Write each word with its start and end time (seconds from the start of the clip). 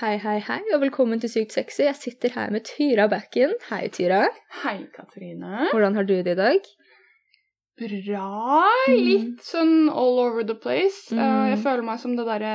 Hei, 0.00 0.14
hei, 0.16 0.38
hei, 0.40 0.62
og 0.72 0.80
velkommen 0.80 1.20
til 1.20 1.28
Sykt 1.28 1.52
sexy. 1.52 1.82
Jeg 1.84 1.96
sitter 2.00 2.32
her 2.32 2.48
med 2.54 2.62
Tyra 2.64 3.04
Backen. 3.12 3.50
Hei, 3.68 3.82
Tyra. 3.92 4.22
Hei, 4.62 4.86
Katrine. 4.94 5.66
Hvordan 5.74 5.98
har 5.98 6.06
du 6.08 6.14
det 6.24 6.32
i 6.32 6.38
dag? 6.38 6.68
Bra. 7.82 8.62
Litt 8.88 9.44
sånn 9.44 9.90
all 9.92 10.16
over 10.22 10.46
the 10.48 10.56
place. 10.56 11.12
Mm. 11.12 11.20
Uh, 11.20 11.44
jeg 11.50 11.60
føler 11.66 11.84
meg 11.90 12.00
som 12.00 12.16
det 12.16 12.24
derre 12.30 12.54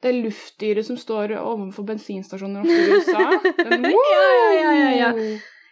det 0.00 0.14
luftdyret 0.16 0.88
som 0.88 0.96
står 0.96 1.36
overfor 1.36 1.84
bensinstasjoner 1.90 2.64
ofte 2.64 2.80
i 2.80 2.96
USA. 2.96 3.36
Den, 3.68 3.84
Ja, 3.92 4.24
ja, 4.38 4.48
ja, 4.56 4.72
ja, 4.72 4.90
ja. 5.02 5.12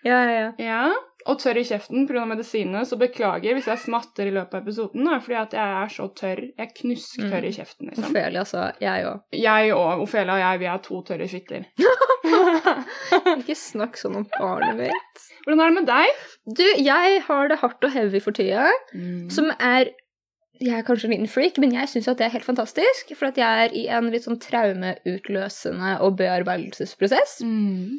Ja, 0.04 0.20
ja, 0.20 0.36
ja. 0.36 0.52
ja. 0.60 0.84
Og 1.26 1.38
tørr 1.42 1.58
i 1.58 1.64
kjeften 1.66 2.06
pga. 2.06 2.24
medisinene, 2.30 2.84
så 2.86 2.96
beklager 3.00 3.56
hvis 3.56 3.66
jeg 3.66 3.78
smatter 3.82 4.28
i 4.28 4.34
løpet 4.34 4.54
av 4.54 4.62
episoden. 4.62 5.04
Da, 5.08 5.18
fordi 5.18 5.38
at 5.40 5.56
jeg 5.58 5.76
er 5.82 5.88
så 5.96 6.06
tørr. 6.14 6.42
Jeg 6.56 6.66
er 6.68 6.74
knusktørr 6.80 7.42
Mm. 7.42 7.48
i 7.48 7.52
kjeften, 7.56 7.88
liksom. 7.90 8.04
Ophelia, 8.10 8.40
altså. 8.44 8.64
Jeg 8.80 9.04
òg. 9.10 9.20
Jeg 9.32 9.72
og 9.74 10.02
Ofelia 10.06 10.34
og 10.36 10.42
jeg, 10.44 10.58
vi 10.60 10.70
er 10.70 10.78
to 10.86 11.02
tørre 11.02 11.28
fitter. 11.28 11.66
Ikke 13.40 13.54
snakk 13.58 13.98
sånn 14.00 14.16
om 14.22 14.26
barnet 14.38 14.76
mitt. 14.80 15.22
Hvordan 15.44 15.60
er 15.62 15.70
det 15.70 15.76
med 15.80 15.86
deg? 15.90 16.24
Du, 16.58 16.64
jeg 16.82 17.20
har 17.28 17.48
det 17.50 17.58
hardt 17.62 17.84
og 17.86 17.92
heavy 17.94 18.20
for 18.22 18.34
tida, 18.36 18.66
som 19.30 19.50
er 19.58 19.92
jeg 20.56 20.72
er 20.72 20.84
kanskje 20.86 21.04
en 21.04 21.12
liten 21.12 21.28
freak, 21.28 21.58
men 21.60 21.74
jeg 21.74 21.90
syns 21.92 22.06
det 22.16 22.24
er 22.24 22.32
helt 22.32 22.46
fantastisk. 22.46 23.10
For 23.18 23.28
at 23.28 23.36
jeg 23.36 23.66
er 23.66 23.74
i 23.76 23.82
en 23.92 24.06
litt 24.08 24.24
sånn 24.24 24.38
traumeutløsende 24.40 25.98
og 26.00 26.16
bearbeidelsesprosess. 26.16 27.42
Mm. 27.44 27.98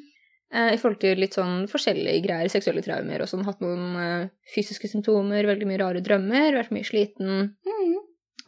Eh, 0.53 0.71
I 0.73 0.79
forhold 0.81 0.99
til 1.03 1.19
litt 1.21 1.35
sånn 1.37 1.67
forskjellige 1.71 2.23
greier, 2.25 2.49
seksuelle 2.53 2.83
traumer 2.85 3.21
og 3.25 3.29
sånn. 3.31 3.45
Hatt 3.47 3.61
noen 3.63 3.85
eh, 4.01 4.29
fysiske 4.55 4.89
symptomer, 4.91 5.47
veldig 5.49 5.67
mye 5.69 5.81
rare 5.83 6.01
drømmer, 6.05 6.53
vært 6.61 6.73
mye 6.75 6.87
sliten. 6.87 7.53
Mm. 7.67 7.95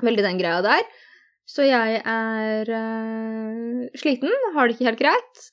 Veldig 0.06 0.24
den 0.26 0.40
greia 0.40 0.62
der. 0.66 0.84
Så 1.50 1.66
jeg 1.66 2.02
er 2.06 2.70
eh, 2.70 3.88
sliten, 3.98 4.30
har 4.56 4.68
det 4.70 4.78
ikke 4.78 4.90
helt 4.92 5.02
greit. 5.02 5.48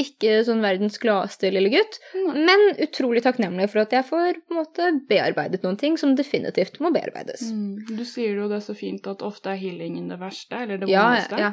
Ikke 0.00 0.38
sånn 0.46 0.62
verdens 0.64 0.94
gladeste 0.96 1.50
lille 1.52 1.68
gutt, 1.68 1.98
men 2.32 2.62
utrolig 2.80 3.20
takknemlig 3.26 3.66
for 3.68 3.82
at 3.82 3.92
jeg 3.92 4.06
får 4.08 4.38
på 4.40 4.54
en 4.54 4.58
måte 4.62 4.86
bearbeidet 5.10 5.60
noen 5.66 5.76
ting 5.76 5.98
som 6.00 6.14
definitivt 6.16 6.78
må 6.80 6.88
bearbeides. 6.94 7.42
Mm. 7.52 7.98
Du 7.98 8.00
sier 8.08 8.38
jo 8.40 8.46
det 8.48 8.56
er 8.62 8.64
så 8.64 8.76
fint 8.78 9.04
at 9.12 9.20
ofte 9.26 9.52
er 9.52 9.60
healingen 9.60 10.06
det 10.08 10.16
verste, 10.22 10.62
eller 10.64 10.80
det 10.80 10.88
Ja, 10.88 11.02
vondeste. 11.10 11.42
ja. 11.44 11.50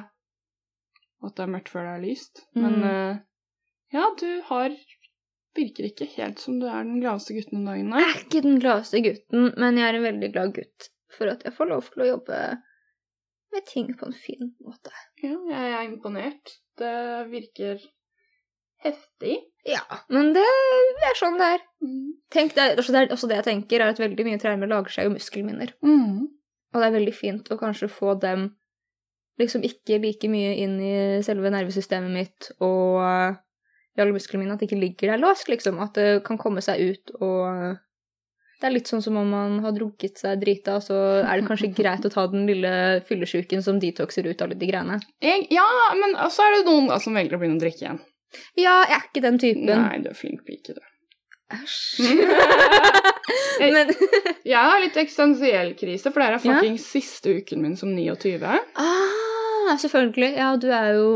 At 1.28 1.36
det 1.36 1.44
er 1.44 1.52
mørkt 1.52 1.68
før 1.74 1.84
det 1.90 1.96
er 1.98 2.06
lyst. 2.06 2.40
Mm. 2.56 2.62
Men 2.64 2.88
eh, 2.88 3.20
ja, 3.96 4.08
du 4.20 4.30
har 4.52 4.76
Virker 5.58 5.88
ikke 5.88 6.06
helt 6.14 6.40
som 6.40 6.60
du 6.62 6.68
er 6.70 6.86
den 6.86 7.00
gladeste 7.02 7.34
gutten 7.34 7.58
om 7.58 7.66
dagen. 7.66 7.88
Jeg 7.98 8.06
er 8.06 8.20
ikke 8.22 8.42
den 8.46 8.60
gladeste 8.62 9.00
gutten, 9.02 9.48
men 9.58 9.80
jeg 9.80 9.88
er 9.88 9.98
en 9.98 10.06
veldig 10.06 10.30
glad 10.36 10.52
gutt 10.56 10.90
for 11.18 11.32
at 11.32 11.42
jeg 11.44 11.56
får 11.58 11.72
lov 11.72 11.88
til 11.90 12.04
å 12.04 12.10
jobbe 12.12 12.38
med 13.50 13.66
ting 13.68 13.90
på 13.98 14.06
en 14.08 14.14
fin 14.14 14.52
måte. 14.62 14.94
Ja, 15.24 15.34
jeg 15.50 15.72
er 15.74 15.88
imponert. 15.88 16.54
Det 16.78 16.94
virker 17.32 17.82
heftig. 18.86 19.40
Ja, 19.68 19.82
men 20.14 20.32
det 20.38 20.46
er 20.46 21.18
sånn 21.20 21.42
det 21.42 21.50
er. 21.58 21.66
Tenk, 22.32 22.54
det, 22.56 22.70
er 22.70 22.78
det, 22.78 22.86
er 23.02 23.18
også 23.18 23.30
det 23.30 23.42
jeg 23.42 23.50
tenker, 23.50 23.82
er 23.82 23.94
at 23.96 24.02
veldig 24.02 24.26
mye 24.28 24.40
traumer 24.42 24.70
lager 24.70 24.94
seg 24.94 25.10
jo 25.10 25.16
muskelminner. 25.18 25.74
Mm. 25.82 26.30
Og 26.70 26.78
det 26.78 26.88
er 26.88 26.98
veldig 27.00 27.18
fint 27.18 27.50
å 27.52 27.58
kanskje 27.60 27.90
få 27.92 28.14
dem 28.22 28.52
liksom 29.42 29.64
ikke 29.66 30.02
like 30.04 30.30
mye 30.30 30.56
inn 30.62 30.78
i 30.84 30.96
selve 31.26 31.50
nervesystemet 31.52 32.12
mitt 32.14 32.50
og 32.62 33.40
i 33.98 34.02
alle 34.04 34.16
musklene 34.16 34.44
mine, 34.44 34.56
at 34.56 34.62
det 34.62 34.70
ikke 34.70 34.80
ligger 34.82 35.14
der 35.14 35.22
låst, 35.22 35.50
liksom. 35.52 35.80
At 35.84 35.98
det 35.98 36.24
kan 36.28 36.40
komme 36.42 36.62
seg 36.66 36.82
ut 36.92 37.16
og 37.20 37.78
Det 38.60 38.68
er 38.68 38.74
litt 38.76 38.90
sånn 38.92 39.02
som 39.02 39.16
om 39.16 39.30
man 39.32 39.60
har 39.64 39.72
drukket 39.72 40.20
seg 40.20 40.42
drita, 40.42 40.82
så 40.84 40.96
er 41.24 41.40
det 41.40 41.48
kanskje 41.48 41.72
greit 41.80 42.04
å 42.06 42.12
ta 42.12 42.26
den 42.28 42.44
lille 42.50 42.72
fyllesjuken 43.08 43.64
som 43.64 43.80
detoxer 43.80 44.28
ut 44.28 44.42
alle 44.44 44.58
de 44.60 44.68
greiene. 44.68 45.00
Jeg, 45.24 45.48
ja, 45.56 45.68
men 45.96 46.18
så 46.28 46.44
er 46.44 46.58
det 46.58 46.66
noen 46.68 46.90
da 46.92 47.00
som 47.00 47.16
velger 47.16 47.38
å 47.38 47.42
begynne 47.42 47.56
å 47.60 47.64
drikke 47.64 47.86
igjen. 47.86 48.02
Ja, 48.60 48.82
jeg 48.86 48.98
er 48.98 49.06
ikke 49.08 49.24
den 49.26 49.40
typen. 49.42 49.72
Nei, 49.72 50.02
du 50.04 50.12
er 50.12 50.18
flink 50.18 50.44
pike, 50.46 50.76
du. 50.76 50.84
Æsj. 51.56 52.04
Men 53.60 53.92
Jeg 54.46 54.60
har 54.60 54.80
litt 54.82 54.98
eksistensiell 55.00 55.74
krise, 55.80 56.12
for 56.12 56.22
det 56.22 56.28
er 56.30 56.48
Ja. 56.50 56.78
siste 56.82 57.40
uken 57.40 57.62
min 57.64 57.76
som 57.78 57.92
29. 57.96 58.44
Ah, 58.76 59.76
selvfølgelig. 59.78 60.36
Ja, 60.38 60.56
du 60.58 60.70
er 60.72 60.94
jo 60.96 61.10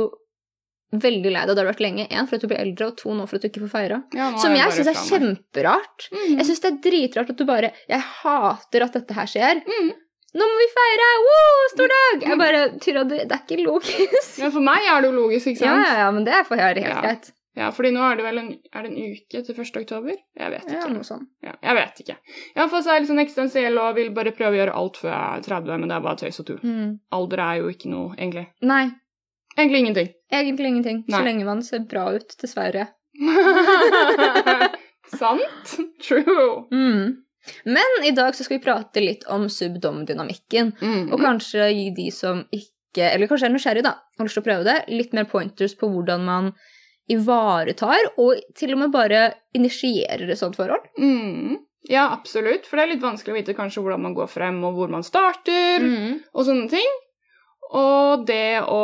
veldig 0.94 1.32
lei 1.34 1.42
deg. 1.46 1.54
Det 1.56 1.58
har 1.64 1.66
du 1.68 1.72
vært 1.72 1.84
lenge. 1.86 2.08
Én 2.10 2.28
for 2.30 2.36
at 2.38 2.42
du 2.46 2.48
blir 2.52 2.62
eldre, 2.62 2.88
og 2.92 2.98
to 3.02 3.14
nå 3.18 3.26
for 3.28 3.36
at 3.40 3.42
du 3.46 3.50
ikke 3.50 3.64
får 3.66 3.74
feira. 3.74 3.98
Ja, 4.14 4.32
Som 4.38 4.54
er 4.54 4.62
jeg 4.64 4.78
syns 4.78 4.92
er 4.94 5.02
kjemperart. 5.10 6.08
Mm. 6.14 6.38
Jeg 6.38 6.46
syns 6.50 6.64
det 6.64 6.72
er 6.72 6.80
dritrart 6.88 7.30
at 7.34 7.38
du 7.38 7.46
bare 7.50 7.72
Jeg 7.90 8.00
hater 8.22 8.84
at 8.88 8.94
dette 9.00 9.14
her 9.18 9.26
skjer. 9.30 9.62
Mm. 9.68 9.92
Nå 10.34 10.46
må 10.50 10.56
vi 10.58 10.66
feire! 10.74 11.08
Woo, 11.28 11.68
stor 11.76 11.92
dag! 11.94 12.24
Jeg 12.26 12.38
bare 12.40 12.62
Tyra, 12.82 13.04
det, 13.06 13.20
det 13.30 13.36
er 13.38 13.44
ikke 13.46 13.64
logisk. 13.68 14.40
Ja, 14.42 14.50
for 14.50 14.66
meg 14.66 14.82
er 14.90 15.02
det 15.04 15.12
jo 15.12 15.16
logisk, 15.20 15.48
ikke 15.52 15.62
sant? 15.62 15.86
ja, 15.86 16.00
ja, 16.06 16.12
men 16.16 16.26
det 16.26 16.40
får 16.48 16.58
jeg 16.58 16.80
helt 16.82 16.88
Ja. 16.90 17.02
greit. 17.06 17.32
Ja, 17.54 17.68
fordi 17.70 17.92
nå 17.94 18.02
er 18.02 18.16
det 18.18 18.24
vel 18.26 18.40
en, 18.42 18.48
er 18.74 18.82
det 18.82 18.90
en 18.90 19.12
uke 19.14 19.44
til 19.46 19.54
1. 19.62 19.76
oktober? 19.84 20.16
Jeg 20.40 20.50
vet 20.56 20.72
Ja, 20.74 20.80
ikke. 20.80 20.90
noe 20.96 21.06
sånn. 21.06 21.28
Ja, 21.46 21.52
jeg 21.62 21.76
vet 21.78 22.00
ikke. 22.02 22.16
Iallfall 22.58 22.82
så 22.82 22.90
er 22.90 22.96
jeg 22.98 23.04
litt 23.04 23.12
sånn 23.12 23.22
eksistensiell 23.22 23.78
og 23.78 23.94
vil 24.00 24.10
bare 24.10 24.34
prøve 24.34 24.56
å 24.56 24.58
gjøre 24.58 24.74
alt 24.74 24.98
før 24.98 25.12
jeg 25.14 25.38
er 25.38 25.46
30, 25.62 25.78
men 25.84 25.88
det 25.94 25.96
er 26.00 26.02
bare 26.08 26.18
tøys 26.24 26.40
og 26.42 26.48
tull. 26.50 26.58
Mm. 26.66 26.96
Alder 27.14 27.44
er 27.46 27.60
jo 27.62 27.70
ikke 27.70 27.92
noe, 27.94 28.16
egentlig. 28.18 28.48
Nei, 28.66 28.88
Egentlig 29.58 29.80
ingenting. 29.84 30.10
egentlig 30.32 30.68
ingenting. 30.68 31.04
Så 31.10 31.24
lenge 31.24 31.46
man 31.46 31.64
ser 31.64 31.80
bra 31.90 32.08
ut, 32.16 32.36
dessverre. 32.42 32.88
Sant? 35.20 35.78
True. 36.08 36.66
Mm. 36.72 37.16
Men 37.64 38.06
i 38.06 38.12
dag 38.12 38.36
så 38.36 38.44
skal 38.44 38.58
vi 38.58 38.64
prate 38.64 39.02
litt 39.04 39.26
om 39.30 39.50
subdom-dynamikken. 39.52 40.72
Mm. 40.82 41.10
Og 41.14 41.20
kanskje 41.22 41.68
gi 41.76 41.90
de 41.96 42.10
som 42.16 42.46
ikke 42.52 42.70
Eller 43.10 43.26
kanskje 43.26 43.48
er 43.50 43.54
nysgjerrig, 43.56 43.82
da, 43.88 43.96
har 44.20 44.28
lyst 44.28 44.36
til 44.38 44.44
å 44.44 44.46
prøve 44.46 44.66
det, 44.68 44.76
litt 44.94 45.16
mer 45.18 45.26
pointers 45.26 45.72
på 45.80 45.88
hvordan 45.90 46.22
man 46.28 46.52
ivaretar, 47.10 47.98
og 48.22 48.38
til 48.56 48.76
og 48.76 48.84
med 48.84 48.92
bare 48.94 49.22
initierer 49.58 50.30
et 50.30 50.38
sånt 50.38 50.54
forhold. 50.60 50.86
Mm. 51.02 51.56
Ja, 51.90 52.04
absolutt. 52.14 52.68
For 52.70 52.78
det 52.78 52.84
er 52.86 52.92
litt 52.94 53.02
vanskelig 53.04 53.34
å 53.34 53.40
vite 53.40 53.56
kanskje 53.58 53.82
hvordan 53.82 54.06
man 54.06 54.14
går 54.16 54.30
frem, 54.30 54.62
og 54.64 54.78
hvor 54.78 54.94
man 54.94 55.02
starter, 55.04 55.82
Mm. 55.82 56.22
og 56.38 56.46
sånne 56.46 56.70
ting. 56.70 56.94
Og 57.74 58.26
det 58.28 58.62
å 58.70 58.82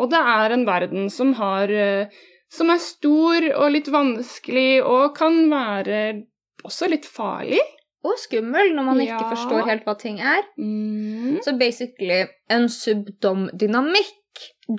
Og 0.00 0.10
det 0.10 0.20
er 0.20 0.54
en 0.56 0.64
verden 0.66 1.10
som 1.12 1.34
har 1.36 1.68
eh, 1.70 2.08
Som 2.52 2.70
er 2.70 2.78
stor 2.80 3.44
og 3.58 3.72
litt 3.74 3.88
vanskelig, 3.92 4.82
og 4.86 5.16
kan 5.18 5.50
være 5.50 6.22
også 6.64 6.88
litt 6.88 7.04
farlig. 7.10 7.58
Og 8.06 8.14
skummel 8.22 8.70
når 8.76 8.84
man 8.86 9.00
ikke 9.02 9.24
forstår 9.32 9.64
helt 9.66 9.84
hva 9.84 9.96
ting 9.98 10.20
er. 10.22 10.44
Mm. 10.56 11.40
Så 11.42 11.56
basically 11.58 12.20
en 12.48 12.68
subdom-dynamikk. 12.70 14.14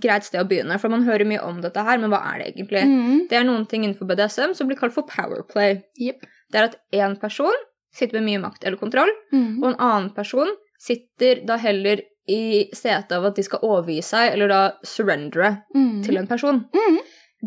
Greit 0.02 0.24
sted 0.28 0.40
å 0.44 0.48
begynne, 0.48 0.78
for 0.80 0.92
man 0.94 1.04
hører 1.08 1.26
mye 1.28 1.42
om 1.44 1.60
dette 1.64 1.82
her, 1.84 1.98
men 2.00 2.12
hva 2.14 2.20
er 2.32 2.40
det 2.40 2.48
egentlig? 2.54 2.84
Mm. 2.88 3.28
Det 3.30 3.38
er 3.40 3.46
noen 3.48 3.66
ting 3.68 3.84
innenfor 3.84 4.08
BDSM 4.10 4.54
som 4.56 4.68
blir 4.70 4.78
kalt 4.80 4.94
for 4.96 5.08
powerplay. 5.10 5.80
Yep. 6.00 6.26
Det 6.54 6.60
er 6.62 6.68
at 6.70 6.78
én 6.96 7.16
person 7.20 7.56
sitter 7.96 8.20
med 8.20 8.28
mye 8.30 8.44
makt 8.48 8.64
eller 8.68 8.78
kontroll, 8.80 9.12
Mm. 9.34 9.64
og 9.64 9.70
en 9.72 9.80
annen 9.80 10.10
person 10.16 10.52
sitter 10.80 11.42
da 11.48 11.58
heller 11.58 12.04
i 12.28 12.70
setet 12.74 13.12
av 13.12 13.26
at 13.26 13.36
de 13.36 13.44
skal 13.44 13.60
overgi 13.64 14.02
seg, 14.04 14.34
eller 14.34 14.48
da 14.48 14.62
surrendere 14.84 15.64
Mm. 15.76 16.04
til 16.04 16.18
en 16.18 16.28
person. 16.28 16.66
Mm. 16.76 16.98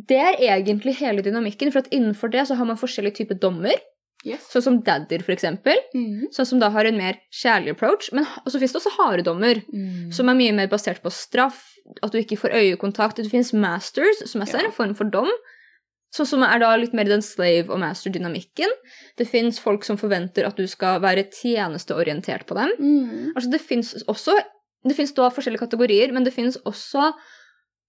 Det 0.06 0.16
er 0.18 0.36
egentlig 0.58 0.96
hele 0.96 1.22
dynamikken, 1.22 1.72
for 1.72 1.80
at 1.80 1.90
innenfor 1.90 2.30
det 2.30 2.46
så 2.48 2.56
har 2.56 2.64
man 2.64 2.76
forskjellige 2.76 3.16
typer 3.24 3.38
dommer, 3.40 3.74
Yes. 4.24 4.42
sånn 4.52 4.62
som 4.62 4.82
dadder 4.82 5.18
eksempel, 5.18 5.76
Mm. 5.94 6.28
sånn 6.30 6.46
som 6.46 6.58
da 6.58 6.68
har 6.70 6.84
en 6.84 6.96
mer 6.96 7.14
kjærlig 7.32 7.70
approach, 7.70 8.12
men 8.12 8.24
så 8.46 8.58
finnes 8.58 8.72
det 8.72 8.82
også 8.82 8.96
harde 8.98 9.24
dommer, 9.24 9.62
Mm. 9.72 10.12
som 10.12 10.28
er 10.28 10.34
mye 10.34 10.54
mer 10.54 10.66
basert 10.68 11.02
på 11.02 11.10
straff, 11.10 11.64
at 12.02 12.12
du 12.12 12.18
ikke 12.18 12.38
får 12.38 12.52
øyekontakt, 12.52 13.16
det 13.16 13.30
finnes 13.30 13.52
masters, 13.54 14.22
som 14.30 14.42
også 14.42 14.52
Ja. 14.54 14.58
er 14.60 14.64
en 14.66 14.72
form 14.72 14.94
for 14.94 15.04
dom, 15.04 15.28
sånn 16.14 16.26
som 16.26 16.42
er 16.42 16.58
da 16.58 16.76
litt 16.76 16.92
mer 16.92 17.04
den 17.04 17.22
slave- 17.22 17.70
og 17.70 17.78
master-dynamikken. 17.80 18.68
Det 19.16 19.26
finnes 19.28 19.58
folk 19.58 19.84
som 19.84 19.96
forventer 19.96 20.44
at 20.46 20.56
du 20.56 20.66
skal 20.66 21.00
være 21.00 21.24
tjenesteorientert 21.32 22.46
på 22.46 22.54
dem, 22.54 22.70
Mm. 22.78 23.32
Altså, 23.34 23.50
det 23.50 23.60
fins 23.60 23.94
også 24.06 24.38
Det 24.86 24.96
fins 24.96 25.12
da 25.16 25.28
forskjellige 25.28 25.60
kategorier, 25.66 26.12
men 26.12 26.24
det 26.24 26.32
fins 26.32 26.56
også 26.64 27.10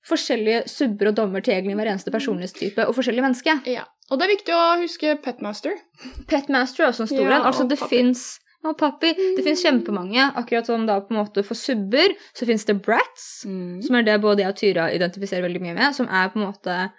forskjellige 0.09 0.63
subber 0.71 1.11
og 1.11 1.17
dommer 1.19 1.43
til 1.45 1.53
egentlig 1.53 1.75
hver 1.77 1.91
eneste 1.91 2.11
personlighetstype 2.13 2.87
og 2.89 2.95
forskjellige 2.97 3.25
mennesker. 3.27 3.59
Ja. 3.69 3.83
Og 4.09 4.17
det 4.19 4.25
er 4.25 4.33
viktig 4.33 4.55
å 4.57 4.63
huske 4.81 5.13
Petmaster. 5.23 5.75
Petmaster 6.27 6.83
er 6.83 6.89
også 6.89 7.05
en 7.05 7.11
stor 7.11 7.27
Ja, 7.29 7.37
en. 7.37 7.45
altså, 7.51 7.67
det 7.69 7.77
fins 7.79 8.39
og 8.63 8.75
Papi. 8.77 9.13
Det 9.37 9.43
fins 9.45 9.63
kjempemange. 9.65 10.27
Akkurat 10.37 10.67
sånn 10.69 10.83
da 10.85 10.99
på 11.01 11.15
en 11.15 11.21
måte 11.23 11.41
for 11.45 11.57
subber, 11.57 12.13
så 12.37 12.45
fins 12.45 12.65
det 12.65 12.75
brats, 12.85 13.45
Mm. 13.45 13.81
som 13.81 13.95
er 13.95 14.03
det 14.03 14.21
både 14.21 14.43
jeg 14.43 14.49
og 14.49 14.55
Tyra 14.59 14.89
identifiserer 14.93 15.41
veldig 15.47 15.61
mye 15.61 15.73
med, 15.73 15.95
som 15.95 16.07
er 16.07 16.29
på 16.29 16.37
en 16.39 16.45
måte 16.51 16.91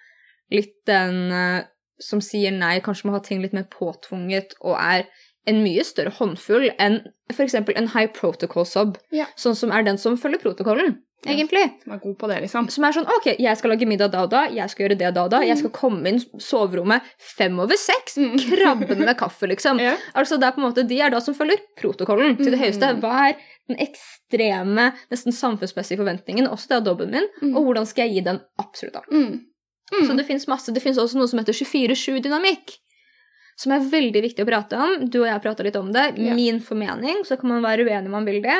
litt 0.51 0.75
den 0.87 1.31
eh, 1.31 1.63
som 2.01 2.21
sier 2.21 2.51
nei, 2.51 2.81
kanskje 2.81 3.07
må 3.07 3.13
ha 3.13 3.21
ting 3.21 3.41
litt 3.43 3.53
mer 3.53 3.69
påtvunget, 3.71 4.55
og 4.61 4.75
er 4.77 5.07
en 5.47 5.63
mye 5.65 5.83
større 5.85 6.11
håndfull 6.19 6.71
enn 6.79 7.01
f.eks. 7.33 7.55
en 7.55 7.89
high 7.89 8.07
protocol 8.13 8.65
sub, 8.65 8.99
Ja. 9.11 9.27
sånn 9.37 9.57
som 9.57 9.73
er 9.73 9.83
den 9.83 9.99
som 9.99 10.17
følger 10.17 10.39
protokollen. 10.41 10.99
Ja. 11.25 11.31
egentlig. 11.37 11.63
Som 11.85 11.93
er 11.93 11.99
god 12.03 12.17
på 12.19 12.27
det, 12.29 12.41
liksom. 12.43 12.69
Som 12.69 12.83
er 12.85 12.91
sånn 12.93 13.07
OK, 13.07 13.37
jeg 13.39 13.57
skal 13.57 13.71
lage 13.71 13.87
middag 13.87 14.11
da 14.11 14.25
og 14.25 14.31
da, 14.31 14.49
jeg 14.51 14.69
skal 14.71 14.89
gjøre 14.89 14.99
det 14.99 15.15
da 15.15 15.23
og 15.23 15.31
da, 15.31 15.39
jeg 15.47 15.57
skal 15.61 15.71
komme 15.71 16.05
inn 16.11 16.19
soverommet 16.19 17.01
fem 17.17 17.61
over 17.61 17.77
seks, 17.79 18.17
Mm. 18.19 18.35
krabbende 18.41 19.05
med 19.07 19.17
kaffe, 19.17 19.47
liksom. 19.47 19.79
Ja. 19.87 19.95
Altså, 20.17 20.35
det 20.37 20.49
er 20.49 20.51
på 20.57 20.59
en 20.59 20.67
måte, 20.73 20.83
De 20.89 20.99
er 21.01 21.11
da 21.11 21.21
som 21.21 21.33
følger 21.35 21.59
protokollen 21.79 22.37
til 22.37 22.51
det 22.51 22.59
Mhm. 22.59 22.65
høyeste. 22.65 23.01
Hva 23.01 23.31
er 23.31 23.37
den 23.69 23.77
ekstreme, 23.87 24.93
nesten 25.13 25.31
samfunnsmessige 25.33 25.99
forventningen, 26.03 26.49
også 26.51 26.67
til 26.69 26.83
jobben 26.91 27.11
min, 27.13 27.29
Mm. 27.41 27.57
og 27.57 27.65
hvordan 27.67 27.87
skal 27.87 28.09
jeg 28.09 28.15
gi 28.15 28.21
den 28.25 28.41
absolutt 28.59 28.97
alt? 28.97 29.13
Mm. 29.13 29.45
Mm. 29.93 30.07
Så 30.09 30.17
det 30.17 30.27
fins 30.27 30.47
masse. 30.49 30.73
Det 30.75 30.83
fins 30.83 30.99
også 30.99 31.15
noe 31.15 31.29
som 31.29 31.39
heter 31.39 31.53
24-7-dynamikk. 31.55 32.79
Som 33.57 33.73
er 33.73 33.79
veldig 33.85 34.23
viktig 34.25 34.43
å 34.45 34.49
prate 34.49 34.77
om. 34.81 35.05
Du 35.11 35.21
og 35.23 35.27
jeg 35.29 35.43
prata 35.45 35.63
litt 35.67 35.77
om 35.77 35.91
det. 35.93 36.07
Ja. 36.17 36.35
Min 36.35 36.61
formening, 36.61 37.23
så 37.29 37.37
kan 37.39 37.49
man 37.53 37.63
være 37.63 37.85
uenig 37.87 38.07
om 38.07 38.11
man 38.17 38.25
vil 38.27 38.41
det, 38.43 38.57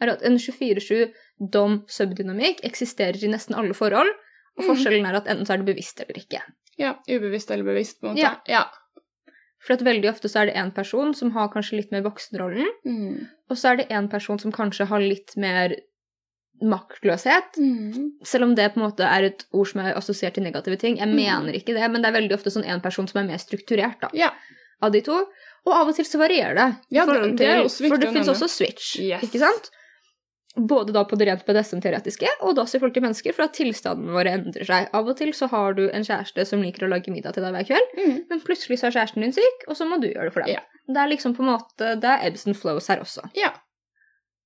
er 0.00 0.08
at 0.14 0.22
en 0.24 0.38
24-7-dom-subdynamikk 0.38 2.60
eksisterer 2.66 3.18
i 3.24 3.28
nesten 3.32 3.54
alle 3.58 3.74
forhold. 3.76 4.10
Og 4.58 4.64
Mm. 4.64 4.68
forskjellen 4.70 5.06
er 5.06 5.14
at 5.16 5.26
enten 5.28 5.46
så 5.46 5.52
er 5.54 5.58
det 5.58 5.66
bevisst 5.74 6.00
eller 6.00 6.14
ikke. 6.18 6.40
Ja, 6.78 6.94
ubevisst 7.08 7.50
eller 7.50 7.64
bevisst, 7.64 8.00
på 8.00 8.06
en 8.08 8.14
måte. 8.16 8.22
Ja. 8.22 8.34
ja. 8.48 8.64
For 9.60 9.72
at 9.74 9.82
veldig 9.84 10.08
ofte 10.08 10.28
så 10.28 10.40
er 10.40 10.46
det 10.46 10.54
én 10.56 10.72
person 10.74 11.14
som 11.14 11.30
har 11.32 11.48
kanskje 11.52 11.76
litt 11.76 11.90
mer 11.92 12.02
voksenrollen, 12.02 12.66
Mm. 12.86 13.26
og 13.50 13.56
så 13.56 13.68
er 13.72 13.76
det 13.76 13.88
én 13.90 14.08
person 14.10 14.38
som 14.38 14.52
kanskje 14.52 14.86
har 14.86 15.00
litt 15.00 15.36
mer 15.36 15.74
maktløshet. 16.62 17.56
Mm. 17.58 18.12
Selv 18.24 18.44
om 18.44 18.54
det 18.54 18.72
på 18.74 18.80
en 18.80 18.86
måte 18.90 19.06
er 19.06 19.24
et 19.30 19.44
ord 19.52 19.66
som 19.70 19.80
er 19.80 19.94
assosiert 19.94 20.34
til 20.34 20.42
negative 20.44 20.76
ting. 20.78 20.98
Jeg 20.98 21.08
Mm. 21.08 21.16
mener 21.16 21.52
ikke 21.54 21.74
det, 21.74 21.90
men 21.90 22.02
det 22.02 22.08
er 22.14 22.20
veldig 22.20 22.32
ofte 22.36 22.50
sånn 22.50 22.66
en 22.68 22.80
person 22.80 23.06
som 23.08 23.20
er 23.22 23.28
mer 23.28 23.38
strukturert 23.38 24.00
da, 24.00 24.08
Ja. 24.12 24.30
av 24.82 24.92
de 24.92 25.00
to. 25.00 25.26
Og 25.66 25.72
av 25.74 25.88
og 25.88 25.94
til 25.94 26.04
så 26.04 26.18
varierer 26.18 26.54
det. 26.54 26.76
Ja, 26.90 27.04
det- 27.06 27.22
til, 27.22 27.36
det 27.36 27.70
For 27.70 27.96
det 27.98 28.08
finnes 28.08 28.26
fins 28.26 28.28
også 28.28 28.48
switch, 28.48 28.98
Yes. 29.00 29.22
ikke 29.22 29.38
sant? 29.38 29.70
Både 30.56 30.92
da 30.92 31.04
på 31.04 31.16
det 31.16 31.28
rent 31.28 31.46
BDSM-teoretiske, 31.46 32.26
og 32.42 32.56
da 32.56 32.62
i 32.62 32.66
forhold 32.66 32.92
til 32.94 33.02
mennesker, 33.02 33.32
for 33.32 33.42
at 33.44 33.52
tilstandene 33.54 34.10
våre 34.10 34.32
endrer 34.34 34.66
seg. 34.66 34.88
Av 34.92 35.06
og 35.06 35.16
til 35.16 35.28
så 35.32 35.48
har 35.48 35.74
du 35.74 35.88
en 35.90 36.02
kjæreste 36.02 36.44
som 36.46 36.60
liker 36.60 36.86
å 36.86 36.90
lage 36.90 37.06
middag 37.08 37.34
til 37.34 37.42
deg 37.44 37.52
hver 37.54 37.66
kveld, 37.68 37.88
Mm. 37.96 38.24
men 38.28 38.40
plutselig 38.40 38.80
så 38.80 38.88
er 38.88 38.90
kjæresten 38.98 39.22
din 39.22 39.32
syk, 39.32 39.68
og 39.68 39.76
så 39.76 39.86
må 39.86 40.00
du 40.00 40.08
gjøre 40.08 40.24
det 40.24 40.32
for 40.32 40.40
dem. 40.42 40.48
Ja. 40.54 40.60
Det 40.88 40.96
er 40.96 41.08
liksom 41.16 41.36
på 41.36 41.40
en 41.40 41.54
måte, 41.56 42.00
det 42.00 42.04
er 42.04 42.26
ebbs 42.26 42.46
and 42.48 42.56
flows 42.56 42.88
her 42.88 42.96
også. 42.98 43.30
Ja. 43.36 43.50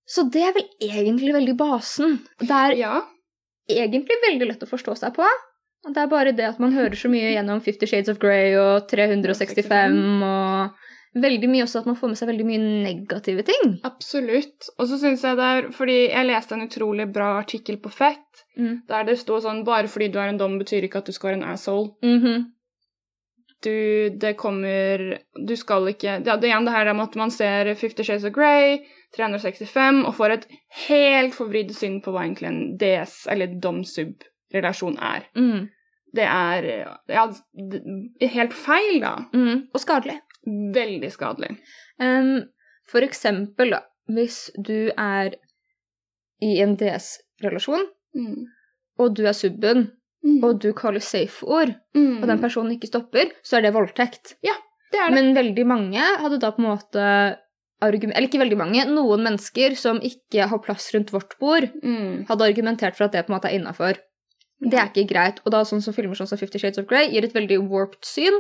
Så 0.06 0.26
det 0.32 0.42
er 0.44 0.52
vel 0.56 0.66
egentlig 0.84 1.32
veldig 1.34 1.56
basen. 1.56 2.18
Det 2.40 2.50
er 2.52 2.76
ja. 2.76 2.94
egentlig 3.70 4.18
veldig 4.28 4.48
lett 4.50 4.64
å 4.66 4.68
forstå 4.68 4.96
seg 5.00 5.14
på. 5.16 5.28
Det 5.84 6.00
er 6.00 6.08
bare 6.08 6.32
det 6.32 6.46
at 6.48 6.60
man 6.62 6.72
hører 6.72 6.96
så 6.96 7.10
mye 7.12 7.34
gjennom 7.34 7.60
Fifty 7.64 7.86
Shades 7.88 8.08
of 8.12 8.18
Grey 8.20 8.54
og 8.56 8.86
365 8.88 10.22
og 10.24 11.20
veldig 11.24 11.48
mye 11.52 11.64
også 11.66 11.82
at 11.82 11.88
man 11.88 11.96
får 11.98 12.10
med 12.10 12.18
seg 12.18 12.30
veldig 12.32 12.46
mye 12.48 12.62
negative 12.86 13.44
ting. 13.46 13.74
Absolutt. 13.86 14.70
Og 14.78 14.88
så 14.90 14.98
syns 14.98 15.22
jeg 15.24 15.38
det 15.38 15.50
er 15.56 15.68
Fordi 15.76 15.98
jeg 16.08 16.26
leste 16.26 16.56
en 16.56 16.64
utrolig 16.66 17.06
bra 17.12 17.34
artikkel 17.42 17.80
på 17.82 17.92
Fett 17.92 18.20
Mm. 18.54 18.84
der 18.86 19.02
det 19.02 19.16
sto 19.18 19.40
sånn 19.42 19.64
Bare 19.66 19.88
fordi 19.90 20.12
du 20.14 20.18
er 20.22 20.28
en 20.30 20.36
dom, 20.38 20.60
betyr 20.60 20.84
ikke 20.86 21.00
at 21.00 21.08
du 21.08 21.12
skal 21.12 21.32
være 21.32 21.40
en 21.40 21.48
asshole. 21.56 21.88
Mhm. 22.06 22.44
Du, 23.62 24.08
det 24.20 24.34
kommer 24.36 25.18
Du 25.46 25.54
skal 25.56 25.86
ikke 25.88 26.18
ja, 26.26 26.36
Det 26.36 26.48
igjen 26.50 26.66
det 26.66 26.72
her 26.74 26.90
med 26.92 27.06
at 27.06 27.14
man 27.16 27.30
ser 27.32 27.70
Fifty 27.78 28.02
Shades 28.04 28.26
of 28.28 28.34
Grey, 28.34 28.82
365, 29.16 30.02
og 30.04 30.14
får 30.18 30.34
et 30.34 30.46
helt 30.88 31.36
forvridd 31.36 31.70
syn 31.76 32.00
på 32.02 32.12
hva 32.12 32.24
egentlig 32.26 32.50
en 32.50 32.60
DS, 32.80 33.14
eller 33.30 33.54
dom-sub-relasjon 33.62 34.98
er. 34.98 35.28
Mm. 35.38 35.68
Det 36.14 36.26
er 36.26 36.68
ja, 37.10 37.24
helt 38.34 38.54
feil, 38.54 39.00
da. 39.02 39.14
Mm. 39.34 39.68
Og 39.72 39.80
skadelig. 39.82 40.18
Veldig 40.74 41.10
skadelig. 41.14 41.54
Um, 42.02 42.44
for 42.90 43.06
eksempel, 43.06 43.72
da, 43.74 43.80
hvis 44.12 44.50
du 44.58 44.90
er 44.90 45.38
i 46.42 46.56
en 46.62 46.76
DS-relasjon, 46.78 47.86
Mm. 48.14 48.44
og 49.02 49.16
du 49.18 49.24
er 49.26 49.34
subben, 49.34 49.88
Mm. 50.25 50.38
og 50.47 50.61
du 50.62 50.71
kaller 50.73 51.03
safe-ord, 51.05 51.75
mm. 51.93 52.23
og 52.23 52.29
den 52.31 52.41
personen 52.41 52.73
ikke 52.73 52.88
stopper, 52.88 53.32
så 53.44 53.59
er 53.59 53.67
det 53.67 53.75
voldtekt. 53.75 54.38
Ja, 54.47 54.55
det 54.93 55.03
er 55.03 55.11
det. 55.11 55.17
Men 55.19 55.35
veldig 55.37 55.67
mange 55.69 56.00
hadde 56.00 56.38
da 56.41 56.49
på 56.55 56.62
en 56.62 56.71
måte 56.71 57.09
argument, 57.85 58.17
Eller 58.17 58.31
ikke 58.31 58.41
veldig 58.41 58.56
mange, 58.56 58.87
noen 58.88 59.21
mennesker 59.26 59.75
som 59.76 59.99
ikke 60.00 60.47
har 60.49 60.61
plass 60.65 60.87
rundt 60.94 61.12
vårt 61.12 61.37
bord, 61.43 61.69
mm. 61.82 62.25
hadde 62.31 62.47
argumentert 62.49 62.97
for 62.97 63.05
at 63.05 63.12
det 63.12 63.26
på 63.26 63.32
en 63.32 63.37
måte 63.37 63.50
er 63.50 63.59
innafor. 63.59 64.00
Det 64.65 64.79
er 64.79 64.88
ikke 64.88 65.09
greit. 65.11 65.41
Og 65.44 65.53
da 65.53 65.61
sånn 65.69 65.82
som 65.85 65.93
filmer 65.93 66.17
sånn 66.17 66.31
som 66.31 66.38
Fifty 66.41 66.61
Shades 66.62 66.81
of 66.81 66.87
Grey 66.88 67.11
gir 67.12 67.26
et 67.26 67.35
veldig 67.35 67.59
warped 67.69 68.06
syn 68.06 68.38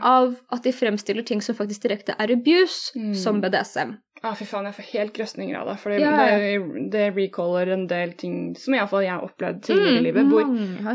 av 0.00 0.36
at 0.54 0.62
de 0.62 0.70
fremstiller 0.76 1.26
ting 1.26 1.42
som 1.42 1.56
faktisk 1.58 1.88
direkte 1.88 2.14
er 2.20 2.30
abuse, 2.36 2.92
Mm. 2.94 3.14
som 3.18 3.40
BDSM. 3.42 3.96
Ah, 4.22 4.32
fy 4.38 4.44
faen, 4.48 4.64
jeg 4.64 4.74
får 4.78 4.86
helt 4.92 5.12
grøsninger 5.16 5.56
av 5.58 5.66
det. 5.68 5.78
For 5.82 5.90
det, 5.90 5.98
Ja, 6.00 6.12
ja. 6.30 6.36
det, 6.38 6.90
det 6.92 7.06
recaller 7.16 7.72
en 7.74 7.86
del 7.90 8.12
ting 8.16 8.54
som 8.56 8.74
iallfall 8.74 9.02
jeg 9.04 9.10
har 9.12 9.24
opplevd 9.26 9.62
tidligere 9.66 9.98
i 9.98 10.04
livet. 10.06 10.30
Hvor, 10.30 10.46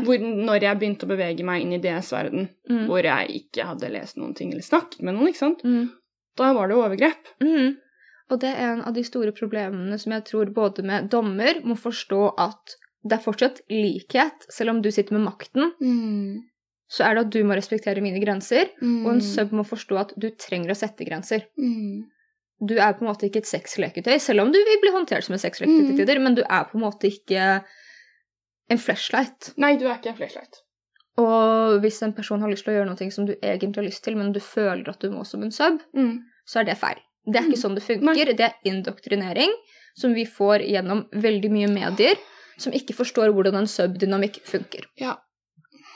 hvor 0.06 0.18
når 0.24 0.60
jeg 0.64 0.78
begynte 0.80 1.06
å 1.06 1.10
bevege 1.12 1.44
meg 1.46 1.62
inn 1.62 1.72
i 1.76 1.78
DS-verden, 1.84 2.48
Mm. 2.70 2.86
hvor 2.86 3.02
jeg 3.04 3.28
ikke 3.44 3.66
hadde 3.66 3.90
lest 3.92 4.16
noen 4.16 4.34
ting 4.34 4.50
eller 4.52 4.62
snakket 4.62 5.02
med 5.02 5.14
noen, 5.14 5.28
ikke 5.28 5.38
sant, 5.44 5.62
Mm. 5.64 5.90
da 6.36 6.52
var 6.54 6.68
det 6.68 6.76
overgrep. 6.76 7.30
Mm. 7.42 7.76
Og 8.30 8.40
det 8.40 8.48
er 8.56 8.72
en 8.72 8.82
av 8.82 8.94
de 8.94 9.02
store 9.02 9.32
problemene 9.32 9.98
som 9.98 10.12
jeg 10.12 10.24
tror 10.24 10.46
både 10.54 10.82
med 10.84 11.08
dommer 11.10 11.60
må 11.64 11.74
forstå 11.76 12.34
at 12.38 12.76
det 13.04 13.12
er 13.18 13.24
fortsatt 13.24 13.60
likhet, 13.70 14.46
selv 14.50 14.70
om 14.70 14.82
du 14.82 14.90
sitter 14.90 15.12
med 15.18 15.24
makten, 15.32 15.72
så 16.90 17.04
er 17.06 17.14
det 17.14 17.26
at 17.26 17.30
du 17.30 17.42
må 17.44 17.54
respektere 17.56 18.00
mine 18.02 18.20
grenser, 18.22 18.70
Mm. 18.82 19.04
og 19.06 19.12
en 19.14 19.20
sub 19.20 19.50
må 19.52 19.62
forstå 19.64 19.98
at 20.00 20.12
du 20.18 20.30
trenger 20.30 20.70
å 20.70 20.76
sette 20.76 21.04
grenser. 21.06 21.44
Mm. 21.58 22.04
Du 22.60 22.74
er 22.76 22.92
på 22.92 23.00
en 23.04 23.08
måte 23.08 23.24
ikke 23.28 23.40
et 23.40 23.46
sexleketøy, 23.48 24.18
selv 24.20 24.40
om 24.42 24.50
du 24.52 24.58
vil 24.58 24.80
bli 24.82 24.90
håndtert 24.92 25.24
som 25.24 25.34
et 25.34 25.40
sexleketøy 25.40 25.86
til 25.86 25.94
Mm. 25.94 26.00
tider, 26.02 26.18
men 26.20 26.34
du 26.34 26.42
er 26.42 26.64
på 26.64 26.76
en 26.76 26.82
måte 26.84 27.08
ikke 27.08 27.64
en 28.70 28.78
flashlight. 28.78 29.52
Nei, 29.56 29.76
du 29.76 29.86
er 29.88 29.96
ikke 29.98 30.10
en 30.12 30.16
flashlight. 30.18 30.60
Og 31.18 31.80
hvis 31.80 32.02
en 32.02 32.12
person 32.12 32.40
har 32.40 32.48
lyst 32.52 32.64
til 32.64 32.72
å 32.74 32.76
gjøre 32.78 32.90
noe 32.90 33.10
som 33.10 33.26
du 33.26 33.34
egentlig 33.42 33.76
har 33.76 33.88
lyst 33.88 34.04
til, 34.04 34.16
men 34.16 34.32
du 34.32 34.40
føler 34.40 34.88
at 34.88 35.00
du 35.00 35.10
må 35.10 35.24
som 35.26 35.42
en 35.42 35.50
sub, 35.50 35.80
Mm. 35.94 36.20
så 36.46 36.60
er 36.60 36.64
det 36.64 36.78
feil. 36.78 37.00
Det 37.26 37.36
er 37.36 37.48
ikke 37.48 37.56
Mm. 37.58 37.64
sånn 37.64 37.74
det 37.74 37.82
funker. 37.82 38.36
Det 38.36 38.40
er 38.40 38.54
indoktrinering 38.64 39.50
som 39.96 40.14
vi 40.14 40.24
får 40.24 40.60
gjennom 40.68 41.08
veldig 41.12 41.50
mye 41.50 41.68
medier 41.68 42.14
som 42.58 42.72
ikke 42.72 42.94
forstår 42.94 43.32
hvordan 43.32 43.54
en 43.56 43.66
subdynamikk 43.66 44.40
funker. 44.44 44.84
Ja. 44.98 45.16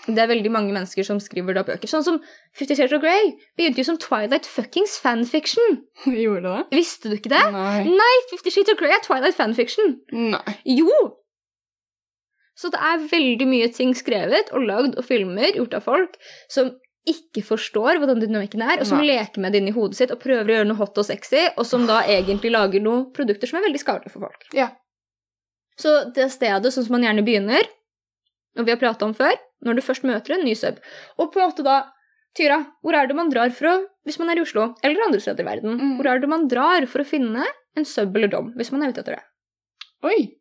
Det 0.05 0.21
er 0.21 0.29
veldig 0.29 0.51
mange 0.53 0.75
mennesker 0.75 1.07
som 1.07 1.21
skriver 1.23 1.57
da 1.57 1.63
bøker, 1.65 1.89
sånn 1.89 2.05
som 2.05 2.21
Fifty 2.57 2.77
Shades 2.77 2.93
of 2.93 3.01
Grey. 3.01 3.33
Begynte 3.57 3.81
jo 3.81 3.89
som 3.89 3.99
Twilight 4.01 4.47
fuckings 4.49 4.99
fanfiction. 5.01 5.81
Gjorde 6.05 6.45
det? 6.45 6.63
Visste 6.77 7.09
du 7.13 7.17
ikke 7.17 7.33
det? 7.33 7.43
Nei. 7.55 7.85
Nei, 7.89 8.15
Fifty 8.33 8.53
Shades 8.53 8.75
of 8.75 8.81
Grey 8.81 8.93
er 8.93 9.05
Twilight 9.05 9.39
fanfiction. 9.39 9.97
Nei. 10.13 10.59
Jo! 10.69 10.93
Så 12.55 12.71
det 12.71 12.79
er 12.87 13.07
veldig 13.11 13.47
mye 13.51 13.69
ting 13.75 13.97
skrevet 13.99 14.53
og 14.55 14.63
lagd 14.69 14.99
og 15.01 15.07
filmer 15.09 15.57
gjort 15.57 15.75
av 15.75 15.87
folk 15.89 16.19
som 16.53 16.71
ikke 17.09 17.43
forstår 17.45 17.99
hva 18.01 18.09
den 18.09 18.23
dynamikken 18.23 18.63
er, 18.65 18.79
og 18.81 18.89
som 18.89 19.03
Nei. 19.03 19.11
leker 19.13 19.43
med 19.43 19.53
det 19.53 19.61
inni 19.61 19.75
hodet 19.77 19.99
sitt 19.99 20.13
og 20.15 20.23
prøver 20.23 20.49
å 20.49 20.55
gjøre 20.59 20.69
noe 20.71 20.79
hot 20.79 21.01
og 21.01 21.05
sexy, 21.05 21.43
og 21.53 21.67
som 21.69 21.85
da 21.89 21.99
egentlig 22.09 22.55
lager 22.55 22.81
noen 22.81 23.11
produkter 23.17 23.51
som 23.51 23.59
er 23.61 23.67
veldig 23.67 23.83
skadelige 23.83 24.15
for 24.15 24.25
folk. 24.25 24.47
Ja. 24.57 24.71
Så 25.81 25.93
det 26.17 26.31
stedet 26.33 26.73
sånn 26.73 26.87
som 26.87 26.95
man 26.97 27.05
gjerne 27.05 27.25
begynner, 27.27 27.69
og 28.57 28.65
vi 28.65 28.73
har 28.73 28.81
prata 28.81 29.05
om 29.05 29.13
før, 29.19 29.35
når 29.65 29.77
du 29.77 29.83
først 29.83 30.05
møter 30.05 30.35
en 30.39 30.45
ny 30.45 30.55
sub, 30.55 30.79
og 31.19 31.33
på 31.33 31.41
en 31.41 31.51
måte 31.51 31.65
da 31.67 31.83
Tyra, 32.35 32.57
hvor 32.83 32.95
er 32.99 33.07
det 33.07 33.15
man 33.15 33.29
drar 33.31 33.53
for 33.55 33.69
å 33.71 33.75
Hvis 34.05 34.19
man 34.19 34.29
er 34.29 34.37
i 34.37 34.43
Oslo, 34.43 34.75
eller 34.85 35.01
andre 35.07 35.21
steder 35.23 35.41
i 35.41 35.47
verden, 35.47 35.79
Mm. 35.81 35.93
hvor 35.97 36.07
er 36.11 36.19
det 36.21 36.29
man 36.29 36.49
drar 36.49 36.85
for 36.87 37.01
å 37.01 37.07
finne 37.07 37.45
en 37.77 37.85
sub 37.85 38.15
eller 38.17 38.29
dom, 38.29 38.53
hvis 38.57 38.71
man 38.73 38.83
er 38.83 38.91
ute 38.91 39.01
etter 39.01 39.15
det? 39.17 39.23
Oi. 40.03 40.35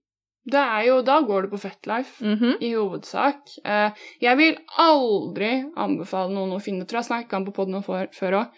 Det 0.45 0.59
er 0.59 0.87
jo 0.87 1.01
Da 1.01 1.21
går 1.21 1.43
du 1.43 1.47
på 1.55 1.59
Fetlife. 1.61 2.19
Mhm. 2.21 2.57
i 2.61 2.73
hovedsak. 2.73 3.37
Eh, 3.63 3.91
jeg 4.19 4.37
vil 4.37 4.57
aldri 4.77 5.63
anbefale 5.77 6.33
noen 6.33 6.51
å 6.51 6.61
finne, 6.61 6.83
tror 6.85 6.99
jeg 7.03 7.11
snakka 7.11 7.37
om 7.37 7.45
på 7.45 7.53
poden 7.53 7.81
før 8.11 8.33
òg. 8.41 8.49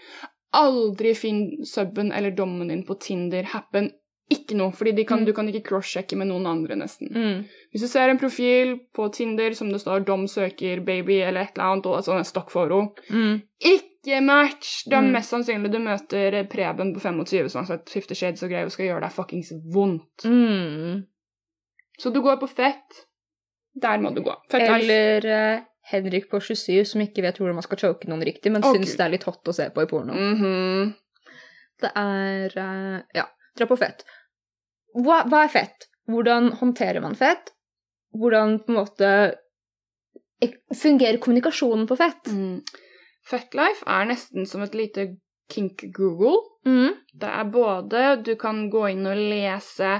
Aldri 0.56 1.13
finn 1.16 1.63
subben 1.66 2.12
eller 2.12 2.32
dommen 2.32 2.70
din 2.70 2.84
på 2.88 2.98
Tinder, 3.00 3.44
Happen, 3.44 3.92
ikke 4.32 4.55
noe. 4.58 4.72
Fordi 4.72 5.05
kan, 5.05 5.20
Mm. 5.20 5.25
du 5.25 5.34
kan 5.34 5.48
ikke 5.48 5.63
cross-sjekke 5.70 6.17
med 6.17 6.27
noen 6.27 6.46
andre, 6.48 6.75
nesten. 6.75 7.12
Mm. 7.13 7.46
Hvis 7.72 7.82
du 7.82 7.88
ser 7.88 8.10
en 8.10 8.17
profil 8.20 8.79
på 8.94 9.10
Tinder 9.13 9.53
som 9.53 9.70
det 9.72 9.82
står 9.82 10.05
'dom 10.05 10.27
søker 10.27 10.82
baby' 10.86 11.22
eller 11.27 11.41
et 11.41 11.51
eller 11.55 11.65
annet, 11.65 11.86
og 11.86 11.98
altså 11.98 12.17
en 12.17 12.24
stokkforo, 12.24 12.96
Mm. 13.10 13.41
ikke 13.62 14.22
match! 14.22 14.84
Det 14.86 14.94
er 14.94 15.01
Mm. 15.01 15.12
mest 15.12 15.29
sannsynlig 15.32 15.72
du 15.72 15.79
møter 15.79 16.44
Preben 16.50 16.94
på 16.96 17.00
25 17.01 17.50
som 17.50 17.65
har 17.65 17.77
sett 17.77 17.89
Fifty 17.89 18.13
Shades 18.13 18.44
og 18.44 18.50
greier 18.50 18.65
og 18.65 18.72
skal 18.72 18.86
gjøre 18.86 19.01
deg 19.01 19.12
fuckings 19.12 19.51
vondt. 19.74 20.24
Mm. 20.25 21.03
Så 22.00 22.12
du 22.13 22.22
går 22.22 22.38
på 22.39 22.50
fett. 22.50 23.05
Der 23.79 23.98
må 24.00 24.13
du 24.13 24.22
gå. 24.22 24.34
Fett. 24.50 24.62
Eller 24.70 25.55
uh... 25.58 25.62
Henrik 25.88 26.29
på 26.32 26.39
27 26.41 26.84
som 26.84 27.01
ikke 27.01 27.22
vet 27.22 27.38
hvordan 27.38 27.53
man 27.53 27.62
skal 27.62 27.77
choke 27.77 28.08
noen 28.08 28.24
riktig, 28.25 28.51
men 28.51 28.63
okay. 28.63 28.79
syns 28.79 28.98
det 28.98 29.05
er 29.05 29.10
litt 29.12 29.24
hot 29.24 29.44
å 29.46 29.53
se 29.53 29.70
på 29.70 29.84
i 29.84 29.86
porno. 29.86 30.13
Mhm. 30.13 30.96
Det 31.79 31.91
er 31.96 32.50
uh, 32.58 33.01
Ja, 33.13 33.25
dra 33.58 33.68
på 33.70 33.78
fett. 33.80 34.06
Hva, 34.96 35.24
hva 35.30 35.44
er 35.46 35.52
fett? 35.54 35.90
Hvordan 36.12 36.52
håndterer 36.60 37.02
man 37.04 37.16
fett? 37.18 37.52
Hvordan 38.16 38.60
på 38.64 38.72
en 38.72 38.80
måte 38.80 39.10
fungerer 40.76 41.18
kommunikasjonen 41.18 41.88
på 41.88 41.98
fett? 42.00 42.28
Mm. 42.28 42.62
Fetlife 43.26 43.88
er 43.90 44.06
nesten 44.12 44.46
som 44.46 44.64
et 44.64 44.76
lite 44.78 45.08
kink 45.52 45.84
Google. 45.96 46.38
Mm. 46.66 46.94
Det 47.14 47.30
er 47.30 47.52
både 47.54 48.06
Du 48.26 48.36
kan 48.40 48.68
gå 48.70 48.88
inn 48.94 49.06
og 49.10 49.18
lese 49.18 50.00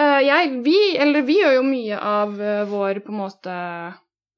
uh, 0.00 0.20
jeg, 0.24 0.52
vi, 0.64 0.76
eller 0.96 1.24
vi 1.28 1.40
gjør 1.40 1.58
jo 1.58 1.64
mye 1.66 1.98
av 1.98 2.36
uh, 2.40 2.64
vår 2.68 3.02
på 3.04 3.12
en 3.12 3.20
måte 3.20 3.56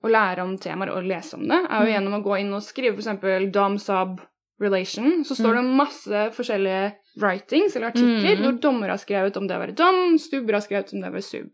å 0.04 0.10
lære 0.10 0.44
om 0.44 0.56
temaer 0.60 0.92
og 0.92 1.06
lese 1.08 1.38
om 1.38 1.46
det, 1.48 1.56
er 1.64 1.78
jo 1.80 1.88
Mm. 1.88 1.92
gjennom 1.94 2.16
å 2.18 2.24
gå 2.26 2.38
inn 2.42 2.50
og 2.52 2.64
skrive 2.66 3.00
f.eks. 3.00 3.50
dom-sub 3.54 4.18
relation. 4.60 5.24
Så 5.24 5.34
står 5.34 5.54
det 5.58 5.64
masse 5.64 6.24
forskjellige 6.36 6.92
writings 7.20 7.76
eller 7.76 7.88
artikler 7.92 8.36
Mm. 8.36 8.42
hvor 8.44 8.60
dommer 8.60 8.88
har 8.88 8.98
skrevet 8.98 9.36
om 9.36 9.46
det 9.48 9.56
å 9.56 9.60
være 9.60 9.74
dom, 9.76 10.18
stubber 10.18 10.52
har 10.54 10.60
skrevet 10.60 10.92
om 10.94 11.00
det 11.00 11.10
å 11.10 11.12
være 11.14 11.22
sub. 11.22 11.50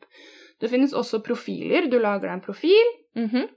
Det 0.61 0.71
finnes 0.71 0.93
også 0.93 1.23
profiler. 1.25 1.89
Du 1.91 1.99
lager 1.99 2.29
deg 2.29 2.33
en 2.33 2.41
profil, 2.45 2.87
Mhm. 3.17 3.49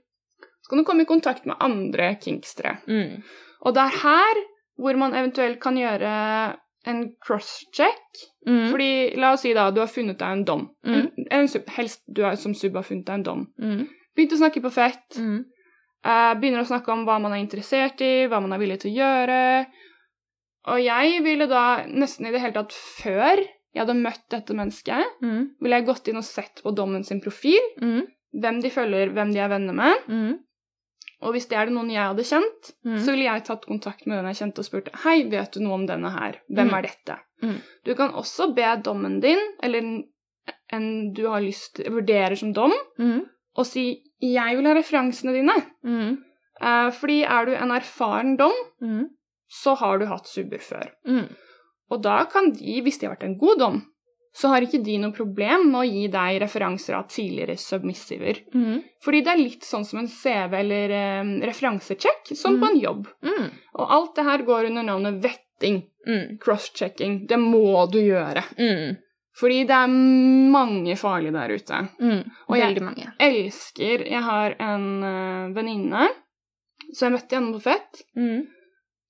så 0.62 0.68
kan 0.70 0.78
du 0.78 0.84
komme 0.84 1.02
i 1.02 1.04
kontakt 1.06 1.46
med 1.46 1.56
andre 1.60 2.16
kinkstere. 2.20 2.78
mm. 2.88 3.22
Og 3.66 3.74
det 3.74 3.80
er 3.82 3.98
her 4.02 4.34
hvor 4.78 4.96
man 4.96 5.12
eventuelt 5.14 5.60
kan 5.60 5.74
gjøre 5.76 6.56
en 6.86 7.14
cross-check. 7.26 8.02
Mm. 8.46 8.70
Fordi, 8.70 9.16
la 9.16 9.32
oss 9.32 9.40
si 9.40 9.52
da, 9.54 9.70
du 9.70 9.80
har 9.80 9.86
funnet 9.86 10.18
deg 10.18 10.28
en 10.28 10.44
dom. 10.44 10.70
Mm. 10.84 10.94
En, 10.94 11.10
en 11.30 11.48
sub, 11.48 11.66
helst 11.68 12.02
du 12.12 12.22
er, 12.24 12.34
som 12.36 12.52
sub 12.54 12.74
har 12.74 12.82
funnet 12.82 13.06
deg 13.06 13.14
en 13.14 13.22
dom. 13.22 13.46
Mm. 13.58 13.88
Begynt 14.16 14.32
å 14.32 14.36
snakke 14.42 14.60
på 14.62 14.70
fett. 14.72 15.16
Eh, 16.04 16.34
begynner 16.36 16.60
å 16.60 16.68
snakke 16.68 16.92
om 16.92 17.04
hva 17.06 17.18
man 17.22 17.32
er 17.32 17.40
interessert 17.44 18.00
i, 18.04 18.26
hva 18.28 18.40
man 18.44 18.52
er 18.52 18.58
villig 18.60 18.80
til 18.82 18.92
å 18.92 18.98
gjøre. 18.98 19.66
Og 20.72 20.80
jeg 20.80 21.22
ville 21.24 21.46
da 21.48 21.84
nesten 21.88 22.26
i 22.28 22.32
det 22.32 22.40
hele 22.40 22.52
tatt 22.56 22.72
før 22.72 23.40
jeg 23.40 23.80
hadde 23.82 23.96
møtt 23.98 24.28
dette 24.30 24.54
mennesket, 24.54 25.04
Mm. 25.22 25.48
ville 25.60 25.76
jeg 25.80 25.86
gått 25.86 26.08
inn 26.08 26.16
og 26.16 26.24
sett 26.24 26.60
på 26.62 26.74
dommen 26.74 27.04
sin 27.04 27.20
profil, 27.20 27.60
Mm. 27.82 28.06
hvem 28.34 28.60
de 28.62 28.70
følger, 28.70 29.12
hvem 29.12 29.32
de 29.32 29.38
er 29.40 29.48
venner 29.48 29.72
med. 29.74 29.96
Mm. 30.08 30.38
Og 31.22 31.32
hvis 31.32 31.48
det 31.48 31.56
er 31.58 31.66
det 31.66 31.74
noen 31.74 31.90
jeg 31.90 32.06
hadde 32.06 32.24
kjent, 32.24 32.72
Mm. 32.84 32.98
så 32.98 33.06
ville 33.10 33.24
jeg 33.24 33.44
tatt 33.44 33.66
kontakt 33.66 34.06
med 34.06 34.18
den 34.22 34.26
jeg 34.32 34.36
kjente 34.36 34.58
og 34.58 34.64
spurt 34.64 34.94
Hei, 35.04 35.24
vet 35.24 35.52
du 35.52 35.60
noe 35.60 35.72
om 35.74 35.86
denne 35.86 36.10
her? 36.12 36.40
Hvem 36.52 36.68
Mm. 36.70 36.74
er 36.78 36.82
dette? 36.82 37.18
Mm. 37.42 37.60
Du 37.84 37.94
kan 37.94 38.12
også 38.12 38.54
be 38.54 38.76
dommen 38.82 39.20
din, 39.20 39.38
eller 39.62 40.04
en, 40.70 41.12
du 41.14 41.26
har 41.28 41.40
lyst 41.40 41.78
vurderer 41.88 42.36
som 42.36 42.52
dom, 42.52 42.72
og 43.56 43.66
si 43.66 44.02
'jeg 44.22 44.56
vil 44.56 44.66
ha 44.66 44.74
referansene 44.74 45.32
dine'. 45.32 45.64
Mm. 45.84 46.18
Eh, 46.62 46.90
fordi 46.90 47.22
er 47.24 47.46
du 47.46 47.52
en 47.54 47.70
erfaren 47.70 48.36
dom, 48.38 48.52
Mm. 48.82 49.08
så 49.50 49.76
har 49.76 49.98
du 49.98 50.06
hatt 50.06 50.26
subber 50.26 50.58
før. 50.58 50.90
Mm. 51.06 51.28
Og 51.90 52.02
da 52.02 52.24
kan 52.24 52.52
de, 52.52 52.80
hvis 52.82 52.98
de 52.98 53.06
har 53.06 53.16
vært 53.16 53.24
en 53.24 53.38
god 53.38 53.58
dom, 53.58 53.82
så 54.34 54.48
har 54.48 54.62
ikke 54.62 54.82
de 54.82 54.98
noe 54.98 55.12
problem 55.12 55.70
med 55.70 55.80
å 55.80 55.92
gi 55.92 56.08
deg 56.08 56.40
referanser 56.42 56.94
av 56.96 57.06
tidligere 57.08 57.56
submissiver. 57.56 58.40
Mm. 58.52 58.82
Fordi 59.04 59.20
det 59.22 59.28
er 59.32 59.36
litt 59.42 59.62
sånn 59.62 59.84
som 59.86 60.00
en 60.00 60.08
CV 60.08 60.54
eller 60.58 60.90
eh, 60.90 61.46
referansecheck, 61.46 62.34
som 62.36 62.58
på 62.58 62.66
en 62.66 62.80
jobb. 62.80 63.06
Mm. 63.22 63.50
Og 63.78 63.90
alt 63.90 64.14
det 64.16 64.24
her 64.24 64.38
går 64.42 64.66
under 64.66 64.82
navnet 64.82 65.22
vetting. 65.22 65.84
Mm. 66.06 66.38
Cross-checking. 66.38 67.26
Det 67.28 67.38
må 67.38 67.86
du 67.92 68.00
gjøre. 68.00 68.42
Mm. 68.58 68.96
Fordi 69.40 69.64
det 69.66 69.74
er 69.74 69.90
mange 70.54 70.94
farlige 70.96 71.32
der 71.34 71.54
ute. 71.56 71.78
Mm. 72.00 72.20
Og 72.48 72.56
jeg- 72.58 72.82
mange. 72.82 73.08
Elsker 73.20 74.04
Jeg 74.06 74.22
har 74.22 74.54
en 74.60 74.84
uh, 75.02 75.54
venninne 75.56 76.08
som 76.92 77.08
jeg 77.08 77.14
møtte 77.16 77.34
gjennom 77.34 77.54
på 77.56 77.62
Fett, 77.62 78.02
Mm. 78.16 78.46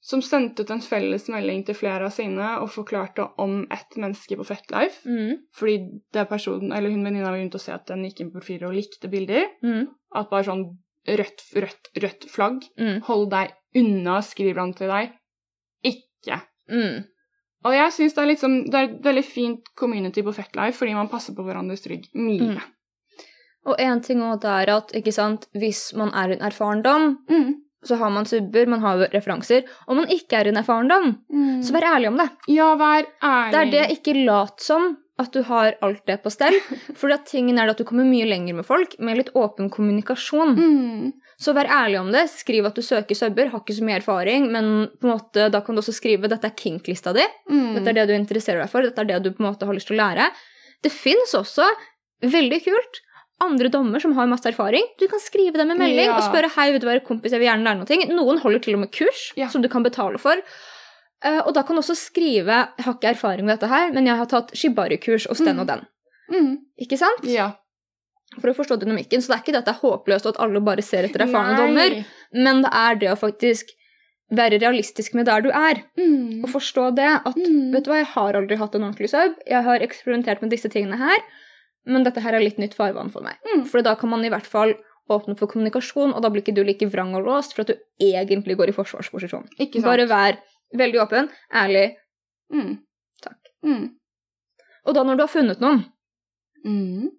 som 0.00 0.20
sendte 0.22 0.60
ut 0.62 0.70
en 0.70 0.80
felles 0.80 1.28
melding 1.28 1.64
til 1.66 1.74
flere 1.74 2.04
av 2.06 2.10
sine 2.12 2.58
og 2.60 2.68
forklarte 2.70 3.26
om 3.38 3.66
ett 3.70 3.96
menneske 3.96 4.36
på 4.36 4.44
Fettlife. 4.46 5.04
Mm. 5.08 5.38
Fordi 5.54 5.76
det 6.12 6.20
er 6.20 6.24
personen, 6.30 6.72
eller 6.72 6.90
hun 6.90 7.04
venninna 7.04 7.30
var 7.30 7.38
rundt 7.38 7.54
og 7.54 7.60
se 7.60 7.72
at 7.72 7.86
den 7.86 8.04
gikk 8.04 8.20
inn 8.20 8.30
på 8.30 8.40
profiler 8.40 8.68
og 8.68 8.74
likte 8.74 9.08
bilder. 9.10 9.46
Mm. 9.62 9.88
At 10.14 10.30
bare 10.30 10.44
sånn 10.44 10.64
rødt, 11.08 11.44
rødt, 11.56 11.90
rødt 12.00 12.28
flagg. 12.30 12.62
Mm. 12.78 13.00
Hold 13.08 13.30
deg 13.30 13.52
unna, 13.76 14.20
skriver 14.22 14.60
han 14.60 14.72
til 14.74 14.88
deg. 14.88 15.12
Ikke. 15.84 16.40
Mm. 16.70 17.04
Og 17.64 17.72
jeg 17.72 17.92
syns 17.96 18.14
det 18.14 18.22
er 18.22 18.28
liksom, 18.28 18.54
det 18.70 18.74
er 18.80 18.88
et 18.90 19.02
veldig 19.04 19.24
fint 19.24 19.68
community 19.80 20.22
på 20.22 20.34
Fettlife 20.36 20.76
fordi 20.82 20.94
man 20.94 21.08
passer 21.08 21.32
på 21.36 21.44
hverandres 21.46 21.86
rygg 21.88 22.08
mye. 22.14 22.54
Mm. 22.54 22.58
Og 23.64 23.78
en 23.80 24.00
ting 24.04 24.20
også 24.20 24.50
er 24.60 24.72
at 24.74 24.90
ikke 24.98 25.12
sant, 25.16 25.46
hvis 25.56 25.94
man 25.96 26.10
er 26.12 26.34
en 26.34 26.42
erfaren 26.44 26.82
dom, 26.84 27.14
Mm. 27.30 27.54
så 27.84 27.96
har 28.00 28.10
man 28.10 28.24
subber, 28.28 28.66
man 28.68 28.80
har 28.80 28.98
referanser. 29.12 29.64
Om 29.88 29.96
man 30.02 30.08
ikke 30.12 30.36
er 30.36 30.48
en 30.48 30.56
erfaren 30.60 30.88
dom, 30.88 31.18
Mm. 31.32 31.62
så 31.62 31.72
vær 31.72 31.86
ærlig 31.94 32.08
om 32.08 32.16
det. 32.18 32.28
Ja, 32.48 32.74
vær 32.76 33.06
ærlig. 33.22 33.52
Det 33.52 33.60
er 33.60 33.70
det, 33.70 33.98
ikke 33.98 34.24
lat 34.26 34.60
som 34.60 34.96
at 35.18 35.32
du 35.32 35.42
har 35.42 35.74
alt 35.80 36.04
det 36.06 36.22
på 36.22 36.30
stell. 36.30 36.52
For 37.00 37.08
tingen 37.24 37.58
er 37.58 37.70
at 37.70 37.78
du 37.78 37.84
kommer 37.84 38.04
mye 38.04 38.26
lenger 38.28 38.54
med 38.54 38.66
folk 38.66 38.98
med 38.98 39.16
litt 39.16 39.30
åpen 39.34 39.70
kommunikasjon. 39.70 40.56
Mm. 40.58 41.12
Så 41.40 41.52
vær 41.56 41.66
ærlig 41.66 41.98
om 42.00 42.10
det. 42.14 42.28
Skriv 42.30 42.66
at 42.66 42.74
du 42.78 42.82
søker 42.82 43.14
subber, 43.18 43.48
har 43.50 43.60
ikke 43.60 43.74
så 43.76 43.84
mye 43.84 43.96
erfaring, 43.98 44.50
men 44.52 44.88
på 45.00 45.08
en 45.08 45.14
måte, 45.16 45.48
da 45.50 45.60
kan 45.60 45.74
du 45.74 45.80
også 45.82 45.94
skrive 45.96 46.28
dette 46.30 46.46
er 46.46 46.54
kink-lista 46.54 47.12
di. 47.16 47.24
Mm. 47.50 47.74
Dette 47.78 47.90
er 47.90 47.98
det 48.00 48.06
du 48.08 48.14
interesserer 48.14 48.62
deg 48.62 48.70
for, 48.70 48.82
dette 48.86 49.00
er 49.02 49.04
det 49.10 49.22
du 49.24 49.30
på 49.32 49.42
en 49.42 49.50
måte 49.50 49.66
har 49.66 49.74
lyst 49.74 49.88
til 49.90 49.96
å 49.98 50.02
lære. 50.04 50.28
Det 50.84 50.92
fins 50.92 51.34
også, 51.34 51.66
veldig 52.22 52.60
kult, 52.64 53.00
andre 53.42 53.68
dommer 53.68 54.00
som 54.00 54.12
har 54.16 54.28
masse 54.30 54.46
erfaring. 54.46 54.84
Du 55.00 55.08
kan 55.10 55.18
skrive 55.20 55.58
dem 55.58 55.70
en 55.74 55.78
melding 55.78 56.06
Ja. 56.06 56.14
og 56.16 56.22
spørre 56.28 56.52
hei, 56.54 56.70
vil 56.72 56.80
du 56.80 56.86
være 56.86 57.04
kompis, 57.04 57.32
jeg 57.32 57.40
vil 57.42 57.48
gjerne 57.50 57.64
lære 57.66 57.82
noe. 57.82 58.14
Noen 58.14 58.38
holder 58.40 58.60
til 58.62 58.74
og 58.74 58.80
med 58.80 58.92
kurs 58.92 59.32
Ja. 59.36 59.48
som 59.48 59.60
du 59.60 59.68
kan 59.68 59.82
betale 59.82 60.18
for. 60.18 60.36
Uh, 61.24 61.40
og 61.46 61.54
da 61.54 61.62
kan 61.62 61.74
du 61.74 61.80
også 61.80 61.96
skrive 61.96 62.46
jeg 62.76 62.84
har 62.84 62.94
ikke 62.94 63.10
erfaring 63.16 63.46
med 63.46 63.58
dette 63.58 63.68
her, 63.68 63.90
men 63.92 64.06
jeg 64.06 64.16
har 64.16 64.26
tatt 64.26 64.50
shibari-kurs 64.52 65.26
hos 65.26 65.38
den 65.38 65.56
Mm. 65.56 65.60
og 65.60 65.66
den. 65.66 65.86
Mm. 66.30 66.58
Ikke 66.80 66.98
sant? 66.98 67.24
Ja. 67.24 67.52
For 68.40 68.50
å 68.50 68.54
forstå 68.56 68.80
dynamikken. 68.80 69.20
Så 69.22 69.28
det 69.30 69.36
er 69.36 69.42
ikke 69.44 69.52
det 69.54 69.62
at 69.62 69.66
det 69.68 69.74
er 69.76 69.82
håpløst 69.84 70.26
og 70.26 70.34
at 70.34 70.40
alle 70.42 70.60
bare 70.60 70.82
ser 70.82 71.04
etter 71.06 71.20
erfarne 71.26 71.56
dommer, 71.56 72.04
men 72.32 72.62
det 72.62 72.70
er 72.72 72.94
det 72.96 73.10
å 73.12 73.16
faktisk 73.20 73.70
være 74.34 74.58
realistisk 74.58 75.14
med 75.14 75.26
der 75.26 75.40
du 75.44 75.50
er, 75.50 75.84
Mm. 75.98 76.42
og 76.42 76.48
forstå 76.50 76.94
det. 76.96 77.10
At 77.26 77.36
Mm. 77.36 77.70
vet 77.72 77.84
du 77.84 77.90
hva, 77.90 77.98
jeg 78.02 78.06
har 78.14 78.32
aldri 78.34 78.56
hatt 78.56 78.74
en 78.74 78.82
ordentlig 78.82 79.10
sub, 79.10 79.36
jeg 79.46 79.62
har 79.62 79.78
eksperimentert 79.78 80.40
med 80.42 80.50
disse 80.50 80.68
tingene 80.68 80.96
her, 80.98 81.18
men 81.86 82.02
dette 82.02 82.20
her 82.20 82.32
er 82.34 82.40
litt 82.40 82.56
nytt 82.58 82.74
farvann 82.74 83.12
for 83.12 83.20
meg. 83.22 83.36
Mm. 83.54 83.66
For 83.68 83.82
da 83.82 83.94
kan 83.94 84.08
man 84.10 84.24
i 84.24 84.30
hvert 84.30 84.46
fall 84.46 84.74
åpne 85.10 85.36
for 85.38 85.46
kommunikasjon, 85.46 86.14
og 86.14 86.22
da 86.22 86.30
blir 86.30 86.42
ikke 86.42 86.54
du 86.54 86.64
like 86.64 86.86
vrang 86.90 87.14
og 87.14 87.24
låst 87.26 87.52
for 87.54 87.60
at 87.60 87.66
du 87.68 87.74
egentlig 88.00 88.56
går 88.56 88.68
i 88.68 88.72
forsvarsposisjon. 88.72 89.46
Bare 89.82 90.06
vær 90.08 90.38
veldig 90.74 91.00
åpen, 91.06 91.28
ærlig, 91.52 91.94
mm. 92.52 92.78
Takk. 93.22 93.36
Mm. 93.64 93.90
og 94.86 94.94
da 94.94 95.02
når 95.04 95.16
du 95.16 95.22
har 95.22 95.28
funnet 95.28 95.60
noen, 95.60 95.84
Mm. 96.64 97.10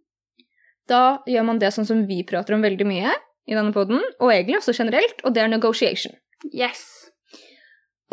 Da 0.89 1.19
gjør 1.29 1.45
man 1.47 1.59
det 1.61 1.71
sånn 1.73 1.87
som 1.87 2.05
vi 2.09 2.23
prater 2.27 2.55
om 2.55 2.61
veldig 2.65 2.85
mye 2.87 3.13
i 3.45 3.53
denne 3.57 3.73
poden, 3.73 4.01
og 4.19 4.31
egentlig 4.33 4.59
også 4.59 4.73
generelt, 4.77 5.19
og 5.23 5.33
det 5.35 5.43
er 5.43 5.51
negotiation. 5.51 6.13
Yes. 6.53 6.83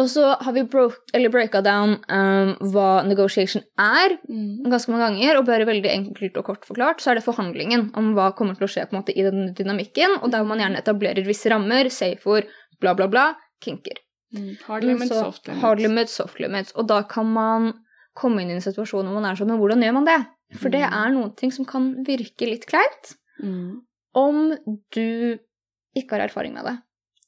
Og 0.00 0.08
så 0.08 0.24
har 0.40 0.54
vi 0.56 0.62
broke, 0.64 0.96
eller 1.12 1.28
breaka 1.32 1.60
down 1.64 1.98
um, 2.08 2.54
hva 2.72 3.02
negotiation 3.04 3.62
er, 3.78 4.16
Mm. 4.28 4.64
ganske 4.72 4.88
mange 4.90 5.04
ganger, 5.04 5.36
og 5.38 5.46
bare 5.46 5.66
veldig 5.68 5.90
enkelt 5.90 6.36
og 6.40 6.44
kort 6.44 6.64
forklart, 6.64 7.00
så 7.00 7.10
er 7.10 7.14
det 7.20 7.24
forhandlingen 7.26 7.90
om 7.94 8.14
hva 8.16 8.30
kommer 8.34 8.56
til 8.56 8.64
å 8.64 8.70
skje 8.72 8.86
på 8.88 8.96
en 8.96 9.02
måte 9.02 9.12
i 9.16 9.22
den 9.22 9.52
dynamikken, 9.54 10.16
og 10.22 10.30
der 10.32 10.44
man 10.44 10.58
gjerne 10.58 10.80
etablerer 10.80 11.26
visse 11.26 11.50
rammer, 11.52 11.90
safer, 11.92 12.48
bla, 12.80 12.94
bla, 12.94 13.06
bla, 13.06 13.26
kinker. 13.60 14.00
Mm. 14.34 14.56
Hard 14.64 14.84
limits, 14.84 15.12
soft 15.12 15.46
limits. 15.46 15.62
Hard 15.62 15.80
limits, 15.80 16.12
soft 16.16 16.40
limits. 16.40 16.72
Og 16.74 16.88
da 16.88 17.02
kan 17.02 17.26
man 17.28 17.72
komme 18.16 18.40
inn 18.42 18.48
i 18.48 18.56
en 18.56 18.64
situasjon 18.64 19.04
hvor 19.04 19.20
man 19.20 19.28
er 19.28 19.36
sånn, 19.36 19.52
men 19.52 19.60
hvordan 19.60 19.84
gjør 19.84 19.98
man 19.98 20.08
det? 20.08 20.20
For 20.60 20.68
det 20.72 20.82
Mm. 20.82 20.92
er 20.92 21.10
noen 21.14 21.36
ting 21.36 21.50
som 21.52 21.64
kan 21.64 22.04
virke 22.04 22.46
litt 22.48 22.66
kleint 22.66 23.14
Mm. 23.42 23.80
om 24.14 24.56
du 24.92 25.38
ikke 25.96 26.10
har 26.16 26.28
erfaring 26.28 26.52
med 26.54 26.64
det. 26.64 26.78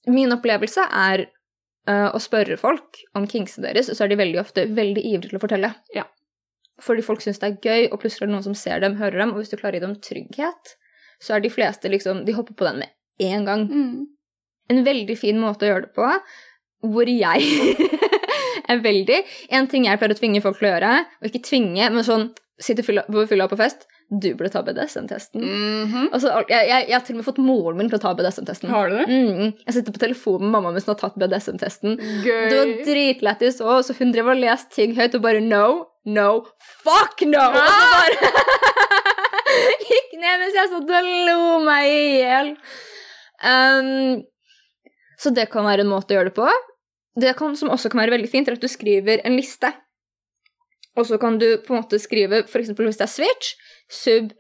Min 0.07 0.31
opplevelse 0.33 0.85
er 0.93 1.27
uh, 1.89 2.11
å 2.15 2.19
spørre 2.21 2.57
folk 2.59 2.99
om 3.15 3.27
kingsene 3.27 3.67
deres, 3.73 3.89
så 3.93 4.05
er 4.05 4.09
de 4.09 4.17
veldig 4.17 4.41
ofte 4.41 4.67
veldig 4.75 5.03
ivrige 5.05 5.29
til 5.31 5.39
å 5.39 5.43
fortelle. 5.43 5.75
Ja. 5.95 6.05
Fordi 6.81 7.03
folk 7.05 7.21
syns 7.21 7.39
det 7.39 7.51
er 7.51 7.61
gøy, 7.61 7.93
og 7.93 8.01
plutselig 8.01 8.23
er 8.23 8.27
det 8.27 8.35
noen 8.35 8.43
som 8.47 8.55
ser 8.55 8.81
dem, 8.81 8.97
hører 8.97 9.19
dem, 9.19 9.31
og 9.35 9.37
hvis 9.43 9.51
du 9.51 9.57
klarer 9.57 9.77
å 9.77 9.81
gi 9.81 9.87
dem 9.87 9.97
trygghet, 10.01 10.75
så 11.21 11.35
er 11.37 11.41
de 11.41 11.51
fleste 11.53 11.89
liksom 11.89 12.25
De 12.27 12.33
hopper 12.33 12.55
på 12.55 12.65
den 12.65 12.79
med 12.81 12.91
en 13.21 13.45
gang. 13.45 13.69
Mm. 13.69 14.07
En 14.71 14.85
veldig 14.85 15.17
fin 15.19 15.39
måte 15.39 15.65
å 15.67 15.71
gjøre 15.75 15.87
det 15.87 15.95
på, 15.95 16.09
hvor 16.85 17.07
jeg 17.09 17.41
er 18.69 18.81
veldig 18.81 19.21
En 19.51 19.67
ting 19.69 19.85
jeg 19.85 19.99
pleier 19.99 20.15
å 20.15 20.19
tvinge 20.19 20.43
folk 20.45 20.59
til 20.59 20.69
å 20.69 20.73
gjøre, 20.75 20.95
og 21.21 21.29
ikke 21.31 21.45
tvinge, 21.49 21.91
men 21.93 22.05
sånn 22.05 22.31
sitte 22.61 22.85
fylla- 22.87 23.03
på 23.11 23.25
fylla 23.27 23.49
på 23.51 23.57
fest 23.59 23.87
Du 24.11 24.29
burde 24.37 24.51
ta 24.53 24.61
BDSM-testen. 24.63 25.41
Mhm. 25.43 26.09
Altså, 26.13 26.29
jeg, 26.49 26.69
jeg, 26.69 26.85
jeg 26.89 26.95
har 26.95 27.05
til 27.07 27.15
og 27.17 27.21
med 27.23 27.27
fått 27.27 27.39
moren 27.43 27.79
min 27.81 27.89
til 27.91 27.99
å 27.99 28.03
ta 28.03 28.13
BDSM-testen. 28.15 28.69
Har 28.71 28.91
du 28.93 28.99
det? 29.01 29.07
Mm, 29.09 29.49
jeg 29.65 29.75
sitter 29.79 29.93
på 29.97 30.03
telefonen 30.03 30.45
med 30.47 30.53
mamma 30.59 30.71
min 30.75 30.85
som 30.85 30.93
har 30.93 31.01
tatt 31.01 31.17
BDSM-testen. 31.19 31.97
Du 31.99 32.29
Det 32.29 32.59
var 32.61 32.75
dritlættis 32.87 33.59
så 33.59 33.97
hun 33.99 34.13
drev 34.15 34.29
og 34.35 34.39
leste 34.43 34.71
ting 34.77 34.95
høyt 34.99 35.17
og 35.19 35.25
bare 35.25 35.41
no, 35.43 35.87
no, 36.05 36.29
fuck 36.85 37.25
no! 37.27 37.43
Og 37.49 37.59
så 37.59 37.89
bare 37.97 38.33
gikk 39.89 40.15
ned 40.21 40.43
mens 40.45 40.57
jeg 40.59 40.71
satt 40.73 40.95
og 41.01 41.09
lo 41.29 41.41
meg 41.65 41.89
i 41.91 42.05
hjel. 42.21 42.53
Um, 43.45 44.23
så 45.21 45.33
det 45.35 45.49
kan 45.53 45.67
være 45.67 45.85
en 45.85 45.91
måte 45.91 46.15
å 46.15 46.19
gjøre 46.19 46.31
det 46.31 46.37
på. 46.39 46.47
Det 47.21 47.35
kan, 47.39 47.55
som 47.59 47.71
også 47.71 47.91
kan 47.93 48.01
være 48.03 48.17
veldig 48.17 48.31
fint, 48.31 48.49
er 48.51 48.57
at 48.59 48.63
du 48.65 48.69
skriver 48.71 49.21
en 49.25 49.37
liste. 49.39 49.71
Og 50.97 51.07
så 51.07 51.19
kan 51.19 51.39
du 51.39 51.57
på 51.59 51.75
en 51.75 51.81
måte 51.83 51.99
skrive, 51.99 52.43
eksempel 52.47 52.87
hvis 52.87 52.99
det 53.01 53.07
er 53.09 53.13
switch, 53.15 53.55
sub 53.91 54.33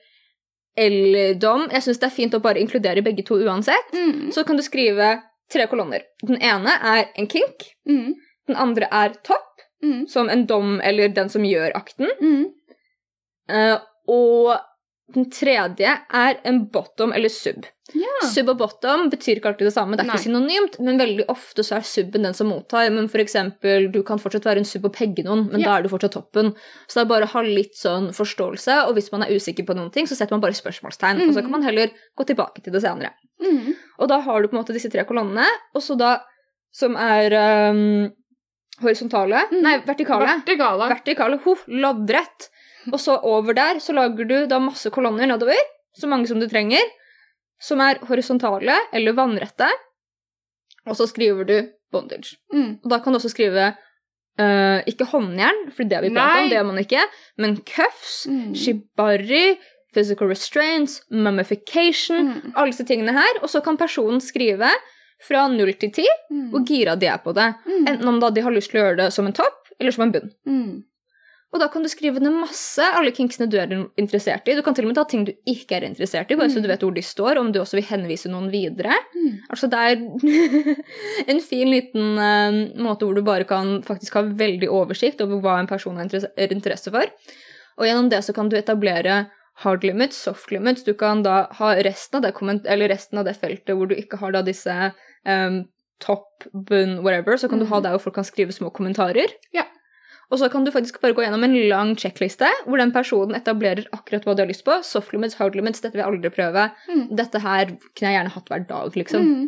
eller 0.78 1.34
dom. 1.38 1.68
Jeg 1.70 1.82
syns 1.86 2.00
det 2.02 2.08
er 2.08 2.14
fint 2.16 2.34
å 2.34 2.42
bare 2.42 2.60
inkludere 2.62 3.02
begge 3.06 3.24
to 3.26 3.38
uansett. 3.42 3.90
Mm. 3.94 4.30
Så 4.34 4.44
kan 4.46 4.58
du 4.58 4.62
skrive 4.66 5.16
tre 5.52 5.66
kolonner. 5.70 6.02
Den 6.26 6.38
ene 6.42 6.76
er 6.82 7.08
en 7.18 7.26
kink. 7.30 7.68
Mm. 7.88 8.14
Den 8.48 8.56
andre 8.56 8.88
er 8.92 9.14
topp, 9.26 9.50
Mm. 9.84 10.06
som 10.08 10.30
en 10.32 10.46
dom 10.46 10.78
eller 10.80 11.08
den 11.12 11.28
som 11.28 11.42
gjør 11.44 11.74
akten. 11.76 12.08
Eh, 13.50 13.78
og 14.08 14.56
den 15.12 15.26
tredje 15.30 15.90
er 16.16 16.38
en 16.48 16.62
bottom 16.72 17.12
eller 17.12 17.28
sub. 17.28 17.66
Yeah. 17.92 18.22
Sub 18.32 18.48
og 18.48 18.56
bottom 18.58 19.10
betyr 19.12 19.36
ikke 19.36 19.50
alltid 19.50 19.68
det 19.68 19.74
samme, 19.74 19.98
det 19.98 20.06
er 20.06 20.08
Nei. 20.08 20.14
ikke 20.16 20.24
synonymt, 20.24 20.78
men 20.80 20.96
veldig 20.98 21.26
ofte 21.28 21.62
så 21.62 21.76
er 21.76 21.84
subben 21.84 22.24
den 22.24 22.34
som 22.34 22.48
mottar. 22.48 22.88
Men 22.90 23.10
for 23.12 23.20
eksempel, 23.20 23.90
du 23.92 24.00
kan 24.02 24.18
fortsatt 24.18 24.48
være 24.48 24.62
en 24.64 24.68
sub 24.68 24.88
og 24.88 24.94
pegge 24.96 25.26
noen, 25.26 25.44
men 25.50 25.60
yeah. 25.60 25.68
da 25.68 25.76
er 25.76 25.84
du 25.84 25.92
fortsatt 25.92 26.16
toppen. 26.16 26.54
Så 26.88 26.96
det 26.98 27.04
er 27.04 27.10
bare 27.12 27.28
å 27.28 27.32
ha 27.34 27.44
litt 27.44 27.76
sånn 27.76 28.08
forståelse, 28.16 28.80
og 28.88 28.96
hvis 28.96 29.12
man 29.12 29.26
er 29.26 29.36
usikker 29.36 29.68
på 29.68 29.76
noen 29.76 29.92
ting, 29.94 30.08
så 30.08 30.16
setter 30.16 30.34
man 30.38 30.42
bare 30.46 30.56
spørsmålstegn, 30.56 31.20
og 31.28 31.34
så 31.36 31.42
kan 31.44 31.52
Mhm. 31.52 31.56
man 31.58 31.68
heller 31.68 31.92
gå 32.16 32.26
tilbake 32.32 32.64
til 32.64 32.72
det 32.72 32.82
senere. 32.82 33.12
Mm. 33.44 33.74
Og 34.00 34.08
da 34.08 34.20
har 34.24 34.40
du 34.40 34.48
på 34.48 34.56
en 34.56 34.62
måte 34.64 34.72
disse 34.72 34.90
tre 34.90 35.04
kolonnene, 35.04 35.44
og 35.74 35.82
så 35.84 35.98
da 35.98 36.16
som 36.72 36.96
er 36.96 37.30
um, 37.70 38.10
horisontale 38.82 39.44
mm. 39.52 39.60
Nei, 39.62 39.76
vertikale. 39.86 40.26
Vertikale. 40.26 40.88
Vertikale, 40.90 41.38
ho, 41.44 41.54
loddrett. 41.68 42.48
Og 42.92 43.00
så 43.00 43.16
over 43.22 43.54
der 43.54 43.78
så 43.80 43.92
lager 43.96 44.24
du 44.28 44.46
da 44.46 44.58
masse 44.58 44.90
kolonner 44.90 45.26
nedover, 45.26 45.56
så 45.96 46.06
mange 46.10 46.26
som 46.28 46.40
du 46.40 46.48
trenger, 46.48 46.82
som 47.60 47.80
er 47.80 47.98
horisontale 48.08 48.74
eller 48.92 49.12
vannrette. 49.16 49.68
Og 50.86 50.96
så 50.98 51.06
skriver 51.08 51.44
du 51.48 51.56
bondage. 51.92 52.36
Mm. 52.52 52.80
Og 52.84 52.90
da 52.90 52.98
kan 53.00 53.12
du 53.14 53.18
også 53.18 53.30
skrive 53.32 53.70
uh, 54.40 54.80
ikke 54.90 55.06
håndjern, 55.12 55.70
for 55.72 55.84
det 55.86 55.96
har 55.96 56.02
vi 56.02 56.10
pratet 56.10 56.42
om, 56.42 56.48
det 56.50 56.56
gjør 56.58 56.66
man 56.72 56.82
ikke, 56.82 57.04
men 57.38 57.56
cuffs, 57.62 58.26
Mm. 58.26 58.54
shibari, 58.54 59.58
physical 59.94 60.26
restraints, 60.28 61.00
mummification, 61.10 62.32
Mm. 62.34 62.52
alle 62.56 62.72
disse 62.72 62.84
tingene 62.84 63.12
her. 63.14 63.38
Og 63.42 63.48
så 63.48 63.62
kan 63.62 63.76
personen 63.76 64.20
skrive 64.20 64.68
fra 65.22 65.46
null 65.48 65.72
til 65.74 65.92
ti 65.92 66.06
Mm. 66.30 66.50
hvor 66.50 66.64
gira 66.66 66.96
de 66.98 67.06
er 67.06 67.18
på 67.18 67.32
det. 67.32 67.54
Mm. 67.66 67.86
Enten 67.86 68.08
om 68.08 68.20
da 68.20 68.30
de 68.30 68.40
har 68.42 68.50
lyst 68.50 68.70
til 68.70 68.80
å 68.80 68.84
gjøre 68.84 68.96
det 69.04 69.12
som 69.12 69.26
en 69.26 69.32
topp, 69.32 69.68
eller 69.80 69.92
som 69.92 70.02
en 70.02 70.12
bunn. 70.12 70.30
Mm. 71.54 71.56
Og 71.56 71.60
da 71.62 71.68
kan 71.70 71.82
du 71.82 71.88
skrive 71.88 72.18
ned 72.20 72.34
masse 72.34 72.82
alle 72.82 73.12
kinksene 73.14 73.46
du 73.48 73.56
er 73.62 73.70
interessert 73.96 74.48
i. 74.50 74.56
Du 74.58 74.62
kan 74.66 74.74
til 74.74 74.84
og 74.84 74.90
med 74.90 74.96
ta 74.98 75.04
ting 75.06 75.24
du 75.24 75.30
ikke 75.46 75.76
er 75.76 75.84
interessert 75.86 76.30
i, 76.30 76.34
bare 76.36 76.50
så 76.50 76.58
Mm. 76.58 76.62
du 76.62 76.68
vet 76.68 76.80
hvor 76.82 76.94
de 76.94 77.02
står, 77.02 77.38
om 77.38 77.52
du 77.52 77.60
også 77.60 77.78
vil 77.78 77.84
henvise 77.86 78.28
noen 78.28 78.50
videre. 78.50 78.92
Mm. 79.14 79.38
Altså 79.50 79.70
det 79.70 79.78
er 79.78 79.96
en 81.30 81.40
fin 81.40 81.70
liten 81.70 82.18
uh, 82.18 82.58
måte 82.82 83.06
hvor 83.06 83.14
du 83.14 83.22
bare 83.22 83.44
kan 83.46 83.82
faktisk 83.86 84.14
ha 84.18 84.22
veldig 84.22 84.68
oversikt 84.68 85.20
over 85.24 85.40
hva 85.44 85.58
en 85.60 85.70
person 85.70 85.96
har 85.96 86.04
interesse, 86.08 86.32
er 86.36 86.52
interesse 86.52 86.90
for. 86.90 87.06
Og 87.78 87.86
gjennom 87.86 88.10
det 88.10 88.22
så 88.24 88.34
kan 88.34 88.48
du 88.50 88.56
etablere 88.58 89.26
hard 89.62 89.84
limits, 89.86 90.16
soft 90.26 90.50
limits. 90.50 90.82
Du 90.82 90.94
kan 90.98 91.22
da 91.22 91.44
ha 91.60 91.74
resten 91.86 92.18
av 92.18 92.22
det, 92.26 92.34
komment 92.34 92.66
eller 92.66 92.88
resten 92.90 93.18
av 93.18 93.24
det 93.28 93.36
feltet 93.38 93.76
hvor 93.78 93.86
du 93.86 93.94
ikke 93.94 94.18
har 94.18 94.34
da 94.34 94.42
disse 94.42 94.74
um, 95.26 95.60
topp, 96.02 96.48
bunn, 96.52 96.98
whatever, 97.04 97.36
så 97.38 97.48
kan 97.48 97.60
du 97.62 97.66
ha 97.66 97.76
Mhm. 97.78 97.82
der 97.84 97.90
hvor 97.94 98.02
folk 98.08 98.14
kan 98.16 98.24
skrive 98.26 98.52
små 98.52 98.70
kommentarer. 98.74 99.30
Ja. 99.54 99.62
Og 100.34 100.40
så 100.40 100.48
kan 100.50 100.64
du 100.66 100.72
faktisk 100.74 100.96
bare 101.02 101.14
gå 101.14 101.22
gjennom 101.22 101.44
en 101.46 101.52
lang 101.70 101.92
sjekkliste 102.00 102.48
hvor 102.66 102.80
den 102.80 102.90
personen 102.94 103.36
etablerer 103.38 103.86
akkurat 103.94 104.24
hva 104.26 104.34
du 104.34 104.40
har 104.42 104.48
lyst 104.50 104.64
på. 104.66 104.80
Soft 104.82 105.12
limits, 105.14 105.36
hard 105.38 105.54
limits, 105.54 105.82
dette 105.84 105.94
vil 105.94 106.02
jeg 106.02 106.10
aldri 106.10 106.32
prøve. 106.34 106.64
Mm. 106.90 107.04
Dette 107.20 107.42
her 107.44 107.68
kunne 107.76 108.08
jeg 108.10 108.16
gjerne 108.18 108.32
hatt 108.34 108.50
hver 108.50 108.64
dag, 108.72 108.96
liksom. 108.98 109.28
Mm. 109.28 109.44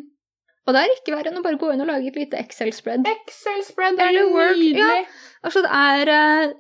Og 0.66 0.74
det 0.74 0.82
er 0.84 0.92
ikke 0.96 1.14
verre 1.16 1.30
enn 1.32 1.40
å 1.40 1.42
bare 1.46 1.58
gå 1.58 1.72
inn 1.74 1.82
og 1.82 1.90
lage 1.90 2.08
et 2.10 2.16
lite 2.18 2.38
Excel-spread. 2.42 3.06
Excel-spread 3.10 3.98
er 4.02 4.14
nydelig. 4.18 4.78
ja. 4.78 5.02
Altså, 5.46 5.62
det 5.66 5.70
er 5.78 6.10
uh, 6.10 6.54